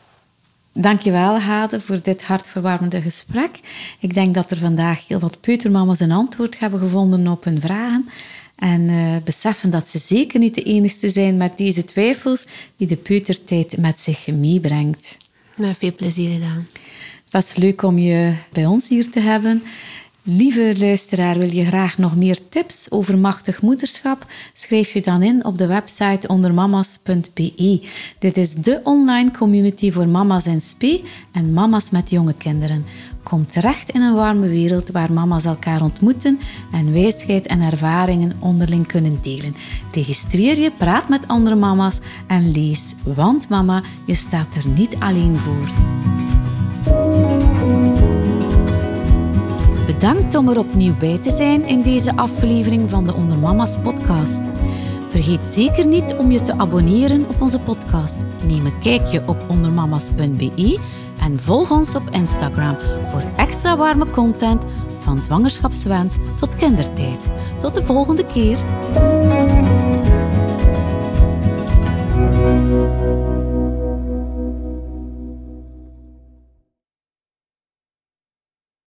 Dankjewel, 0.77 1.39
Hade, 1.39 1.81
voor 1.81 2.01
dit 2.03 2.25
hartverwarmende 2.25 3.01
gesprek. 3.01 3.61
Ik 3.99 4.15
denk 4.15 4.35
dat 4.35 4.51
er 4.51 4.57
vandaag 4.57 5.09
heel 5.09 5.19
wat 5.19 5.41
peutermama's 5.41 6.01
een 6.01 6.13
antwoord 6.13 6.59
hebben 6.59 6.81
gevonden 6.81 7.29
op 7.29 7.45
hun 7.45 7.61
vragen. 7.61 8.09
En 8.55 8.81
uh, 8.81 9.17
beseffen 9.25 9.71
dat 9.71 9.89
ze 9.89 9.99
zeker 9.99 10.39
niet 10.39 10.55
de 10.55 10.63
enige 10.63 11.09
zijn 11.09 11.37
met 11.37 11.59
deze 11.59 11.85
twijfels 11.85 12.47
die 12.77 12.87
de 12.87 12.97
peutertijd 12.97 13.77
met 13.77 14.01
zich 14.01 14.27
meebrengt. 14.27 15.17
Met 15.57 15.77
veel 15.77 15.95
plezier 15.95 16.33
gedaan. 16.33 16.69
Het 17.25 17.33
was 17.33 17.55
leuk 17.55 17.83
om 17.83 17.99
je 17.99 18.35
bij 18.53 18.67
ons 18.67 18.89
hier 18.89 19.11
te 19.11 19.21
hebben. 19.21 19.63
Lieve 20.27 20.75
luisteraar, 20.79 21.39
wil 21.39 21.51
je 21.51 21.65
graag 21.65 21.99
nog 21.99 22.17
meer 22.17 22.39
tips 22.49 22.91
over 22.91 23.19
machtig 23.19 23.63
moederschap? 23.63 24.27
Schrijf 24.53 24.93
je 24.93 25.01
dan 25.01 25.23
in 25.23 25.45
op 25.45 25.59
de 25.59 25.67
website 25.67 26.29
ondermama's.be. 26.29 27.83
Dit 28.19 28.37
is 28.37 28.55
de 28.55 28.81
online 28.85 29.31
community 29.31 29.91
voor 29.91 30.09
mama's 30.09 30.47
in 30.47 30.61
spe 30.61 31.01
en 31.33 31.53
mama's 31.53 31.91
met 31.91 32.11
jonge 32.11 32.35
kinderen. 32.35 32.85
Kom 33.25 33.47
terecht 33.47 33.91
in 33.91 34.03
een 34.03 34.15
warme 34.15 34.49
wereld 34.49 34.91
waar 34.91 35.13
mama's 35.13 35.45
elkaar 35.45 35.83
ontmoeten 35.83 36.39
en 36.73 36.93
wijsheid 36.93 37.47
en 37.47 37.61
ervaringen 37.61 38.37
onderling 38.39 38.87
kunnen 38.87 39.19
delen. 39.23 39.57
Registreer 39.93 40.61
je, 40.61 40.71
praat 40.79 41.09
met 41.09 41.21
andere 41.27 41.55
mama's 41.55 41.99
en 42.27 42.53
lees, 42.53 42.95
want 43.03 43.49
mama, 43.49 43.83
je 44.07 44.15
staat 44.15 44.55
er 44.55 44.69
niet 44.69 44.97
alleen 44.99 45.39
voor. 45.39 45.69
Bedankt 49.87 50.35
om 50.35 50.49
er 50.49 50.59
opnieuw 50.59 50.97
bij 50.97 51.19
te 51.19 51.31
zijn 51.31 51.67
in 51.67 51.83
deze 51.83 52.17
aflevering 52.17 52.91
van 52.91 53.07
de 53.07 53.15
Onder 53.15 53.39
Mama's 53.39 53.77
podcast. 53.83 54.41
Vergeet 55.09 55.47
zeker 55.47 55.87
niet 55.87 56.15
om 56.19 56.31
je 56.31 56.43
te 56.43 56.59
abonneren 56.59 57.29
op 57.29 57.43
onze 57.43 57.61
podcast. 57.61 58.19
Neem 58.47 58.67
een 58.67 58.79
kijkje 58.79 59.23
op 59.27 59.45
ondermamas.be 59.49 60.79
en 61.21 61.41
volg 61.41 61.71
ons 61.71 61.95
op 61.95 62.11
Instagram 62.11 62.77
voor 63.05 63.23
extra 63.37 63.77
warme 63.77 64.11
content 64.11 64.63
van 64.99 65.23
zwangerschapswens 65.23 66.17
tot 66.37 66.57
kindertijd. 66.57 67.21
Tot 67.61 67.75
de 67.75 67.83
volgende 67.83 68.27
keer. 68.27 68.59